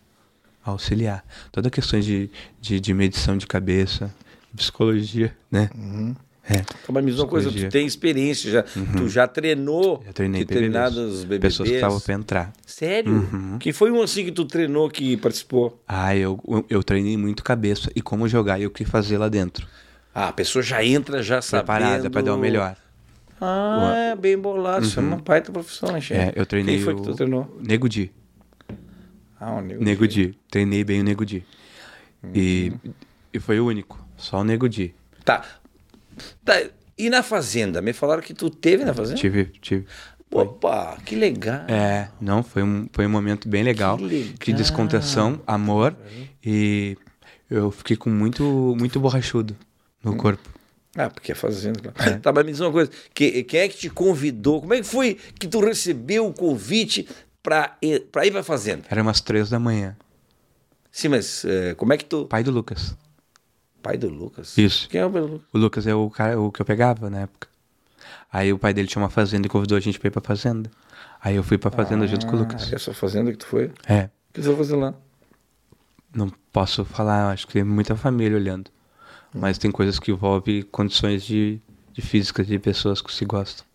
[0.64, 1.24] auxiliar.
[1.53, 2.30] Toda questão de,
[2.61, 4.12] de, de medição de cabeça,
[4.57, 5.70] psicologia, né?
[6.49, 6.59] É.
[6.59, 8.62] Então, Mas me diz uma coisa, tu tem experiência, já,
[8.97, 11.40] tu já treinou treinei determinados BBBs?
[11.40, 12.53] Pessoas que estavam pra entrar.
[12.64, 13.12] Sério?
[13.12, 13.59] Uhum.
[13.59, 15.82] Quem foi um assim que tu treinou que participou?
[15.88, 16.40] Ah, eu,
[16.70, 19.66] eu treinei muito cabeça e como jogar e o que fazer lá dentro.
[20.14, 21.66] Ah, a pessoa já entra já sabendo...
[21.66, 22.76] Preparada para dar o melhor.
[23.40, 24.84] Ah, é bem bolado.
[24.84, 26.14] Isso é uma baita profissão, gente.
[26.14, 27.59] É, eu treinei Quem foi o que tu treinou?
[27.61, 28.11] Nego Di.
[29.38, 29.84] Ah, o Nego.
[29.84, 30.38] Nego Di.
[30.51, 31.44] Treinei bem o Nego Di.
[32.34, 32.72] E,
[33.32, 34.03] e foi o único.
[34.16, 34.94] Só o Nego Di.
[35.24, 35.44] Tá.
[36.44, 36.62] Tá.
[36.98, 37.82] E na Fazenda?
[37.82, 39.18] Me falaram que tu teve na Fazenda?
[39.20, 39.86] Tive, tive.
[40.30, 41.64] Opa, que legal.
[41.68, 43.96] É, não, foi um, foi um momento bem legal.
[43.96, 44.34] Que legal.
[44.44, 45.96] De descontração, amor.
[46.44, 46.96] E
[47.50, 49.56] eu fiquei com muito, muito borrachudo
[50.02, 50.48] no corpo.
[50.96, 51.92] Ah, porque é Fazenda.
[51.92, 52.20] claro.
[52.20, 52.90] Tá, mas me diz uma coisa.
[53.12, 54.60] Que, quem é que te convidou?
[54.60, 57.06] Como é que foi que tu recebeu o convite
[57.42, 58.84] pra ir pra Fazenda?
[58.90, 59.96] Era umas três da manhã.
[60.90, 62.24] Sim, mas eh, como é que tu...
[62.24, 62.96] Pai do Lucas.
[63.82, 64.56] Pai do Lucas?
[64.58, 64.88] Isso.
[64.88, 65.48] Quem é o pai do Lucas?
[65.52, 67.48] O Lucas é o cara o que eu pegava na época.
[68.32, 70.70] Aí o pai dele tinha uma fazenda e convidou a gente pra ir pra fazenda.
[71.22, 72.70] Aí eu fui pra fazenda junto com o Lucas.
[72.72, 73.66] Ah, essa fazenda que tu foi?
[73.66, 74.94] O É, que você vai fazer lá?
[76.14, 78.70] não posso falar, acho que tem muita família olhando.
[79.34, 81.60] Mas tem coisas que envolvem condições de,
[81.92, 83.66] de física de pessoas que se gostam.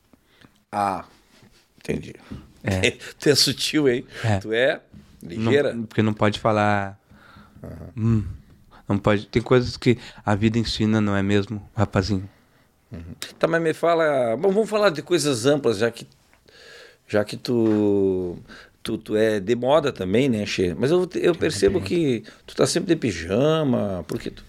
[0.72, 1.06] Ah,
[1.78, 2.16] entendi.
[2.64, 2.92] É.
[3.20, 4.06] tu é sutil, hein?
[4.24, 4.40] É.
[4.40, 4.82] Tu é
[5.22, 5.74] ligeira?
[5.74, 7.00] Não, porque não pode falar.
[7.96, 8.24] Hum,
[8.94, 9.26] não pode.
[9.28, 12.30] Tem coisas que a vida ensina, não é mesmo, rapazinho?
[13.40, 14.36] Tá, mas me fala.
[14.38, 16.08] Bom, vamos falar de coisas amplas, já que.
[17.08, 18.38] Já que tu.
[18.84, 20.74] Tu, tu é de moda também, né, Che?
[20.78, 24.04] Mas eu, eu percebo que tu tá sempre de pijama.
[24.08, 24.44] Por que tu.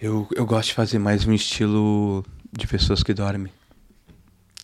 [0.00, 3.52] Eu, eu gosto de fazer mais um estilo de pessoas que dormem.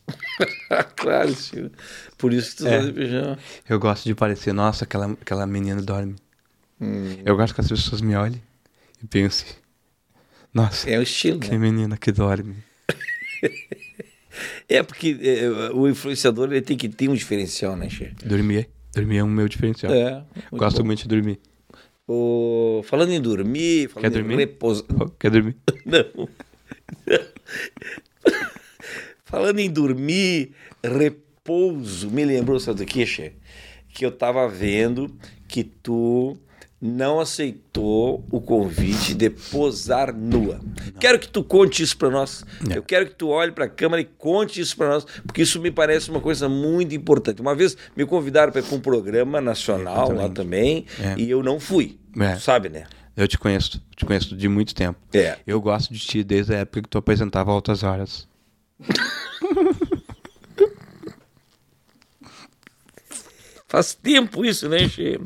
[0.97, 1.71] claro, tio.
[2.17, 2.79] Por isso que tu É.
[2.79, 3.39] tá de pijama.
[3.69, 6.15] Eu gosto de parecer, nossa, aquela, aquela menina dorme.
[6.81, 8.43] Hum, Eu gosto que as pessoas me olhem
[9.03, 9.47] e pensem,
[10.53, 11.59] nossa, é o estilo, que né?
[11.59, 12.57] menina que dorme.
[14.69, 18.13] É porque é, o influenciador ele tem que ter um diferencial, né, Che?
[18.25, 19.93] Dormir, dormir é o meu diferencial.
[19.93, 20.25] É.
[20.35, 20.87] muito gosto bom.
[20.87, 21.39] muito de dormir.
[22.09, 24.57] O- Falando em dormir, falando Quer em dormir?
[25.01, 25.57] Oh, quer dormir?
[25.87, 26.29] Não.
[29.25, 33.33] Falando em dormir, repouso, me lembrou, sabe do que, Che?
[33.89, 35.15] Que eu tava vendo
[35.49, 36.37] que tu
[36.87, 40.61] não aceitou o convite de posar nua.
[41.01, 42.45] Quero que tu conte isso pra nós.
[42.61, 42.77] Não.
[42.77, 45.71] Eu quero que tu olhe pra câmera e conte isso pra nós, porque isso me
[45.71, 47.41] parece uma coisa muito importante.
[47.41, 51.15] Uma vez me convidaram para um programa nacional lá também, É.
[51.19, 51.99] e eu não fui.
[52.21, 52.35] É.
[52.35, 52.85] Tu sabe, né?
[53.17, 54.99] Eu te conheço, te conheço de muito tempo.
[55.15, 55.39] É.
[55.47, 58.29] Eu gosto de ti desde a época que tu apresentava Altas Horas.
[63.75, 65.19] Faz tempo isso, né, Che?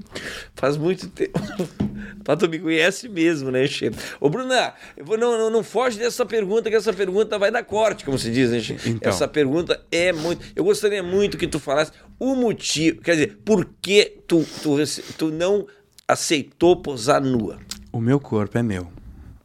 [0.55, 1.39] Faz muito tempo.
[2.39, 3.91] Tu me conhece mesmo, né, Che?
[4.19, 7.63] Ô, Bruna, eu vou- não, não, não foge dessa pergunta, que essa pergunta vai dar
[7.63, 8.77] corte, como se diz, né, Che?
[8.87, 9.11] Então.
[9.13, 10.43] Essa pergunta é muito...
[10.57, 14.77] Eu gostaria muito que tu falasse o motivo, quer dizer, por que tu, tu,
[15.19, 15.67] tu não
[16.07, 17.59] aceitou posar nua?
[17.93, 18.89] O meu corpo é meu.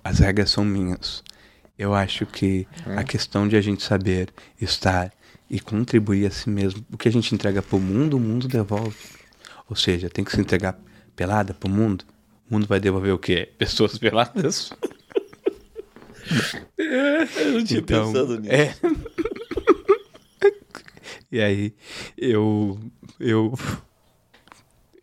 [0.01, 1.23] As regras são minhas.
[1.77, 4.29] Eu acho que a questão de a gente saber
[4.61, 5.11] estar
[5.53, 8.97] e contribuir a si mesmo, o que a gente entrega pro mundo, o mundo devolve.
[9.69, 10.75] Ou seja, tem que se entregar
[11.15, 12.03] pelada pro mundo.
[12.49, 13.53] O mundo vai devolver o quê?
[13.55, 14.71] Pessoas peladas?
[16.75, 18.51] Eu não tinha pensado nisso.
[18.51, 18.75] É.
[21.31, 21.75] e aí,
[22.17, 22.79] eu.
[23.19, 23.53] Eu.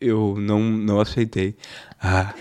[0.01, 1.57] Eu não, não aceitei.
[2.01, 2.35] Ah.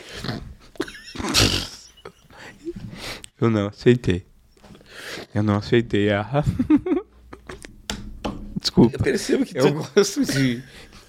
[3.39, 4.25] Eu não aceitei.
[5.35, 6.43] Eu não aceitei a.
[8.59, 8.97] Desculpa.
[8.97, 9.59] Eu percebo que tu...
[9.67, 10.61] Eu gosto de,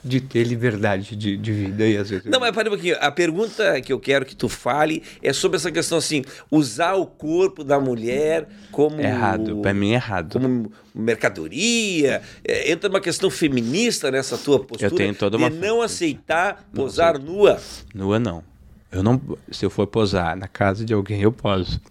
[0.05, 2.25] de ter liberdade de, de vida e às vezes.
[2.27, 2.97] Não, mas para um pouquinho.
[3.01, 7.05] A pergunta que eu quero que tu fale é sobre essa questão assim, usar o
[7.07, 9.59] corpo da mulher como errado.
[9.61, 10.39] Pra mim é errado.
[10.39, 12.23] como mercadoria.
[12.45, 16.69] É, entra uma questão feminista nessa tua postura Eu tenho toda uma- de não aceitar
[16.75, 17.61] posar nua.
[17.95, 18.45] Nua não.
[18.93, 19.21] Eu não.
[19.51, 21.81] Se eu for posar na casa de alguém, eu poso.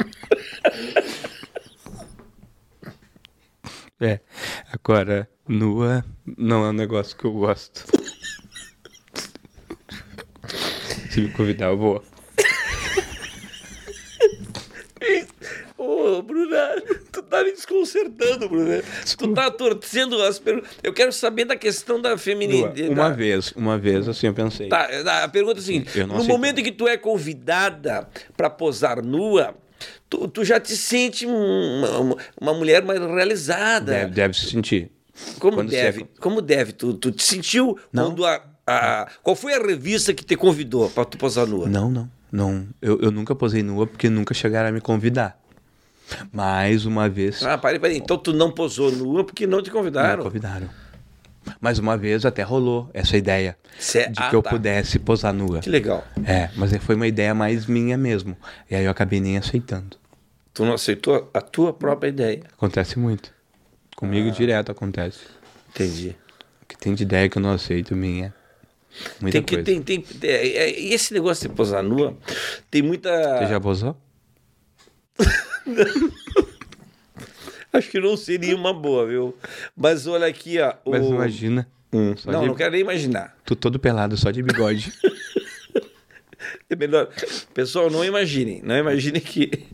[4.02, 4.20] é.
[4.72, 6.06] Agora, nua
[6.38, 7.86] não é um negócio que eu gosto.
[11.10, 12.04] Se me convidar, eu vou.
[15.78, 16.76] Ô, Bruna,
[17.12, 18.84] tu tá me desconcertando, Bruna.
[19.18, 20.70] Tu tá torcendo as perguntas.
[20.84, 22.84] Eu quero saber da questão da feminilidade.
[22.90, 24.68] Uma vez, uma vez, assim eu pensei.
[24.68, 24.88] Tá,
[25.24, 26.28] a pergunta é a seguinte: no aceito.
[26.28, 29.56] momento em que tu é convidada para posar nua,
[30.10, 33.92] tu, tu já te sente um- uma, uma mulher mais realizada.
[33.94, 34.92] Deve, deve se sentir.
[35.40, 36.00] Como Quando deve?
[36.00, 36.72] você Como deve?
[36.74, 38.06] Tu, tu te sentiu Não.
[38.08, 41.68] quando a, a- Qual foi a revista que te convidou para tu posar nua?
[41.68, 42.68] Não, não, não.
[42.82, 45.40] Eu, eu nunca posei nua porque nunca chegaram a me convidar.
[46.32, 47.44] Mas uma vez.
[47.44, 47.98] Ah, parei, parei.
[47.98, 50.24] Então tu não posou nua porque não te convidaram.
[50.24, 50.70] convidaram.
[51.62, 54.50] Mas uma vez até rolou essa ideia Cê- de ah, que eu tá.
[54.50, 55.60] pudesse posar nua.
[55.60, 56.04] Que legal.
[56.26, 58.36] É, mas foi uma ideia mais minha mesmo.
[58.70, 59.98] E aí eu acabei nem aceitando.
[60.54, 62.42] Tu não aceitou a tua própria ideia.
[62.54, 63.32] Acontece muito.
[64.00, 64.32] Comigo Ah.
[64.32, 65.20] direto acontece.
[65.72, 66.16] Entendi.
[66.64, 68.34] O que tem de ideia que eu não aceito minha.
[69.20, 69.66] Muita Tem que, coisa.
[69.66, 72.18] tem, tem, é, é, e esse negócio de posar nua,
[72.72, 73.10] tem muita.
[73.40, 73.98] Você já posou?
[77.72, 79.38] Acho que não seria uma boa, viu?
[79.76, 80.74] Mas olha aqui, ó.
[80.86, 81.68] o- Mas imagina.
[81.94, 83.36] Hum, Não, de- não quero nem imaginar.
[83.46, 84.94] Tu todo pelado, só de bigode.
[86.72, 87.10] É melhor.
[87.54, 88.62] Pessoal, não imaginem.
[88.64, 89.66] Não imaginem que.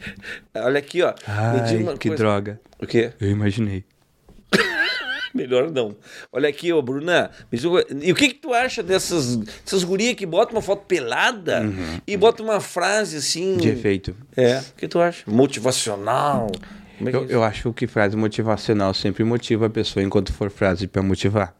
[0.55, 1.13] Olha aqui, ó.
[1.27, 2.15] Ai, que coisa.
[2.23, 2.59] droga.
[2.79, 3.11] O quê?
[3.19, 3.83] Eu imaginei.
[5.35, 5.93] Melhor não.
[6.31, 7.29] Olha aqui, ô Bruna.
[8.01, 11.61] E o que que tu acha dessas, dessas gurias que botam uma foto pelada
[12.07, 13.51] e botam uma frase assim.
[13.51, 13.57] Uhum.
[13.57, 14.15] De efeito.
[14.37, 14.59] É.
[14.59, 15.23] O que tu acha?
[15.27, 16.49] Motivacional.
[17.01, 17.33] É é Eu, isso?
[17.33, 21.53] eu acho que frase motivacional sempre motiva a pessoa enquanto for frase para motivar.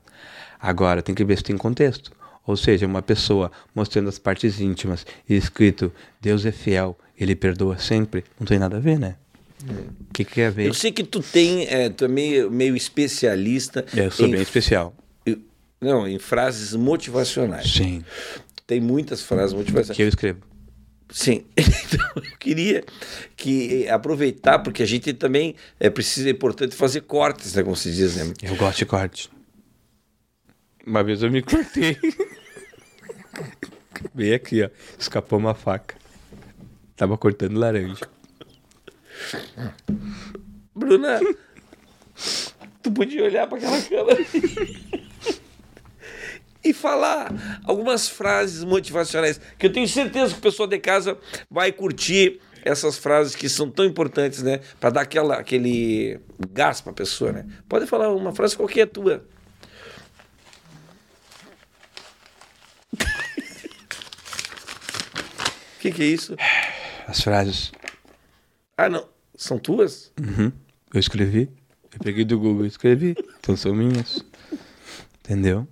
[0.58, 2.14] Agora, tem que ver se tem contexto.
[2.48, 5.92] Ou seja, uma pessoa mostrando as partes íntimas e escrito
[6.22, 9.16] Deus é fiel, ele perdoa sempre, não tem nada a ver, né?
[9.64, 10.68] O que, que quer ver?
[10.68, 14.42] Eu sei que tu tem, é, tu é meio, meio especialista Eu sou em, bem
[14.42, 14.96] especial.
[15.82, 17.72] não, em frases motivacionais.
[17.72, 18.04] Sim.
[18.68, 19.96] Tem muitas frases motivacionais.
[19.96, 20.40] Que eu escrevo.
[21.10, 22.84] Sim, então eu queria
[23.38, 27.76] que eh, aproveitar, porque a gente também é preciso, é importante fazer cortes, né, como
[27.76, 28.34] se diz, né?
[28.42, 29.30] Eu gosto de corte.
[30.86, 31.98] Uma vez eu me cortei.
[34.14, 34.70] Veio aqui, ó.
[35.00, 35.96] Escapou uma faca.
[36.96, 38.08] Tava cortando laranja.
[40.74, 41.20] Bruna,
[42.82, 44.26] tu podia olhar para aquela câmera
[46.64, 47.32] e falar
[47.64, 51.18] algumas frases motivacionais, que eu tenho certeza que o pessoal de casa
[51.50, 56.20] vai curtir essas frases que são tão importantes, né, para dar aquela aquele
[56.50, 57.46] gás para a pessoa, né?
[57.70, 59.24] Pode falar uma frase qualquer tua.
[65.76, 66.36] O que, que é isso?
[67.08, 67.72] As frases.
[68.78, 69.08] Ah, não.
[69.36, 70.12] São tuas?
[70.20, 70.52] Uhum.
[70.94, 71.50] Eu escrevi.
[71.94, 73.16] Eu peguei do Google e escrevi.
[73.40, 74.24] Então são minhas.
[75.20, 75.68] Entendeu?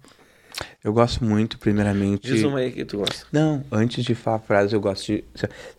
[0.83, 2.31] Eu gosto muito, primeiramente.
[2.31, 3.25] Diz uma aí que tu gosta.
[3.31, 5.23] Não, antes de falar a frase, eu gosto de.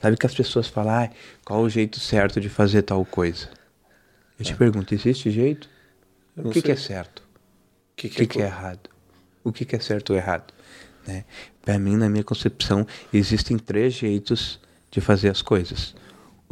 [0.00, 1.10] Sabe que as pessoas falam, "Ai,
[1.44, 3.48] qual o jeito certo de fazer tal coisa?
[4.38, 5.68] Eu te pergunto, existe jeito?
[6.36, 7.20] O que, que é certo?
[7.20, 8.90] O que, que, que é errado?
[9.44, 10.52] O que, que é certo ou errado?
[11.06, 11.24] Né?
[11.62, 14.58] Para mim, na minha concepção, existem três jeitos
[14.90, 15.94] de fazer as coisas: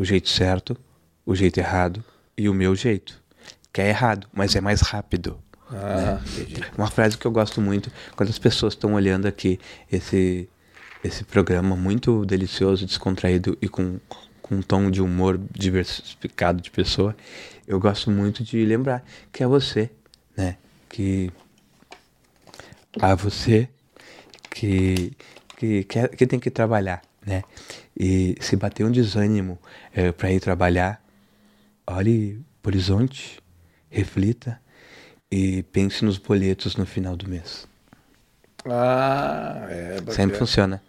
[0.03, 0.77] o jeito certo,
[1.25, 2.03] o jeito errado
[2.37, 3.23] e o meu jeito.
[3.73, 5.39] Que é errado, mas é mais rápido.
[5.71, 6.61] Ah, entendi.
[6.77, 9.59] Uma frase que eu gosto muito, quando as pessoas estão olhando aqui
[9.91, 10.49] esse,
[11.05, 13.99] esse programa muito delicioso, descontraído e com,
[14.43, 17.17] com um tom de humor diversificado de pessoa,
[17.67, 19.03] eu gosto muito de lembrar
[19.33, 19.89] que é você,
[20.37, 20.57] né?
[20.91, 21.31] Que
[23.01, 23.69] a você
[24.51, 25.13] que,
[25.57, 27.43] que, que, é- que tem que trabalhar, né?
[27.99, 29.59] E se bater um desânimo
[30.17, 31.03] para ir trabalhar,
[31.87, 33.39] olhe pro horizonte,
[33.91, 34.61] reflita
[35.31, 37.67] e pense nos boletos no final do mês.
[38.65, 39.95] Ah, é.
[39.95, 40.13] bacana.
[40.13, 40.83] Sempre funciona.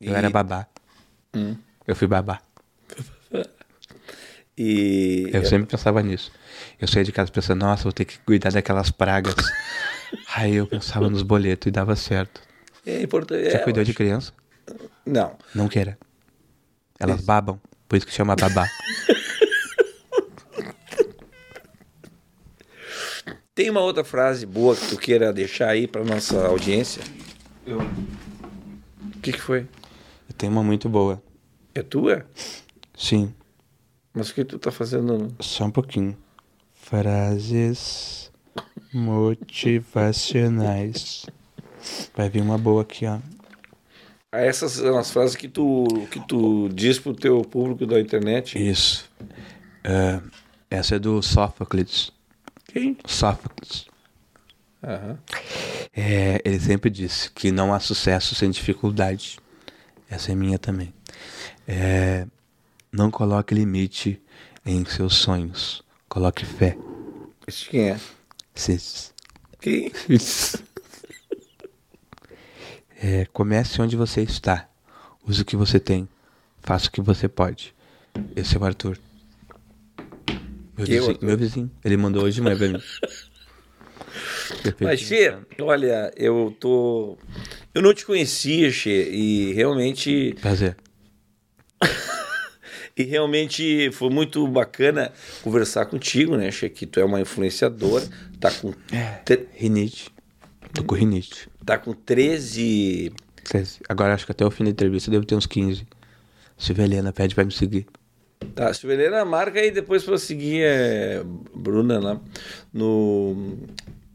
[0.00, 0.66] Eu E- era babá.
[1.86, 2.40] Eu fui babá.
[4.58, 6.32] E Eu sempre pensava nisso.
[6.80, 9.34] Eu saía de casa pensando, nossa, vou ter que cuidar daquelas pragas.
[10.34, 12.40] Aí eu pensava nos boletos e dava certo.
[12.86, 13.50] é importante.
[13.50, 14.32] Você é, cuidou de criança?
[15.06, 15.36] Não.
[15.54, 15.96] Não queira.
[16.98, 18.66] Elas babam, por isso que chama babá.
[23.54, 27.02] Tem uma outra frase boa que tu queira deixar aí para nossa audiência?
[27.66, 29.60] O que, que foi?
[30.28, 31.22] Eu tenho uma muito boa.
[31.74, 32.26] É tua?
[32.96, 33.34] Sim,
[34.12, 35.34] Mas o que tu tá fazendo?
[35.40, 36.16] só um pouquinho.
[36.74, 38.30] Frases
[38.92, 41.24] motivacionais.
[42.14, 43.18] Vai vir uma boa aqui, ó.
[44.36, 48.58] Essas são as frases que tu, que tu diz pro teu público da internet.
[48.58, 49.10] Isso.
[49.82, 50.20] É,
[50.70, 52.12] essa é do Sófocles.
[52.66, 52.96] Quem?
[53.06, 53.86] Sófocles.
[54.82, 55.18] Aham.
[55.96, 59.38] É, ele sempre disse que não há sucesso sem dificuldade.
[60.08, 60.92] Essa é minha também.
[61.66, 62.26] É,
[62.92, 64.20] não coloque limite
[64.64, 65.82] em seus sonhos.
[66.08, 66.76] Coloque fé.
[67.46, 68.00] Esse quem é?
[68.54, 69.12] Cis.
[69.60, 69.90] Quem?
[73.02, 74.68] É, comece onde você está.
[75.26, 76.08] Use o que você tem.
[76.62, 77.74] Faça o que você pode.
[78.34, 78.98] Esse é o Arthur.
[80.76, 81.26] Meu, é vizinho, Arthur?
[81.26, 81.70] meu vizinho.
[81.84, 82.82] Ele mandou hoje de manhã pra mim.
[84.80, 87.18] Mas, Che, olha, eu tô.
[87.74, 90.34] Eu não te conhecia, Che, e realmente.
[90.40, 90.76] Prazer.
[92.98, 95.12] E realmente foi muito bacana
[95.42, 96.70] conversar contigo, né, Che?
[96.70, 98.08] Que tu é uma influenciadora,
[98.40, 98.72] tá com,
[99.22, 100.08] te- Rinite.
[100.72, 101.46] Tô com rinite.
[101.66, 103.12] Tá com 13.
[103.44, 103.80] 13.
[103.88, 105.86] Agora acho que até o fim da entrevista eu devo ter uns 15.
[106.56, 107.86] Silvia Helena pede pra me seguir.
[108.54, 111.22] Tá, Silvelena, marca aí depois pra seguir é,
[111.54, 112.20] Bruna lá
[112.72, 113.58] no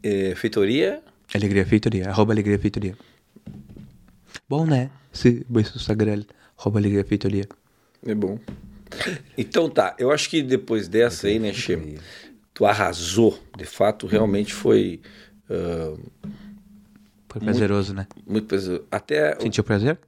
[0.02, 1.02] é, Feitoria.
[1.34, 2.08] Alegria Feitoria.
[2.08, 2.96] Arroba Alegria Feitoria.
[4.48, 4.90] Bom, né?
[5.12, 6.24] Esse, esse Instagram.
[6.58, 7.48] Arroba Alegria Feitoria.
[8.06, 8.38] É bom.
[9.36, 11.98] Então tá, eu acho que depois dessa aí, né, Che,
[12.52, 13.38] tu arrasou.
[13.56, 15.00] De fato, realmente foi
[15.48, 15.96] ah,
[17.32, 18.06] Foi prazeroso, né?
[18.26, 18.84] muito pesado.
[18.90, 19.40] Até.
[19.40, 19.98] Sentiu prazer?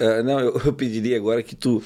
[0.00, 1.80] ah, não, eu, eu pediria agora que tu,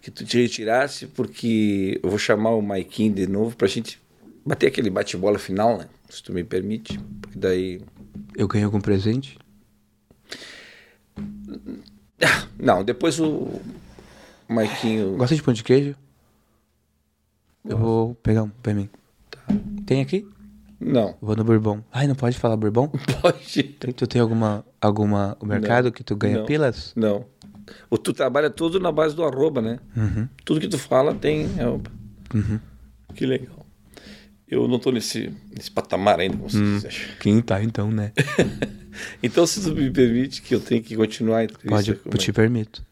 [0.00, 4.00] que tu te retirasse, porque eu vou chamar o Maikin de novo pra gente
[4.44, 5.86] bater aquele bate-bola final, né?
[6.08, 6.98] Se tu me permite.
[7.20, 7.80] Porque daí.
[8.36, 9.38] Eu ganhei algum presente?
[12.58, 13.60] Não, depois o
[14.48, 15.16] Maiquinho.
[15.16, 15.94] Gosta de pão de queijo?
[17.64, 18.88] Eu vou pegar um pra mim.
[19.86, 20.26] Tem aqui?
[20.84, 21.16] Não.
[21.20, 21.82] Vou no Bourbon.
[21.92, 22.88] Ai, não pode falar Bourbon?
[23.22, 23.62] Pode.
[23.62, 26.46] Tem- Tu tem alguma, alguma o mercado que tu ganha Não.
[26.46, 26.92] pilas?
[26.96, 27.24] Não.
[27.88, 29.78] Ou tu trabalha tudo na base do arroba, né?
[29.96, 30.28] Uhum.
[30.44, 31.90] Tudo que tu fala tem arroba.
[33.14, 33.64] Que legal.
[34.48, 36.78] Eu não tô nesse, nesse patamar ainda, como Hum.
[36.80, 37.16] vocês acham.
[37.20, 38.12] Quem tá então, né?
[39.22, 42.16] Então, se tu me permite que eu tenho que continuar a entrevista, Pode, eu é?
[42.18, 42.84] te permito.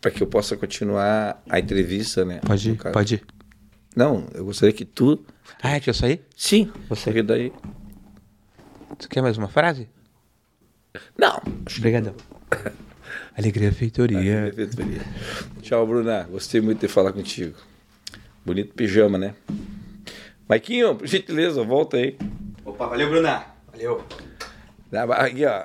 [0.00, 2.38] para que eu possa continuar a entrevista, né?
[2.46, 3.22] Pode ir, pode ir.
[3.96, 5.24] Não, eu gostaria que tu.
[5.62, 6.20] Ah, é que eu saí?
[6.36, 7.04] Sim, Você.
[7.04, 7.50] porque daí.
[8.98, 9.88] Tu quer mais uma frase?
[11.16, 11.40] Não.
[11.78, 12.14] Obrigadão.
[13.36, 14.52] Alegria feitoria.
[15.62, 16.24] Tchau, Bruna.
[16.24, 17.54] Gostei muito de falar contigo.
[18.44, 19.34] Bonito pijama, né?
[20.48, 22.16] Maiquinho, por gentileza, volta aí.
[22.64, 23.44] Opa, valeu, Bruna.
[23.72, 24.04] Valeu.
[25.10, 25.64] Aqui, ó.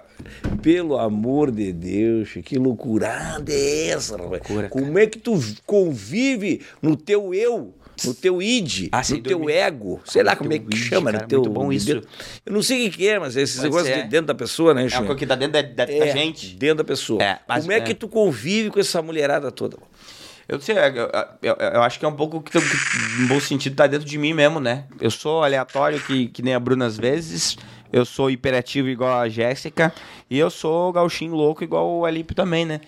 [0.62, 4.18] Pelo amor de Deus, que loucurada é essa?
[4.18, 7.74] Loucura, Como é que tu convive no teu eu,
[8.06, 9.54] no teu id, Ah, no teu dormir.
[9.54, 10.02] ego?
[10.06, 11.42] Sei Ah, lá como é que id, chama, cara, no teu...
[11.44, 11.86] bom isso.
[11.86, 12.08] dentro.
[12.46, 14.04] Eu não sei o que que é, mas esses Pode negócios ser.
[14.04, 15.06] de dentro da pessoa, né, É uma Chico?
[15.06, 16.56] coisa que tá dentro da, da- da É, gente.
[16.56, 17.22] Dentro da pessoa.
[17.22, 17.96] É, mas- Como é que é.
[17.96, 19.78] tu convive com essa mulherada toda?
[20.48, 21.10] Eu sei, eu,
[21.42, 24.18] eu, eu acho que é um pouco que, que, no bom sentido, tá dentro de
[24.18, 24.84] mim mesmo, né?
[25.00, 27.58] Eu sou aleatório, que, que nem a Bruna às vezes.
[27.94, 29.94] Eu sou hiperativo igual a Jéssica.
[30.30, 32.82] E eu sou gauchinho louco igual o Alípio também, né?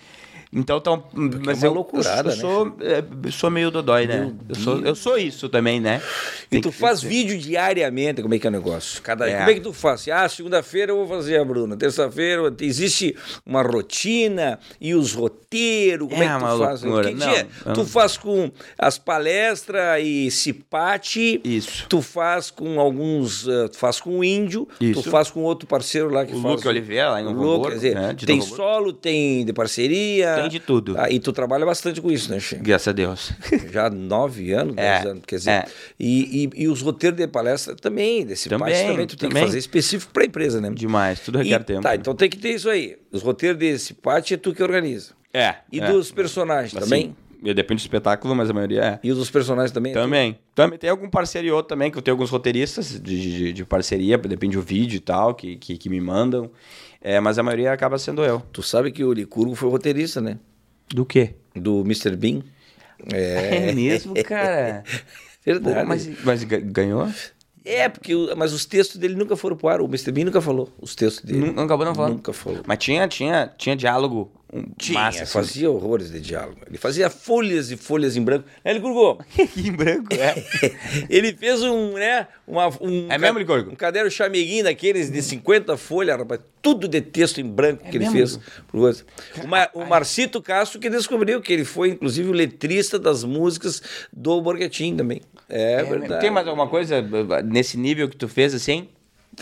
[0.54, 1.04] Então, então
[1.44, 4.32] mas uma eu, loucurada, eu, né, sou, é, eu sou meio dodói, né?
[4.48, 6.00] Eu sou, eu sou isso também, né?
[6.46, 9.02] E Tem tu que- faz vídeo diariamente, como é que é o negócio?
[9.02, 9.28] Cada...
[9.28, 9.38] É.
[9.38, 10.06] Como é que tu faz?
[10.08, 16.22] Ah, segunda-feira eu vou fazer a Bruna, terça-feira existe uma rotina e os roteiros, como
[16.22, 16.82] é, É que tu uma faz?
[16.82, 17.08] loucura.
[17.08, 17.48] Que Não, dia?
[17.66, 21.86] eu Tu não- faz com as palestras e cipate, Isso.
[21.88, 25.02] tu faz com alguns, eh, tu faz com o índio, Isso.
[25.02, 26.54] tu faz com outro parceiro lá que O faz...
[26.56, 30.34] Luke Oliveira, lá em Luke, quer dizer, né, tem solo, tem de parceria...
[30.36, 30.94] Tem de tudo.
[30.98, 32.62] Ah, e tu trabalha bastante com isso, né, Chico?
[32.62, 33.32] Graças a Deus.
[33.72, 35.50] Já nove anos, É, dez anos, quer dizer.
[35.50, 35.64] é.
[35.98, 39.42] E, e, e os roteiros de palestra também, desse Também, parte também tu tem também.
[39.42, 40.70] que fazer específico para a empresa, né?
[40.74, 41.82] Demais, tudo E, requer tempo.
[41.82, 42.96] Tá, então tem que ter isso aí.
[43.12, 45.12] Os roteiros desse parte é tu que organiza.
[45.32, 45.56] É.
[45.72, 45.90] E é.
[45.90, 47.16] dos personagens Assim, também?
[47.42, 49.00] Depende do espetáculo, mas a maioria é.
[49.02, 49.92] E os dos personagens também?
[49.92, 49.94] é?
[49.94, 50.38] Também.
[50.54, 53.64] Também tem algum parceiro e outro também, que eu tenho alguns roteiristas de, de, de
[53.66, 56.50] parceria, depende do vídeo e tal, que, que, que me mandam.
[57.04, 58.40] É, mas a maioria acaba sendo eu.
[58.50, 60.38] Tu sabe que o Licurgo foi roteirista, né?
[60.88, 61.34] Do quê?
[61.54, 62.16] Do Mr.
[62.16, 62.40] Bean.
[63.12, 64.82] É, mesmo, cara?
[65.44, 65.80] verdade.
[65.80, 67.06] Pô, mas, mas ga- ganhou?
[67.64, 69.80] É, porque o- mas os textos dele nunca foram pro ar.
[69.82, 70.10] O Mr.
[70.12, 71.52] Bean nunca falou os textos dele.
[71.52, 72.14] Não, acabou não falando.
[72.14, 72.60] Nunca falou.
[72.66, 75.24] Mas tinha, tinha, tinha diálogo um, Tinha, massa.
[75.24, 75.32] assim.
[75.32, 76.58] fazia horrores de diálogo.
[76.68, 78.44] Ele fazia folhas e folhas em branco.
[78.64, 79.18] Né, Licurgo?
[79.56, 80.34] em branco, é.
[81.10, 82.28] Ele fez um, né?
[82.46, 83.72] Uma, um, É mesmo, Licurgo?
[83.72, 86.40] Um caderno chameguinho daqueles de 50 folhas, rapaz.
[86.62, 88.40] Tudo de texto em branco que ele mesmo,
[88.72, 89.04] fez.
[89.42, 93.82] O, Mar- o Marcito Castro que descobriu que ele foi, inclusive, o letrista das músicas
[94.12, 95.20] do Borghetti também.
[95.48, 96.20] É, verdade.
[96.22, 97.02] Tem mais alguma coisa
[97.44, 98.88] nesse nível que tu fez assim?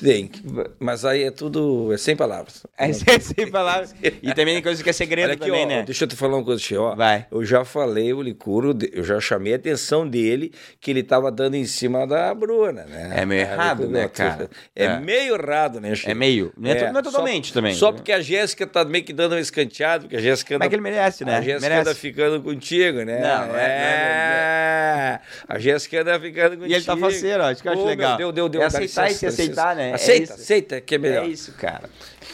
[0.00, 0.30] Tem.
[0.78, 1.92] Mas aí é tudo.
[1.92, 2.62] É sem palavras.
[2.78, 3.94] É sem, sem palavras.
[4.02, 5.82] E também tem coisa que é segredo Olha aqui, também, ó, né?
[5.84, 6.82] deixa eu te falar uma coisa, Tio.
[6.82, 7.26] Ó, Vai.
[7.30, 11.54] Eu já falei o Licuro, eu já chamei a atenção dele que ele tava dando
[11.54, 13.12] em cima da Bruna, né?
[13.16, 14.50] É meio errado, né, cara?
[14.74, 14.98] É, É.
[15.00, 16.10] meio errado, né, Chico?
[16.10, 16.52] É meio.
[16.56, 17.74] Não é não é totalmente só, também.
[17.74, 20.64] Só porque a Jéssica tá meio que dando um escanteado, porque a Jéssica anda...
[20.64, 21.36] Mas que ele merece, né?
[21.36, 21.80] A Jéssica Merece.
[21.88, 23.20] anda ficando contigo, né?
[23.20, 26.66] Não, não é- é, A Jéssica anda ficando contigo.
[26.66, 28.16] E ele tá faceiro, ó, isso que eu acho legal.
[28.16, 28.62] Deu, deu, deu.
[28.62, 29.81] É aceitar e se aceitar, né?
[29.90, 30.32] É Aceita, isso.
[30.34, 31.24] aceita, que é melhor.
[31.24, 31.88] É isso, cara.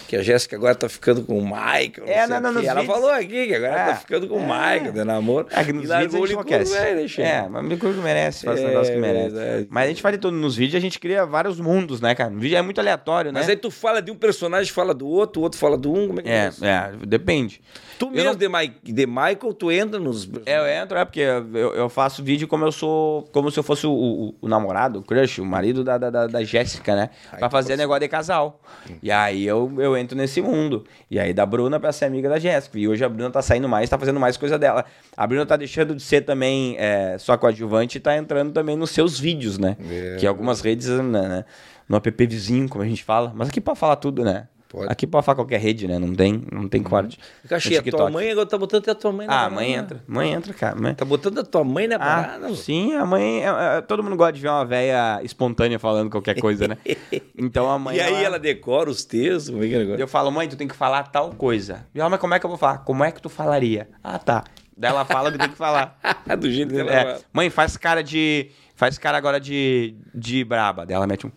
[0.07, 2.05] Que a Jéssica agora tá ficando com o Michael.
[2.07, 2.59] É, não, não, o quê.
[2.61, 4.43] nos Ela vídeos- falou aqui que agora É, tá ficando com o é.
[4.75, 5.47] Michael, de namoro.
[5.51, 6.77] É que nos E vídeos a gente enlouquece.
[6.77, 7.07] é, né?
[7.19, 9.35] É, mas o Licurgo merece, faz É, um negócio que merece.
[9.35, 9.69] verdade.
[9.71, 12.31] Mas a gente faz de tudo nos vídeos, a gente cria vários mundos, né, cara?
[12.31, 13.41] No vídeo é muito aleatório, né?
[13.41, 16.07] Mas aí tu fala de um personagem, fala do outro, o outro fala do um,
[16.09, 16.65] como é que É, isso?
[16.65, 17.61] é, depende.
[17.99, 20.29] Tu Eu mesmo não- de, Mi- de Michael, tu entra nos...
[20.47, 23.25] É, eu entro, é porque eu, eu faço vídeo como eu sou.
[23.33, 26.45] Como se eu fosse o, o- o namorado, o crush, o marido da, da, da,
[26.45, 27.11] Jéssica, né?
[27.39, 28.61] Pra fazer negócio de casal.
[29.03, 30.85] E aí eu, eu entro nesse mundo.
[31.11, 32.79] E aí da Bruna pra ser amiga da Jéssica.
[32.79, 34.85] E hoje a Bruna tá saindo mais, tá fazendo mais coisa dela.
[35.17, 38.91] A Bruna tá deixando de ser também é, só coadjuvante e tá entrando também nos
[38.91, 39.77] seus vídeos, né?
[39.91, 40.17] É.
[40.21, 41.45] Que algumas redes, né, né?
[41.89, 43.33] No app vizinho, como a gente fala.
[43.35, 44.47] Mas aqui pode falar tudo, né?
[44.69, 44.85] Pode.
[44.85, 44.93] Uhum.
[44.93, 45.99] Aqui pode falar qualquer rede, né?
[45.99, 47.19] Não tem, não tem corte.
[47.49, 49.51] Cachê, No a tua mãe agora tá botando até a tua mãe na Ah, a
[49.51, 50.05] mãe entra.
[50.07, 50.77] Mãe entra, cara.
[50.79, 50.95] Mãe...
[50.95, 52.55] Tá botando a tua mãe na Ah, parada?
[52.55, 53.43] sim, a mãe.
[53.45, 56.77] é- é- todo mundo gosta de ver uma velha espontânea falando qualquer coisa, né?
[57.37, 57.97] Então a mãe.
[57.97, 60.03] E aí ela decora os textos, como é que é?
[60.03, 61.87] Eu falo, mãe, tu tem que falar tal coisa.
[61.95, 62.79] E ela, mas como é que eu vou falar?
[62.79, 63.89] Como é que tu falaria?
[64.05, 64.45] Ah, tá.
[64.77, 65.99] Daí ela fala o que tem que falar.
[66.39, 67.21] Do jeito que ela É, fala.
[67.33, 68.51] mãe, faz cara de.
[68.77, 69.97] Faz cara agora de.
[70.15, 70.85] de braba.
[70.87, 71.33] Daí ela mete um.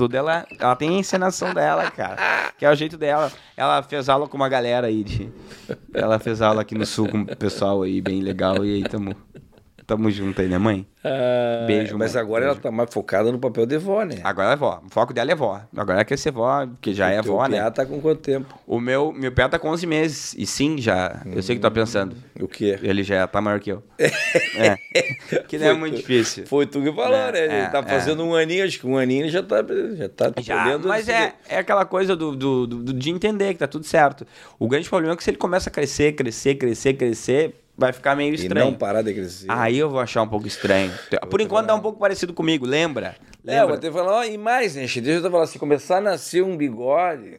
[0.00, 0.46] Tudo ela.
[0.58, 2.52] Ela tem a encenação dela, cara.
[2.56, 3.30] Que é o jeito dela.
[3.54, 5.04] Ela fez aula com uma galera aí.
[5.04, 5.30] De,
[5.92, 8.64] ela fez aula aqui no sul com o pessoal aí, bem legal.
[8.64, 9.14] E aí tamo.
[9.90, 10.86] Tamo junto aí, né, mãe?
[11.02, 12.22] Ah, Beijo, Mas mãe.
[12.22, 14.16] agora ela tá mais focada no papel de vó, né?
[14.22, 14.80] Agora é vó.
[14.86, 15.60] O foco dela é vó.
[15.76, 17.56] Agora ela quer ser vó, porque já é O teu vó, né?
[17.58, 18.54] piá tá com quanto tempo?
[18.66, 20.34] O meu, meu pé tá com 11 meses.
[20.38, 21.22] E sim, já.
[21.26, 22.14] Eu sei o que tu tá pensando.
[22.38, 22.78] O quê?
[22.82, 23.82] Ele já tá maior que eu.
[23.98, 24.76] é.
[25.48, 26.46] Que não é muito tu- difícil.
[26.46, 27.44] Foi tu que falou, É, né?
[27.44, 27.82] Ele é, tá é.
[27.82, 29.56] fazendo um aninho, acho que um aninho ele já tá,
[29.96, 33.58] já tá Já, podendo mas é, é aquela coisa do, do, do- de entender que
[33.60, 34.26] tá tudo certo.
[34.58, 38.14] O grande problema é que se ele começa a crescer, crescer, crescer, crescer, vai ficar
[38.14, 38.66] meio E estranho.
[38.66, 39.46] não parar de crescer.
[39.48, 40.92] Aí eu vou achar um pouco estranho.
[41.30, 43.16] Por enquanto tá um pouco parecido comigo, lembra?
[43.46, 43.74] É, eu vou Lembra?
[43.76, 45.06] até falar, ó, e mais, Chico?
[45.06, 47.38] Deixa eu te falar, se começar a nascer um bigode,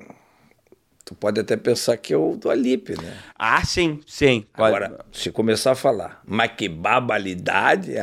[1.03, 3.13] tu pode até pensar que eu do Alipe, né?
[3.37, 4.45] Ah, sim, sim.
[4.55, 7.93] Pode- Agora, se começar a falar, mas que babalidade,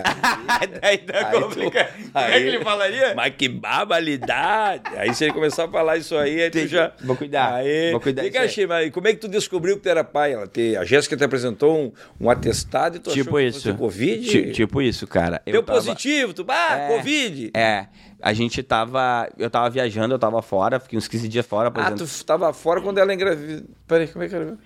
[0.83, 1.89] aí, tá Aí complicado.
[1.97, 3.15] tu- Como é que aí- ele falaria?
[3.15, 4.83] mas que babalidade.
[4.97, 6.93] Aí se ele começar a falar isso aí, aí tu já...
[7.03, 8.33] Vou cuidar, Aí, vou cuidar aí.
[8.69, 10.33] Mas como é que tu descobriu que tu era pai?
[10.33, 11.93] Ela te, a Jéssica te apresentou um,
[12.27, 13.63] um atestado e tu Tipo achou que isso.
[13.63, 14.29] fosse Covid?
[14.31, 15.41] Ti- Tipo isso, cara.
[15.47, 16.89] Eu Deu tava- positivo, tu, ah, É.
[16.97, 17.51] Covid.
[17.55, 17.87] É,
[18.21, 19.29] a gente tava.
[19.39, 21.67] Eu tava viajando, eu tava fora, fiquei uns 15 dias fora.
[21.67, 23.69] Ah, apresentando- tu tava fora quando ela engravidou.
[23.87, 24.59] Peraí, como é que era?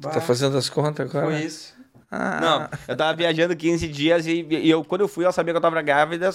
[0.00, 1.26] Tu tá fazendo as contas agora?
[1.26, 1.74] Foi isso.
[2.10, 5.52] Ah, Não, eu tava viajando 15 dias e, e eu, quando eu fui, ela sabia
[5.52, 6.30] que eu tava grávida.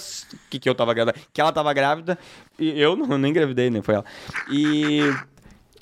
[0.50, 1.18] Que, que eu tava grávida.
[1.32, 2.18] Que ela tava grávida.
[2.58, 4.04] E eu não, não engravidei, nem foi ela.
[4.50, 5.00] E.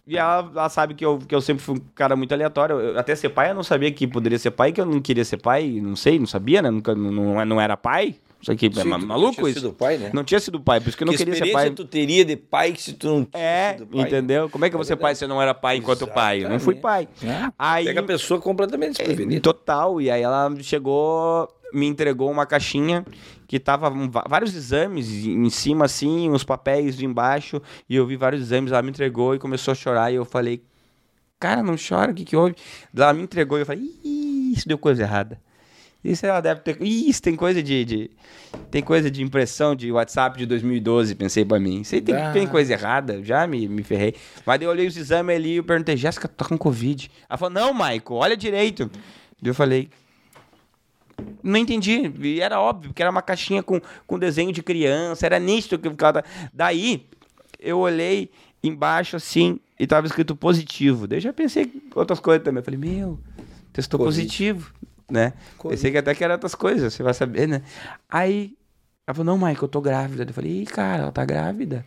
[0.06, 2.80] E ela, ela sabe que eu, que eu sempre fui um cara muito aleatório.
[2.80, 5.24] Eu- até ser pai, eu não sabia que poderia ser pai, que eu não queria
[5.24, 6.70] ser pai, não sei, não sabia, né?
[6.70, 8.16] Nunca, não, não era pai.
[8.42, 9.60] Isso aqui é Sim, ma- tu não maluco tinha isso.
[9.60, 10.10] sido pai, né?
[10.14, 11.74] Não tinha sido pai, por isso que eu não que queria ser experiência pai.
[11.76, 14.00] tu teria de pai que se tu não tinha É, sido pai?
[14.06, 14.48] entendeu?
[14.48, 16.44] Como é que eu vou ser pai se eu não era pai enquanto pai?
[16.44, 17.06] Eu não fui pai.
[17.22, 17.50] É.
[17.58, 19.40] Aí, Pega a pessoa completamente desprevenida.
[19.42, 23.04] Total, e aí ela chegou, me entregou uma caixinha
[23.46, 28.40] que tava va- vários exames em cima, assim, uns papéis embaixo, e eu vi vários
[28.42, 30.62] exames, ela me entregou e começou a chorar, e eu falei,
[31.38, 32.54] cara, não chora, o que que houve?
[32.96, 35.38] Ela me entregou e eu falei, Ih, isso deu coisa errada.
[36.02, 36.80] Isso ela deve ter.
[36.82, 38.10] Ih, Isso tem coisa de, de-
[38.70, 41.82] Tem coisa de impressão de WhatsApp de 2012, pensei pra mim.
[41.82, 42.32] Isso aí tem, Ah.
[42.32, 44.14] tem coisa errada, já me, me ferrei.
[44.46, 47.10] Mas eu olhei os exames ali e eu perguntei, Jéssica, tá com Covid?
[47.28, 48.90] Ela falou, não, Maico, olha direito.
[49.42, 49.90] Daí eu falei.
[51.42, 52.10] Não entendi.
[52.22, 55.94] E era óbvio, porque era uma caixinha com, com desenho de criança, era nítido que
[55.94, 56.24] cada.
[56.52, 57.06] Daí
[57.58, 58.30] eu olhei
[58.62, 61.06] embaixo assim e tava escrito positivo.
[61.06, 62.60] Daí eu já pensei em outras coisas também.
[62.60, 63.18] Eu falei, meu,
[63.72, 64.72] testou positivo,
[65.10, 65.32] né?
[65.58, 65.76] Covid.
[65.76, 67.62] Pensei que até que era outras coisas, você vai saber, né?
[68.08, 68.56] Aí
[69.06, 70.24] ela falou, não, Mike, eu tô grávida.
[70.24, 71.84] Eu falei, ih, cara, ela tá grávida.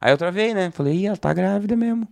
[0.00, 0.70] Aí eu travei, né?
[0.70, 2.06] Falei, ih, ela tá grávida mesmo.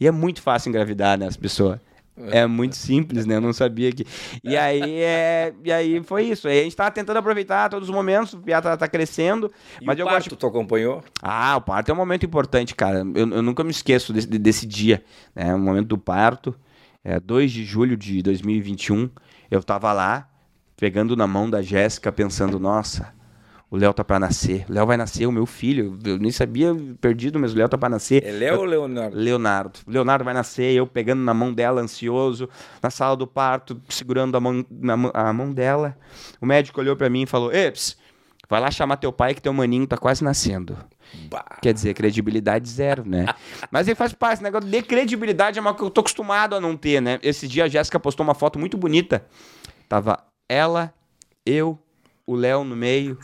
[0.00, 1.78] E é muito fácil engravidar, né, as pessoas.
[2.16, 3.36] É muito simples, né?
[3.36, 4.06] Eu não sabia que.
[4.42, 5.52] E aí, é...
[5.64, 6.46] e aí foi isso.
[6.46, 9.50] Aí a gente tava tentando aproveitar todos os momentos, o Piá tá, tá crescendo.
[9.80, 10.36] E mas o eu parto, gosto.
[10.36, 11.02] tu acompanhou?
[11.20, 12.98] Ah, o parto é um momento importante, cara.
[13.14, 15.02] Eu, eu nunca me esqueço desse, desse dia,
[15.34, 15.52] né?
[15.54, 16.54] O momento do parto,
[17.04, 19.10] é 2 de julho de 2021.
[19.50, 20.28] Eu tava lá,
[20.76, 23.12] pegando na mão da Jéssica, pensando, nossa,
[23.70, 24.64] o Léo tá pra nascer.
[24.68, 25.98] O Léo vai nascer, o meu filho.
[26.04, 28.24] Eu nem sabia, perdido, mas o Léo tá pra nascer.
[28.24, 29.16] É Léo ou Leonardo?
[29.16, 29.80] Leonardo.
[29.86, 32.48] Leonardo vai nascer, eu pegando na mão dela, ansioso,
[32.82, 35.96] na sala do parto, segurando a mão, na a mão dela.
[36.40, 37.96] O médico olhou pra mim e falou: Eps,
[38.48, 40.76] vai lá chamar teu pai que teu maninho tá quase nascendo.
[41.30, 41.44] Bah.
[41.62, 43.26] Quer dizer, credibilidade zero, né?
[43.70, 46.60] Mas ele faz parte, esse negócio de credibilidade é uma que eu tô acostumado a
[46.60, 47.18] não ter, né?
[47.22, 49.24] Esse dia a Jéssica postou uma foto muito bonita.
[49.88, 50.18] Tava
[50.48, 50.92] ela,
[51.44, 51.78] eu,
[52.26, 53.18] o Léo no meio.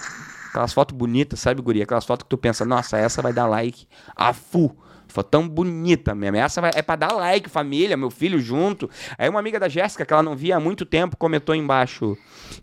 [0.50, 1.84] Aquelas fotos bonitas, sabe, guria?
[1.84, 3.86] Aquelas fotos que tu pensa, nossa, essa vai dar like.
[4.16, 4.76] A fu.
[5.06, 6.36] Foi tão bonita mesmo.
[6.36, 8.88] Essa vai- é pra dar like, família, meu filho junto.
[9.18, 12.16] Aí uma amiga da Jéssica, que ela não via há muito tempo, comentou embaixo.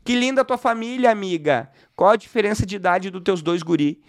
[0.04, 1.70] Que linda tua família, amiga.
[1.98, 4.00] Qual a diferença de idade dos teus dois guri?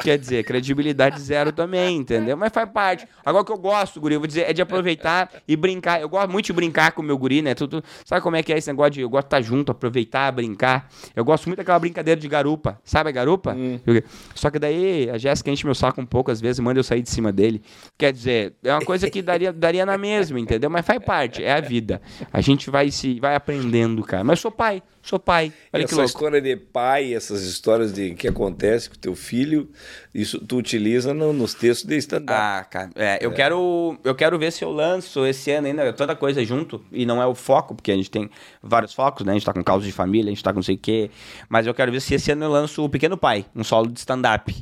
[0.00, 2.36] Quer dizer, credibilidade zero também, entendeu?
[2.36, 3.06] Mas faz parte.
[3.24, 6.00] Agora o que eu gosto, guri, eu vou dizer, é de aproveitar e brincar.
[6.00, 7.52] Eu gosto muito de brincar com o meu guri, né?
[7.54, 10.30] Tudo, sabe como é que é esse negócio de eu gosto de estar junto, aproveitar,
[10.30, 10.88] brincar.
[11.16, 12.80] Eu gosto muito daquela brincadeira de garupa.
[12.84, 13.56] Sabe a garupa?
[13.84, 14.02] Eu-
[14.36, 17.02] Só que daí a Jéssica enche meu saco um pouco, às vezes, manda eu sair
[17.02, 17.60] de cima dele.
[17.98, 20.70] Quer dizer, é uma coisa que daria, daria na mesma, entendeu?
[20.70, 22.00] Mas faz parte, é a vida.
[22.32, 24.22] A gente vai se vai aprendendo, cara.
[24.22, 25.52] Mas eu sou pai, sou pai.
[25.72, 26.08] Olha que Essa louco.
[26.08, 29.68] história de pai, essas histórias de que acontece com teu filho,
[30.14, 32.32] isso tu utiliza no- nos textos de stand-up.
[32.40, 36.14] Ah, cara, é, eu quero eu quero ver se eu lanço esse ano ainda toda
[36.16, 38.30] coisa junto e não é o foco, porque a gente tem
[38.62, 39.32] vários focos, né?
[39.32, 41.10] A gente tá com causa de família, a gente tá com não sei o quê,
[41.48, 43.98] mas eu quero ver se esse ano eu lanço o Pequeno Pai, um solo de
[43.98, 44.54] stand up,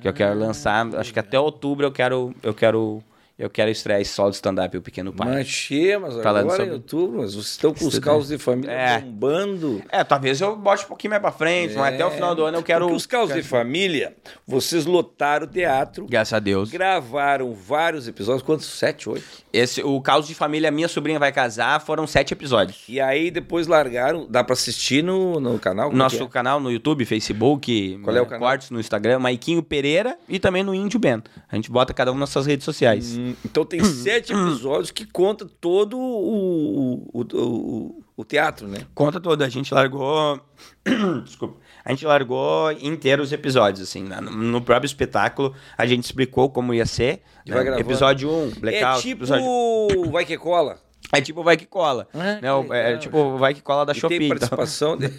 [0.00, 3.02] que eu quero lançar, acho que até outubro eu quero eu quero
[3.38, 5.28] eu quero estrear esse solo de stand-up, o Pequeno Pai.
[5.28, 8.38] Mas, che, mas Falando agora sobre- em outubro, mas vocês estão com os causos de
[8.38, 9.00] família É.
[9.00, 9.82] bombando.
[9.90, 12.58] É, talvez eu bote um pouquinho mais pra frente, mas até o final do ano
[12.58, 12.84] eu quero...
[12.86, 14.14] Porque os causos de família,
[14.46, 16.70] vocês lotaram o teatro, Graças a Deus.
[16.70, 18.66] gravaram vários episódios, quantos?
[18.66, 19.24] Sete, oito?
[19.52, 22.84] Esse, o Caos de Família Minha Sobrinha Vai Casar foram sete episódios.
[22.88, 25.86] E aí depois largaram, dá pra assistir no, no canal?
[25.88, 26.28] Como é Nosso é?
[26.28, 28.40] canal no YouTube, Facebook, Qual é o canal?
[28.48, 31.22] Cortes no Instagram, Maiquinho Pereira e também no Índio Ben.
[31.50, 33.16] A gente bota cada um nas suas redes sociais.
[33.16, 38.80] Hum, Então tem sete episódios que conta todo o, o, o, o, teatro, né?
[38.94, 40.40] Conta toda, a gente largou.
[41.24, 41.56] Desculpa.
[41.84, 44.02] A gente largou inteiro os episódios, assim.
[44.04, 47.22] na- No próprio espetáculo, a gente explicou como ia ser.
[47.48, 47.78] Vai né?
[47.80, 48.98] Episódio 1, Blackout.
[48.98, 50.78] é tipo episódio- Vai Que Cola.
[51.12, 52.08] É tipo Vai Que Cola.
[52.12, 52.40] Ah, né?
[52.42, 52.98] É, legal.
[52.98, 54.18] tipo Vai Que Cola da E Shopee.
[54.18, 54.38] tem então.
[54.38, 55.06] participação, de...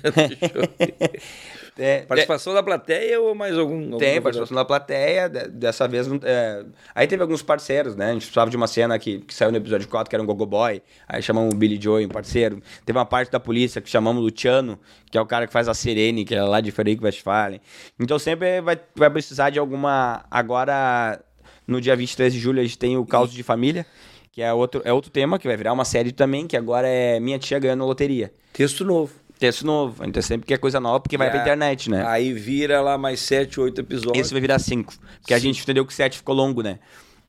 [1.78, 3.84] É, participação da plateia ou mais algum?
[3.84, 6.08] algum Tem, participação da plateia, de- dessa vez...
[6.08, 8.10] não- é, Aí teve alguns parceiros, né?
[8.10, 10.26] A gente precisava de uma cena que, que saiu no episódio 4, que era um
[10.26, 10.82] Gogo Boy.
[11.08, 12.62] Aí chamamos o Billy Joe, um parceiro.
[12.86, 14.80] Teve uma parte da polícia que chamamos o Luciano,
[15.12, 17.62] que é o cara que faz a Sirene, que é lá de Frederico Westphalen.
[18.00, 20.26] Então sempre vai, vai precisar de alguma...
[20.32, 21.22] Agora,
[21.68, 23.86] no dia 23 de julho, a gente tem o Caos de Família,
[24.32, 27.20] que é outro, é outro tema, que vai virar uma série também, que agora é
[27.20, 28.32] Minha Tia Ganhando Loteria.
[28.54, 29.14] Texto novo.
[29.40, 30.02] Texto novo.
[30.02, 32.04] A gente sempre quer coisa nova, porque vai E pra internet, né?
[32.08, 34.18] Aí vira lá mais sete, oito episódios.
[34.20, 34.94] Esse vai virar 5.
[35.22, 36.80] Porque a gente entendeu que 7 ficou longo, né?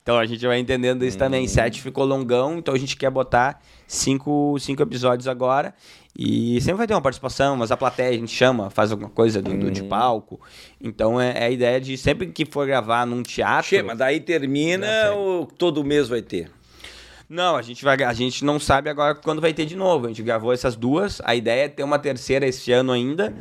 [0.03, 1.47] Então a gente vai entendendo isso também.
[1.47, 5.75] 7 ficou longão, então a gente quer botar 5 cinco episódios agora.
[6.19, 9.41] E sempre vai ter uma participação, mas a plateia a gente chama, faz alguma coisa
[9.43, 10.41] do, do- de palco.
[10.81, 13.69] Então é, é a ideia de sempre que for gravar num teatro.
[13.69, 16.51] Che, mas daí termina ou todo mês vai ter?
[17.29, 20.07] Não, a gente, vai, a gente não sabe agora quando vai ter de novo.
[20.07, 21.21] A gente gravou essas duas.
[21.25, 23.35] A ideia é ter uma terceira esse ano ainda,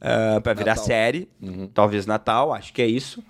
[0.00, 0.84] ah, pra virar Natal.
[0.84, 1.28] série.
[1.74, 3.22] Talvez Natal, acho que é isso.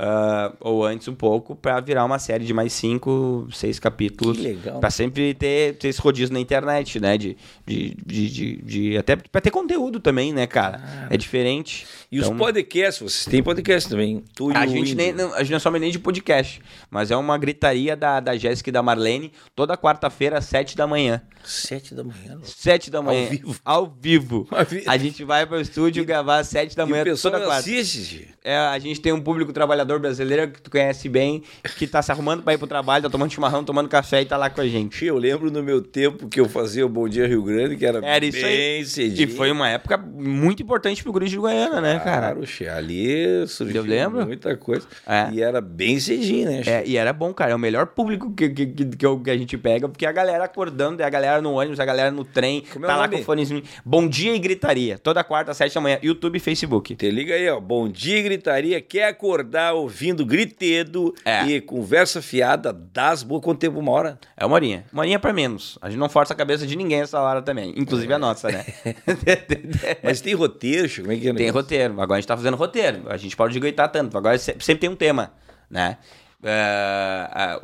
[0.00, 4.36] Ah, ou antes um pouco, pra virar uma série de mais cinco, seis capítulos.
[4.36, 4.78] Que legal.
[4.78, 7.18] Pra sempre ter, ter esse rodízio na internet, né?
[7.18, 11.08] De, de, de, de, de- até pra ter conteúdo também, né, cara?
[11.10, 11.84] É diferente.
[12.12, 14.22] E os Então- podcasts, vocês têm podcast também.
[14.36, 17.16] Tu e a gente, nem, não, a gente não some nem de podcast, mas é
[17.16, 21.20] uma gritaria da, da Jéssica e da Marlene toda quarta-feira às sete da manhã.
[21.42, 22.36] Sete da manhã.
[22.36, 22.44] não.
[22.44, 23.24] Sete da manhã.
[23.64, 24.46] Ao vivo.
[24.50, 24.84] Ao vivo.
[24.86, 27.54] A gente vai pro estúdio gravar às sete da E manhã toda quarta.
[27.58, 28.28] assiste.
[28.44, 31.44] É, a gente tem um público trabalhador brasileiro que tu conhece bem,
[31.76, 34.36] que tá se arrumando pra ir pro trabalho, tá tomando chimarrão, tomando café e tá
[34.36, 35.04] lá com a gente.
[35.04, 38.04] Eu lembro no meu tempo que eu fazia o Bom Dia Rio Grande, que era,
[38.04, 38.84] Era isso bem aí.
[38.84, 39.28] cedinho.
[39.28, 42.32] E foi uma época muito importante pro Guri de Goiânia, né, cara?
[42.32, 43.84] Claro, che, ali surgiu
[44.26, 44.86] muita coisa.
[45.06, 45.28] É.
[45.32, 46.62] E era bem cedinho, né?
[46.66, 47.52] É, e era bom, cara.
[47.52, 51.02] É o melhor público que, que, que, que a gente pega, porque a galera acordando,
[51.02, 53.16] é a galera no ônibus, a galera no trem, Como é tá lá nome?
[53.16, 53.62] com o fonezinho.
[53.84, 54.98] Bom dia e gritaria.
[54.98, 55.98] Toda quarta, sete da manhã.
[56.02, 56.94] YouTube e Facebook.
[56.96, 57.60] Te liga aí, ó.
[57.60, 58.80] Bom dia, gritaria.
[58.80, 61.44] Quer acordar ouvindo gritedo É.
[61.46, 63.42] e conversa fiada das boas.
[63.42, 63.78] Quanto tempo?
[63.78, 64.18] Uma hora?
[64.36, 64.84] É uma horinha.
[64.92, 65.78] Uma horinha pra menos.
[65.80, 67.72] A gente não força a cabeça de ninguém essa hora também.
[67.76, 68.64] Inclusive a nossa, né?
[70.02, 71.32] Mas tem roteiro, che, como é que é?
[71.34, 71.94] tem roteiro.
[72.00, 73.02] Agora a gente tá fazendo roteiro.
[73.08, 74.16] A gente pode gritar tanto.
[74.16, 75.32] Agora se- sempre tem um tema,
[75.70, 75.98] né?
[76.42, 77.60] É, ah,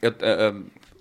[0.00, 0.54] eu- ah,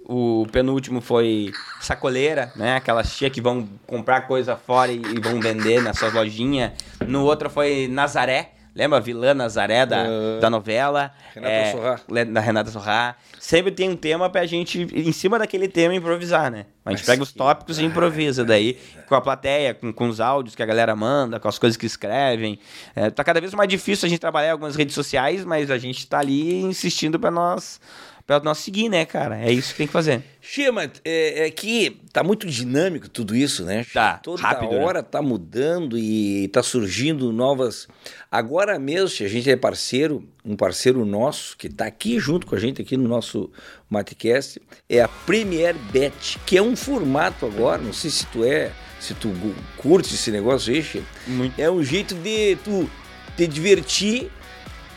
[0.05, 2.75] o penúltimo foi sacoleira, né?
[2.75, 6.71] Aquelas tia que vão comprar coisa fora e, e vão vender nas suas lojinhas.
[7.07, 8.51] No outro foi Nazaré.
[8.75, 10.39] Lembra a vilã Nazaré da, Ah.
[10.41, 11.11] da novela?
[11.35, 11.99] Renata Sorrá.
[12.09, 13.15] le- Da Renata Sorrá.
[13.39, 16.65] Sempre tem um tema pra gente, em cima daquele tema, improvisar, né?
[16.85, 18.77] A gente Mas pega os tópicos e improvisa daí,
[19.07, 21.85] com a plateia, com, com os áudios que a galera manda, com as coisas que
[21.85, 22.57] escrevem.
[22.95, 25.77] É, tá cada vez mais difícil a gente trabalhar em algumas redes sociais, mas a
[25.77, 27.79] gente tá ali insistindo pra nós,
[28.25, 29.37] pra nós seguir, né, cara?
[29.37, 30.23] É isso que tem que fazer.
[30.41, 33.85] Che, mas é, é que tá muito dinâmico tudo isso, né?
[33.93, 34.83] Tá, Toda rápido, né?
[34.83, 37.87] hora tá mudando e tá surgindo novas.
[38.31, 42.55] Agora mesmo, che, a gente é parceiro, um parceiro nosso que tá aqui junto com
[42.55, 43.51] a gente aqui no nosso
[43.89, 48.71] Matcast, é a Premier Bet, que é um formato agora, não sei se tu é,
[48.99, 49.29] se tu
[49.77, 51.59] curte esse negócio aí, Muito.
[51.59, 52.89] é um jeito de tu
[53.35, 54.31] te divertir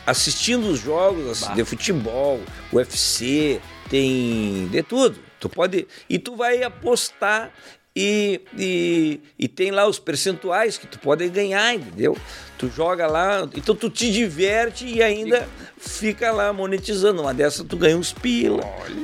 [0.07, 2.39] assistindo os jogos assim, de futebol,
[2.71, 3.59] UFC,
[3.89, 5.19] tem de tudo.
[5.37, 7.51] Tu pode e tu vai apostar
[7.93, 12.17] e, e, e tem lá os percentuais que tu pode ganhar, entendeu?
[12.57, 15.47] Tu joga lá, então tu te diverte e ainda
[15.77, 17.21] fica lá monetizando.
[17.21, 18.63] Uma dessa tu ganha uns pila,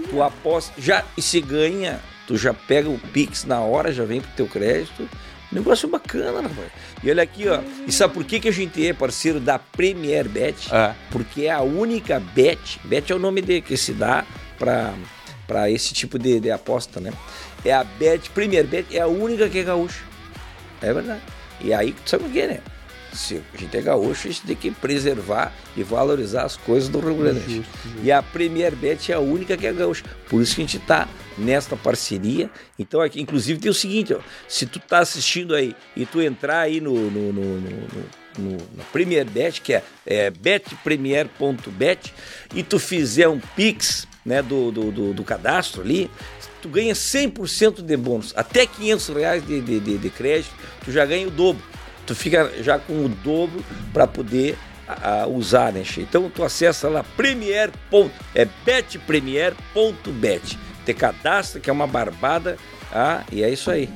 [0.10, 4.22] tu aposta, já e se ganha, tu já pega o Pix na hora, já vem
[4.22, 5.10] pro teu crédito.
[5.54, 6.72] Negócio bacana, rapaz.
[7.04, 7.62] E olha aqui, ó.
[7.88, 10.74] E sabe por que, que a gente é parceiro da Premier Bet?
[10.74, 10.94] É.
[11.12, 14.26] Porque é a única bet, bet é o nome de, que se dá
[14.58, 17.14] para esse tipo de, de aposta, né?
[17.64, 20.02] É a bet, Premier Bet é a única que é gaúcha.
[20.82, 21.22] É verdade.
[21.62, 22.60] E aí, sabe o que, né?
[23.14, 27.00] se a gente é gaúcho, a gente tem que preservar e valorizar as coisas do
[27.00, 27.64] Rio Grande do Sul.
[28.02, 30.04] E a Premier Bet é a única que é gaúcha.
[30.30, 31.08] Por isso que a gente está
[31.38, 32.50] nesta parceria.
[32.78, 36.60] Então, aqui, inclusive, tem o seguinte: ó, se tu tá assistindo aí e tu entrar
[36.60, 37.70] aí no, no, no, no,
[38.38, 42.14] no, no Premier Bet, que é, é betpremier.bet,
[42.54, 46.10] e tu fizer um Pix né, do, do, do, do cadastro ali,
[46.62, 48.34] tu ganha 100% de bônus.
[48.36, 50.54] Até 500 reais de, de, de, de crédito,
[50.84, 51.62] tu já ganha o dobro.
[52.06, 54.58] Tu fica já com o dobro para poder
[54.88, 55.84] a, a usar, né?
[55.98, 57.72] Então tu acessa lá premier.
[58.36, 60.58] é betpremier.bet.
[60.86, 62.58] Te cadastra, que é uma barbada,
[62.92, 63.90] ah, e é isso aí.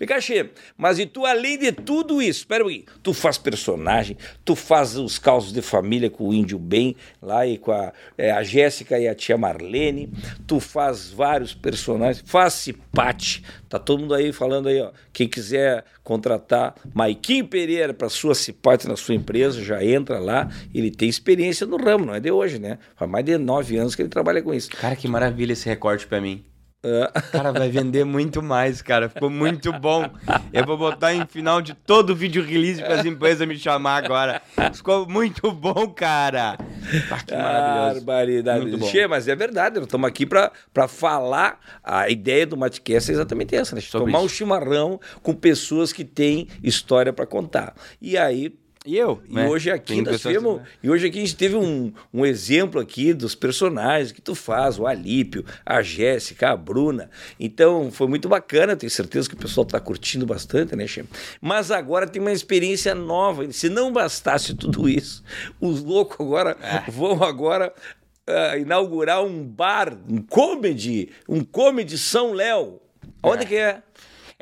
[0.00, 0.48] Pikachu,
[0.78, 4.16] mas e tu, além de tudo isso, espera aí, tu faz personagem,
[4.46, 8.30] tu faz os causos de família com o Índio Bem, lá e com a, é,
[8.30, 10.10] a Jéssica e a tia Marlene,
[10.46, 15.84] tu faz vários personagens, faz Cipate, tá todo mundo aí falando aí, ó, quem quiser
[16.02, 21.66] contratar Maiquinho Pereira para sua Cipate na sua empresa, já entra lá, ele tem experiência
[21.66, 22.78] no ramo, não é de hoje, né?
[22.96, 24.70] Faz mais de nove anos que ele trabalha com isso.
[24.70, 26.42] Cara, que maravilha esse recorte para mim.
[27.30, 29.08] Cara, vai vender muito mais, cara.
[29.10, 30.08] Ficou muito bom.
[30.50, 34.02] Eu vou botar em final de todo o vídeo release para as empresas me chamar
[34.04, 34.40] agora.
[34.72, 36.56] Ficou muito bom, cara.
[37.10, 38.06] Ah, que maravilhoso.
[38.06, 38.60] Barbaridade.
[38.62, 38.86] Muito bom.
[38.86, 41.60] Che, mas é verdade, nós estamos aqui para falar.
[41.84, 43.82] A ideia do Matcast é exatamente essa, né?
[43.92, 44.24] Tomar isso.
[44.24, 47.74] um chimarrão com pessoas que têm história para contar.
[48.00, 48.54] E aí
[48.90, 49.22] e eu?
[49.28, 49.48] E né?
[49.48, 53.36] hoje aqui nós tivemos, e hoje aqui a gente teve um, um exemplo aqui dos
[53.36, 57.08] personagens que tu faz, o Alípio, a Jéssica, a Bruna.
[57.38, 61.04] Então foi muito bacana, tenho certeza que o pessoal está curtindo bastante, né, Che?
[61.40, 63.50] Mas agora tem uma experiência nova.
[63.52, 65.22] Se não bastasse tudo isso,
[65.60, 66.90] os loucos agora é.
[66.90, 67.72] vão agora
[68.28, 72.80] uh, inaugurar um bar, um comedy, um comedy São Léo.
[73.22, 73.46] Onde é.
[73.46, 73.82] que é?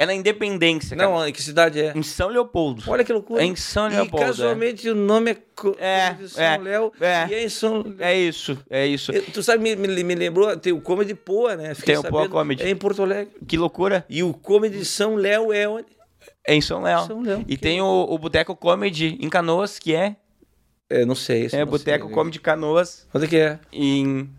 [0.01, 0.97] É na Independência.
[0.97, 1.11] Cara.
[1.11, 1.93] Não, em que cidade é?
[1.93, 2.85] Em São Leopoldo.
[2.87, 3.43] Olha que loucura.
[3.43, 4.25] É em São Leopoldo.
[4.25, 4.93] E casualmente é.
[4.93, 5.37] o nome é,
[5.81, 9.13] é São é, Léo é, e é em São É isso, é isso.
[9.33, 11.75] Tu sabe, me, me, me lembrou, tem o Comedy Poa, né?
[11.75, 12.63] Fiquei tem o Poa Comedy.
[12.63, 13.35] É em Porto Alegre.
[13.45, 14.07] Que loucura.
[14.09, 15.89] E o Comedy São Léo é onde?
[16.47, 17.05] É em São Léo.
[17.05, 17.41] São Léo.
[17.49, 17.63] E que...
[17.63, 20.15] tem o, o Boteco Comedy em Canoas, que é...
[20.89, 21.49] É, não sei.
[21.53, 23.05] É, Boteco Comedy Canoas.
[23.13, 23.59] Onde que é?
[23.73, 24.31] Em...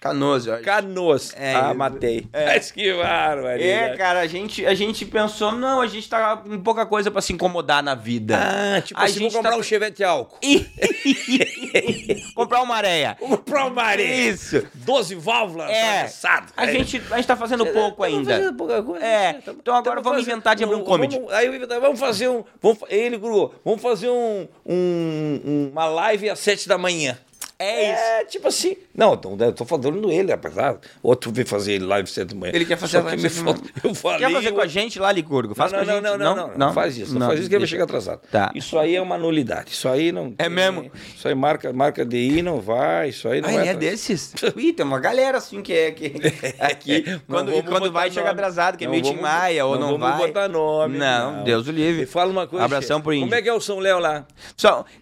[0.00, 0.62] Canoas, acho.
[0.62, 1.32] Canoas.
[1.34, 2.26] É, ah, matei.
[2.30, 2.46] É.
[2.52, 3.62] Mas que bárbaro.
[3.62, 7.22] É, cara, a gente, a gente pensou, não, a gente tá com pouca coisa pra
[7.22, 8.36] se incomodar na vida.
[8.38, 9.56] Ah, tipo a assim, gente comprar tá...
[9.56, 10.38] um chevette álcool.
[12.34, 13.16] comprar uma areia.
[13.18, 14.30] Comprar uma areia.
[14.30, 14.66] Isso.
[14.74, 16.10] 12 válvulas é.
[16.56, 16.72] A é.
[16.72, 18.34] gente, a gente tá fazendo Você pouco tá ainda.
[18.36, 19.04] Fazendo pouca coisa.
[19.04, 19.32] É.
[19.32, 19.42] Né?
[19.48, 21.16] Então agora vamos fazer, inventar de abrir um comedy.
[21.16, 21.48] Vamos, aí
[21.80, 22.44] vamos fazer um...
[22.60, 27.16] Vamos, ele, Gru, vamos fazer um, um, uma live às 7 da manhã.
[27.58, 28.02] É isso.
[28.02, 28.76] É, tipo assim.
[28.94, 30.76] Não, então, eu tô falando ele, apesar.
[31.02, 32.52] Outro veio fazer live cedo de manhã.
[32.54, 33.58] Ele quer fazer live cedo manhã.
[33.82, 35.54] Eu falei, quer fazer com a gente lá, Licurgo?
[35.54, 37.14] Faz não, não, não, não, não, não, não, faz isso.
[37.14, 38.20] Não, não faz isso que ele vai chegar atrasado.
[38.30, 38.50] Tá.
[38.54, 39.70] Isso aí é uma nulidade.
[39.70, 40.34] Isso aí não.
[40.38, 40.90] É mesmo?
[41.14, 43.08] Isso aí marca, marca DI, não vai.
[43.08, 43.68] Isso aí não ah, vai.
[43.68, 44.34] é desses?
[44.54, 46.12] Ih, tem uma galera assim que é que,
[46.60, 47.04] aqui.
[47.26, 50.10] quando e quando vai, chega atrasado, que é meio Tim Maia ou não, vai.
[50.10, 50.98] Não botar nome.
[50.98, 52.02] Não, Deus o livre.
[52.02, 52.64] E fala uma coisa.
[52.66, 53.28] Abração pro índio.
[53.28, 54.26] Como é que é o São Léo lá?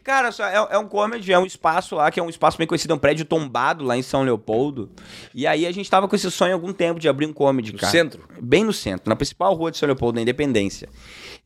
[0.05, 0.31] Cara,
[0.71, 2.99] é um comedy, é um espaço lá que é um espaço bem conhecido, é um
[2.99, 4.91] prédio tombado lá em São Leopoldo.
[5.35, 7.73] E aí a gente tava com esse sonho há algum tempo de abrir um comedy,
[7.73, 7.91] no cara.
[7.91, 8.23] centro?
[8.41, 10.89] Bem no centro, na principal rua de São Leopoldo, na Independência.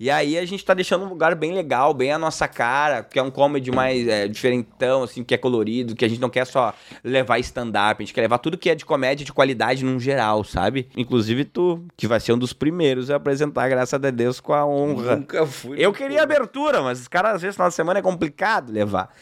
[0.00, 3.18] E aí a gente tá deixando um lugar bem legal, bem a nossa cara, que
[3.18, 6.46] é um comedy mais é, diferentão, assim, que é colorido, que a gente não quer
[6.46, 6.72] só
[7.02, 10.44] levar stand-up, a gente quer levar tudo que é de comédia de qualidade num geral,
[10.44, 10.88] sabe?
[10.96, 14.64] Inclusive tu, que vai ser um dos primeiros a apresentar, graças a Deus, com a
[14.64, 15.16] honra.
[15.16, 15.76] Nunca fui.
[15.80, 19.12] Eu queria abertura, mas os caras, às vezes, na semana é complicado levar.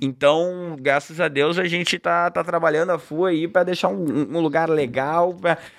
[0.00, 4.34] Então, graças a Deus, a gente tá, tá trabalhando a FU aí para deixar um,
[4.34, 5.36] um, lugar legal,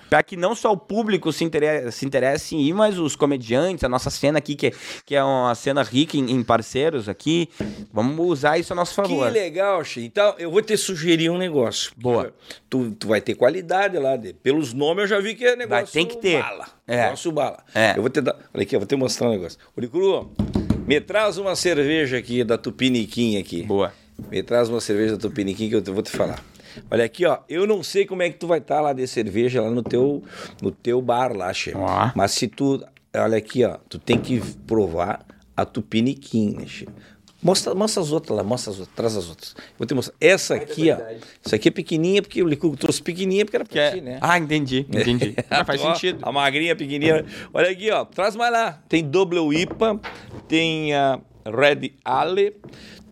[0.09, 3.83] para que não só o público se interesse, se interesse em ir, mas os comediantes,
[3.83, 4.71] a nossa cena aqui, que,
[5.05, 7.49] que é uma cena rica em, em parceiros aqui,
[7.91, 9.27] vamos usar isso a nosso favor.
[9.27, 10.05] Que legal, Xi.
[10.05, 11.91] Então, eu vou te sugerir um negócio.
[11.97, 12.31] Boa.
[12.69, 14.15] Tu, tu vai ter qualidade lá.
[14.15, 16.43] De, pelos nomes eu já vi que é negócio vai, tem que ter.
[16.43, 16.67] bala.
[16.85, 17.03] É.
[17.05, 17.63] Negócio bala.
[17.73, 17.97] É.
[17.97, 18.35] Eu vou te dar...
[18.53, 19.57] Olha aqui, eu vou te mostrar um negócio.
[19.89, 20.31] Cru,
[20.85, 23.63] me traz uma cerveja aqui da Tupiniquim aqui.
[23.63, 23.91] Boa.
[24.29, 26.43] Me traz uma cerveja da Tupiniquim que eu vou te falar.
[26.89, 27.39] Olha aqui, ó.
[27.49, 29.83] Eu não sei como é que tu vai estar tá lá de cerveja lá no
[29.83, 30.23] teu,
[30.61, 31.77] no teu bar lá, chefe.
[31.79, 32.11] Ah.
[32.15, 32.83] Mas se tu.
[33.13, 33.77] Olha aqui, ó.
[33.89, 35.25] Tu tem que provar
[35.55, 36.91] a Tupiniquim, né, chefe?
[37.43, 39.55] Mostra, mostra as outras lá, mostra as outras, traz as outras.
[39.77, 40.15] Vou te mostrar.
[40.21, 40.97] Essa aqui, ó.
[41.43, 43.91] Essa aqui é pequenininha, porque o licor trouxe pequenininha porque era pra é...
[43.91, 44.19] ti, né?
[44.21, 45.35] Ah, entendi, entendi.
[45.49, 46.19] ah, faz sentido.
[46.21, 47.25] A magrinha pequenininha.
[47.51, 48.05] Olha aqui, ó.
[48.05, 48.79] Traz mais lá.
[48.87, 49.99] Tem Double IPA,
[50.47, 52.55] tem a Red Ale,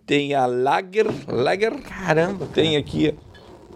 [0.09, 1.05] tem a Lager.
[1.27, 1.71] Lager.
[1.83, 2.47] Caramba.
[2.47, 3.13] Tem aqui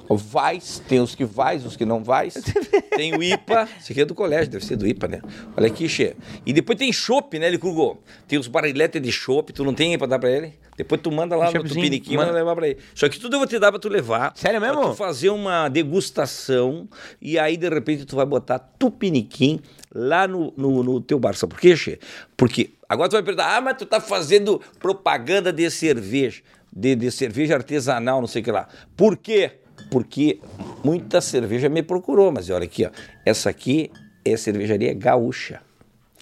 [0.10, 2.34] O Vais, tem os que vais, os que não vais.
[2.98, 5.22] tem o IPA, esse aqui é do colégio, deve ser do IPA, né?
[5.56, 6.16] Olha aqui, Che.
[6.44, 8.02] E depois tem chopp, né, Licurgo?
[8.28, 10.56] Tem os barriletes de chopp, tu não tem pra dar pra ele?
[10.76, 12.32] Depois tu manda lá no choppzinho, Tupiniquim, manda.
[12.32, 12.80] levar pra ele.
[12.96, 14.34] Isso aqui tudo eu vou te dar pra tu levar.
[14.36, 14.82] Sério mesmo?
[14.82, 16.90] Pra tu fazer uma degustação
[17.22, 19.60] e aí, de repente, tu vai botar Tupiniquim
[19.94, 21.36] lá no, no, no teu bar.
[21.36, 22.00] Sabe por quê, Che?
[22.36, 26.42] Porque agora tu vai perguntar, ah, mas tu tá fazendo propaganda de cerveja,
[26.72, 28.68] de, de cerveja artesanal, não sei o que lá.
[28.96, 29.60] Por quê?
[29.92, 30.40] Porque
[30.84, 32.90] muita cerveja me procurou, mas olha aqui, ó.
[33.26, 33.92] Essa aqui
[34.26, 35.62] é cervejaria gaúcha.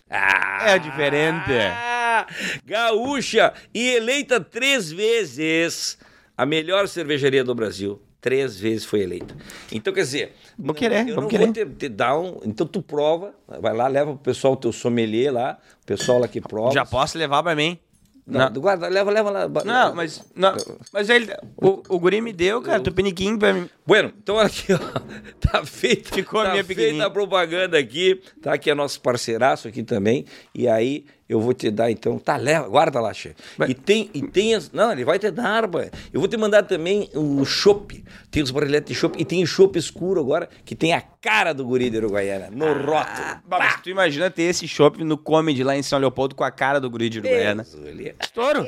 [0.09, 1.51] Ah, É diferente.
[2.65, 5.97] gaúcha e eleita três vezes
[6.37, 8.01] a melhor cervejaria do Brasil.
[8.21, 9.35] Três vezes foi eleita.
[9.71, 11.45] Então, quer dizer, Vou querer, eu vamos não querer.
[11.45, 12.39] vou te, te dar um.
[12.45, 16.27] Então, tu prova, vai lá, leva pro pessoal, o teu sommelier lá, o pessoal lá
[16.27, 16.71] que prova.
[16.71, 17.79] Já posso levar pra mim?
[18.25, 19.49] Não, guarda, leva, leva lá.
[19.65, 20.23] Não, mas.
[20.35, 20.55] Não,
[20.93, 21.27] mas ele.
[21.57, 23.67] O, o guri me deu, cara, tupiniquim pra mim.
[23.85, 24.77] Bueno, então olha aqui, ó.
[25.41, 28.21] Tá feita, Ficou a tá minha feita a propaganda aqui.
[28.41, 30.25] Tá aqui é nosso parceiraço aqui também.
[30.55, 32.19] E aí eu vou te dar então.
[32.19, 33.33] Tá, leva, guarda lá, che.
[33.67, 34.71] E tem, e tem as.
[34.71, 35.89] Não, ele vai te dar, rapaz.
[36.11, 38.03] Eu vou te mandar também o chopp.
[38.29, 39.15] Tem os barrilhetes de chopp.
[39.19, 42.65] E tem o chopp escuro agora, que tem a cara do guri de Uruguaiana, no
[42.65, 43.43] Ah, rótulo.
[43.49, 46.79] Mas tu imagina ter esse shopping no Comedy lá em São Leopoldo com a cara
[46.79, 47.65] do guri de Uruguaiana.
[47.85, 48.65] Ele- Estouro.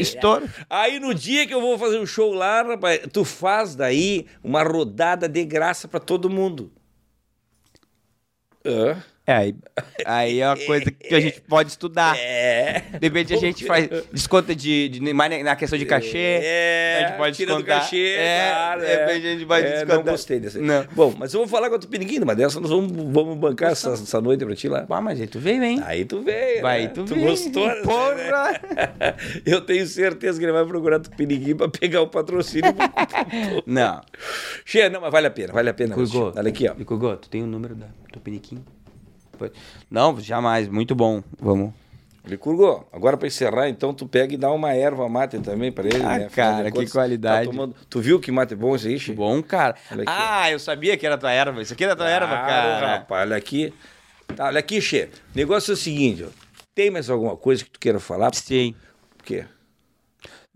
[0.00, 0.48] Estouro.
[0.68, 4.62] Aí no dia que eu vou fazer um show lá, rapaz, tu faz daí uma
[4.62, 6.70] rodada de graça pra todo mundo.
[8.64, 9.02] Hã?
[9.26, 9.54] É, aí,
[10.04, 12.16] aí é uma coisa que a gente pode estudar.
[12.16, 12.84] É.
[12.92, 16.40] De repente a gente faz desconto de, de, mais na questão de cachê.
[16.44, 17.82] É, a gente pode tira do descontar.
[17.82, 19.96] cachê, É, claro, de repente a gente vai é, descontar.
[19.96, 20.60] Não gostei dessa.
[20.60, 20.86] Não.
[20.92, 23.90] Bom, mas eu vou falar com a Tupiniquim, mas dessa nós vamos, vamos bancar essa,
[23.94, 24.86] essa noite pra ti lá.
[24.88, 25.82] Ah, mas aí tu veio, hein?
[25.84, 26.88] Aí tu veio, Vai, né?
[26.88, 27.26] tu tu veio.
[27.26, 27.82] gostou, né?
[27.82, 28.60] Porra!
[29.44, 32.72] Eu tenho certeza que ele vai procurar Tupiniquim pra pegar o patrocínio.
[33.66, 34.00] Não.
[34.64, 35.94] Cheia, não, mas vale a pena, vale a pena.
[35.96, 36.32] Cuigô.
[36.36, 36.74] Olha aqui, ó.
[36.84, 38.64] Cuigô, tu tem o número da Tupiniquim?
[39.90, 40.68] Não, jamais.
[40.68, 41.22] Muito bom.
[41.40, 41.72] Vamos.
[42.24, 46.02] Licurgo, agora pra encerrar, então tu pega e dá uma erva mate também pra ele,
[46.02, 46.28] Ah, né?
[46.34, 47.46] Cara, que contas, qualidade.
[47.46, 49.14] tá tomando- Tu viu que mate bom esse aí?
[49.14, 49.76] Bom, cara.
[50.06, 51.62] Ah, eu sabia que era tua erva.
[51.62, 52.44] Isso aqui era tua erva, Claro,
[52.80, 52.86] cara.
[52.98, 53.72] rapaz, olha aqui.
[54.34, 55.08] Tá, olha aqui, Che.
[55.32, 56.28] O negócio é o seguinte, ó.
[56.74, 58.34] Tem mais alguma coisa que tu queira falar?
[58.34, 58.74] Sim.
[59.16, 59.44] Por quê?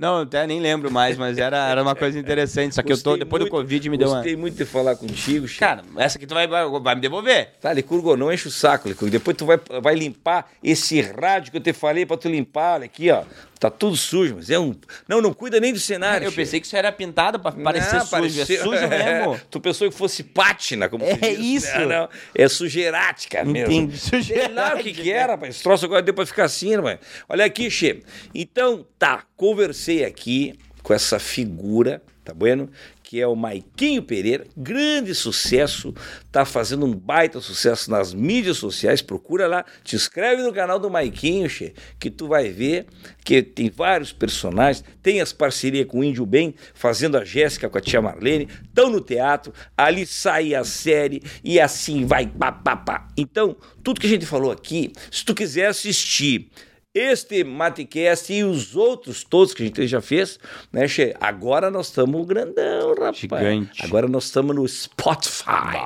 [0.00, 2.74] Não, eu até nem lembro mais, mas era, era uma coisa interessante.
[2.74, 4.14] Só que eu tô, Gostei depois muito- do Covid, me deu uma.
[4.16, 5.58] Gostei muito de falar contigo, Che.
[5.58, 7.50] Cara, essa aqui tu vai, vai, vai me devolver.
[7.60, 9.12] Tá, Licurgo, não enche o saco, Licurgo.
[9.12, 12.76] Depois tu vai, vai limpar esse rádio que eu te falei pra tu limpar.
[12.76, 13.24] Olha aqui, ó.
[13.60, 14.74] Tá tudo sujo, mas é um...
[15.06, 18.00] Não, não cuida nem do cenário, Eu pensei que isso era pintado pra parecer Não,
[18.00, 18.10] sujo.
[18.10, 19.40] pareceu- É sujo mesmo.
[19.50, 21.64] tu pensou que fosse pátina, como É diz.
[21.64, 21.78] isso.
[21.80, 22.08] Não, não.
[22.34, 23.70] É sujerática mesmo.
[23.74, 23.98] Entendi.
[23.98, 25.56] Sei lá o que, que era, rapaz.
[25.56, 27.00] Esse troço agora deu pra ficar assim, rapaz.
[27.28, 28.02] Olha aqui, Che.
[28.34, 32.70] Então, tá, conversei aqui com essa figura, tá bueno?
[33.10, 35.92] Que é o Maiquinho Pereira, grande sucesso,
[36.30, 39.02] tá fazendo um baita sucesso nas mídias sociais.
[39.02, 42.86] Procura lá, te inscreve no canal do Maiquinho, Che, que tu vai ver
[43.24, 47.78] que tem vários personagens, tem as parcerias com o Índio Bem, fazendo a Jéssica com
[47.78, 52.76] a tia Marlene, estão no teatro, ali sai a série e assim vai, pá, pá,
[52.76, 53.08] pá.
[53.16, 56.48] Então, tudo que a gente falou aqui, se tu quiser assistir
[56.94, 60.38] este Matecast e os outros todos que a gente já fez,
[60.72, 61.14] né, Che?
[61.20, 63.16] Agora nós estamos grandão, rapaz.
[63.18, 63.84] Gigante.
[63.84, 65.76] Agora nós estamos no Spotify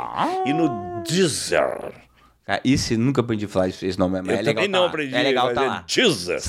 [0.47, 1.93] e no Deezer.
[2.47, 4.81] Cara, isso nunca aprendi a falar esse nome, mas Eu é legal também tá não
[4.83, 4.89] lá.
[4.89, 5.15] aprendi.
[5.15, 5.85] É legal tá é lá.
[5.87, 6.41] Deezer.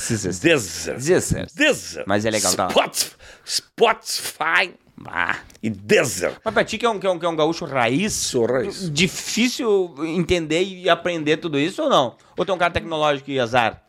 [0.41, 0.97] Deezer.
[0.99, 1.47] Deezer.
[1.55, 2.03] Deezer.
[2.05, 2.69] Mas é legal tá lá.
[2.71, 3.15] Spotify,
[3.45, 4.73] Spotify
[5.07, 5.37] Ah.
[5.63, 6.33] e Deezer.
[6.43, 8.45] Mas pra ti que é um, que é um, que é um gaúcho raiz, Sou
[8.45, 8.89] raiz.
[8.91, 12.15] difícil entender e aprender tudo isso ou não?
[12.37, 13.81] Ou tem um cara tecnológico e azar?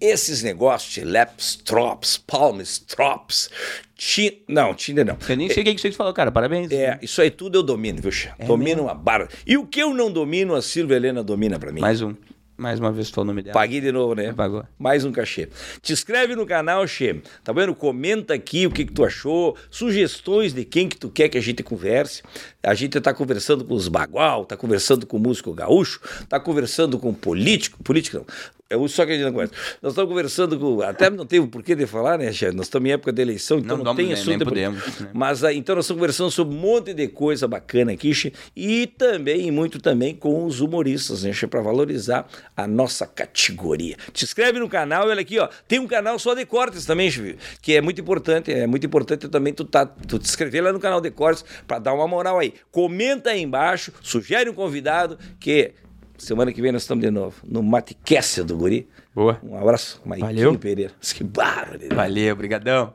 [0.00, 3.50] Esses negócios de laps, trops, palms, trops,
[3.96, 4.42] ti...
[4.46, 5.16] não, Tinder não.
[5.26, 6.30] Eu nem sei o que que você falou, cara.
[6.30, 6.70] Parabéns.
[6.70, 8.30] É, isso aí tudo eu domino, viu, Che?
[8.46, 9.28] domino uma barra.
[9.46, 11.80] E o que eu não domino, a Silvia Helena domina pra mim.
[11.80, 12.14] Mais um.
[12.58, 13.52] Mais uma vez o nome dela.
[13.52, 14.32] Paguei de novo, né?
[14.32, 14.64] Pagou.
[14.78, 15.48] Mais um cachê.
[15.82, 17.20] Te inscreve no canal, Che.
[17.44, 17.74] Tá vendo?
[17.74, 21.40] Comenta aqui o que, que tu achou, sugestões de quem que tu quer que a
[21.40, 22.22] gente converse.
[22.66, 27.14] A gente tá conversando com os bagual, tá conversando com músico gaúcho, tá conversando com
[27.14, 28.26] político, político não.
[28.68, 29.54] É o só que a gente não conversa.
[29.80, 30.82] Nós estamos conversando com.
[30.82, 32.50] Até não tem o porquê de falar, né, Che?
[32.50, 34.28] Nós estamos em época de eleição, então Não não, tem nem- assunto.
[34.30, 35.08] nem de- podemos, né?
[35.14, 38.88] Mas ah, então nós estamos conversando sobre um monte de coisa bacana aqui, Che, e
[38.88, 42.26] também, e muito também, com os humoristas, né, para valorizar
[42.56, 43.96] a nossa categoria.
[44.12, 47.36] Te inscreve no canal, olha aqui, ó, tem um canal só de cortes também, Che,
[47.62, 50.80] que é muito importante, é muito importante também tu, tá, tu te inscrever lá no
[50.80, 52.52] canal de cortes para dar uma moral aí.
[52.70, 55.72] Comenta aí embaixo, sugere um convidado, que
[56.18, 58.88] semana que vem nós estamos de novo no Matecast do Guri.
[59.14, 59.38] Boa.
[59.42, 60.58] Um abraço, Maiquinho Valeu.
[60.58, 60.92] Pereira.
[61.00, 62.94] Que barra, Valeu, brigadão.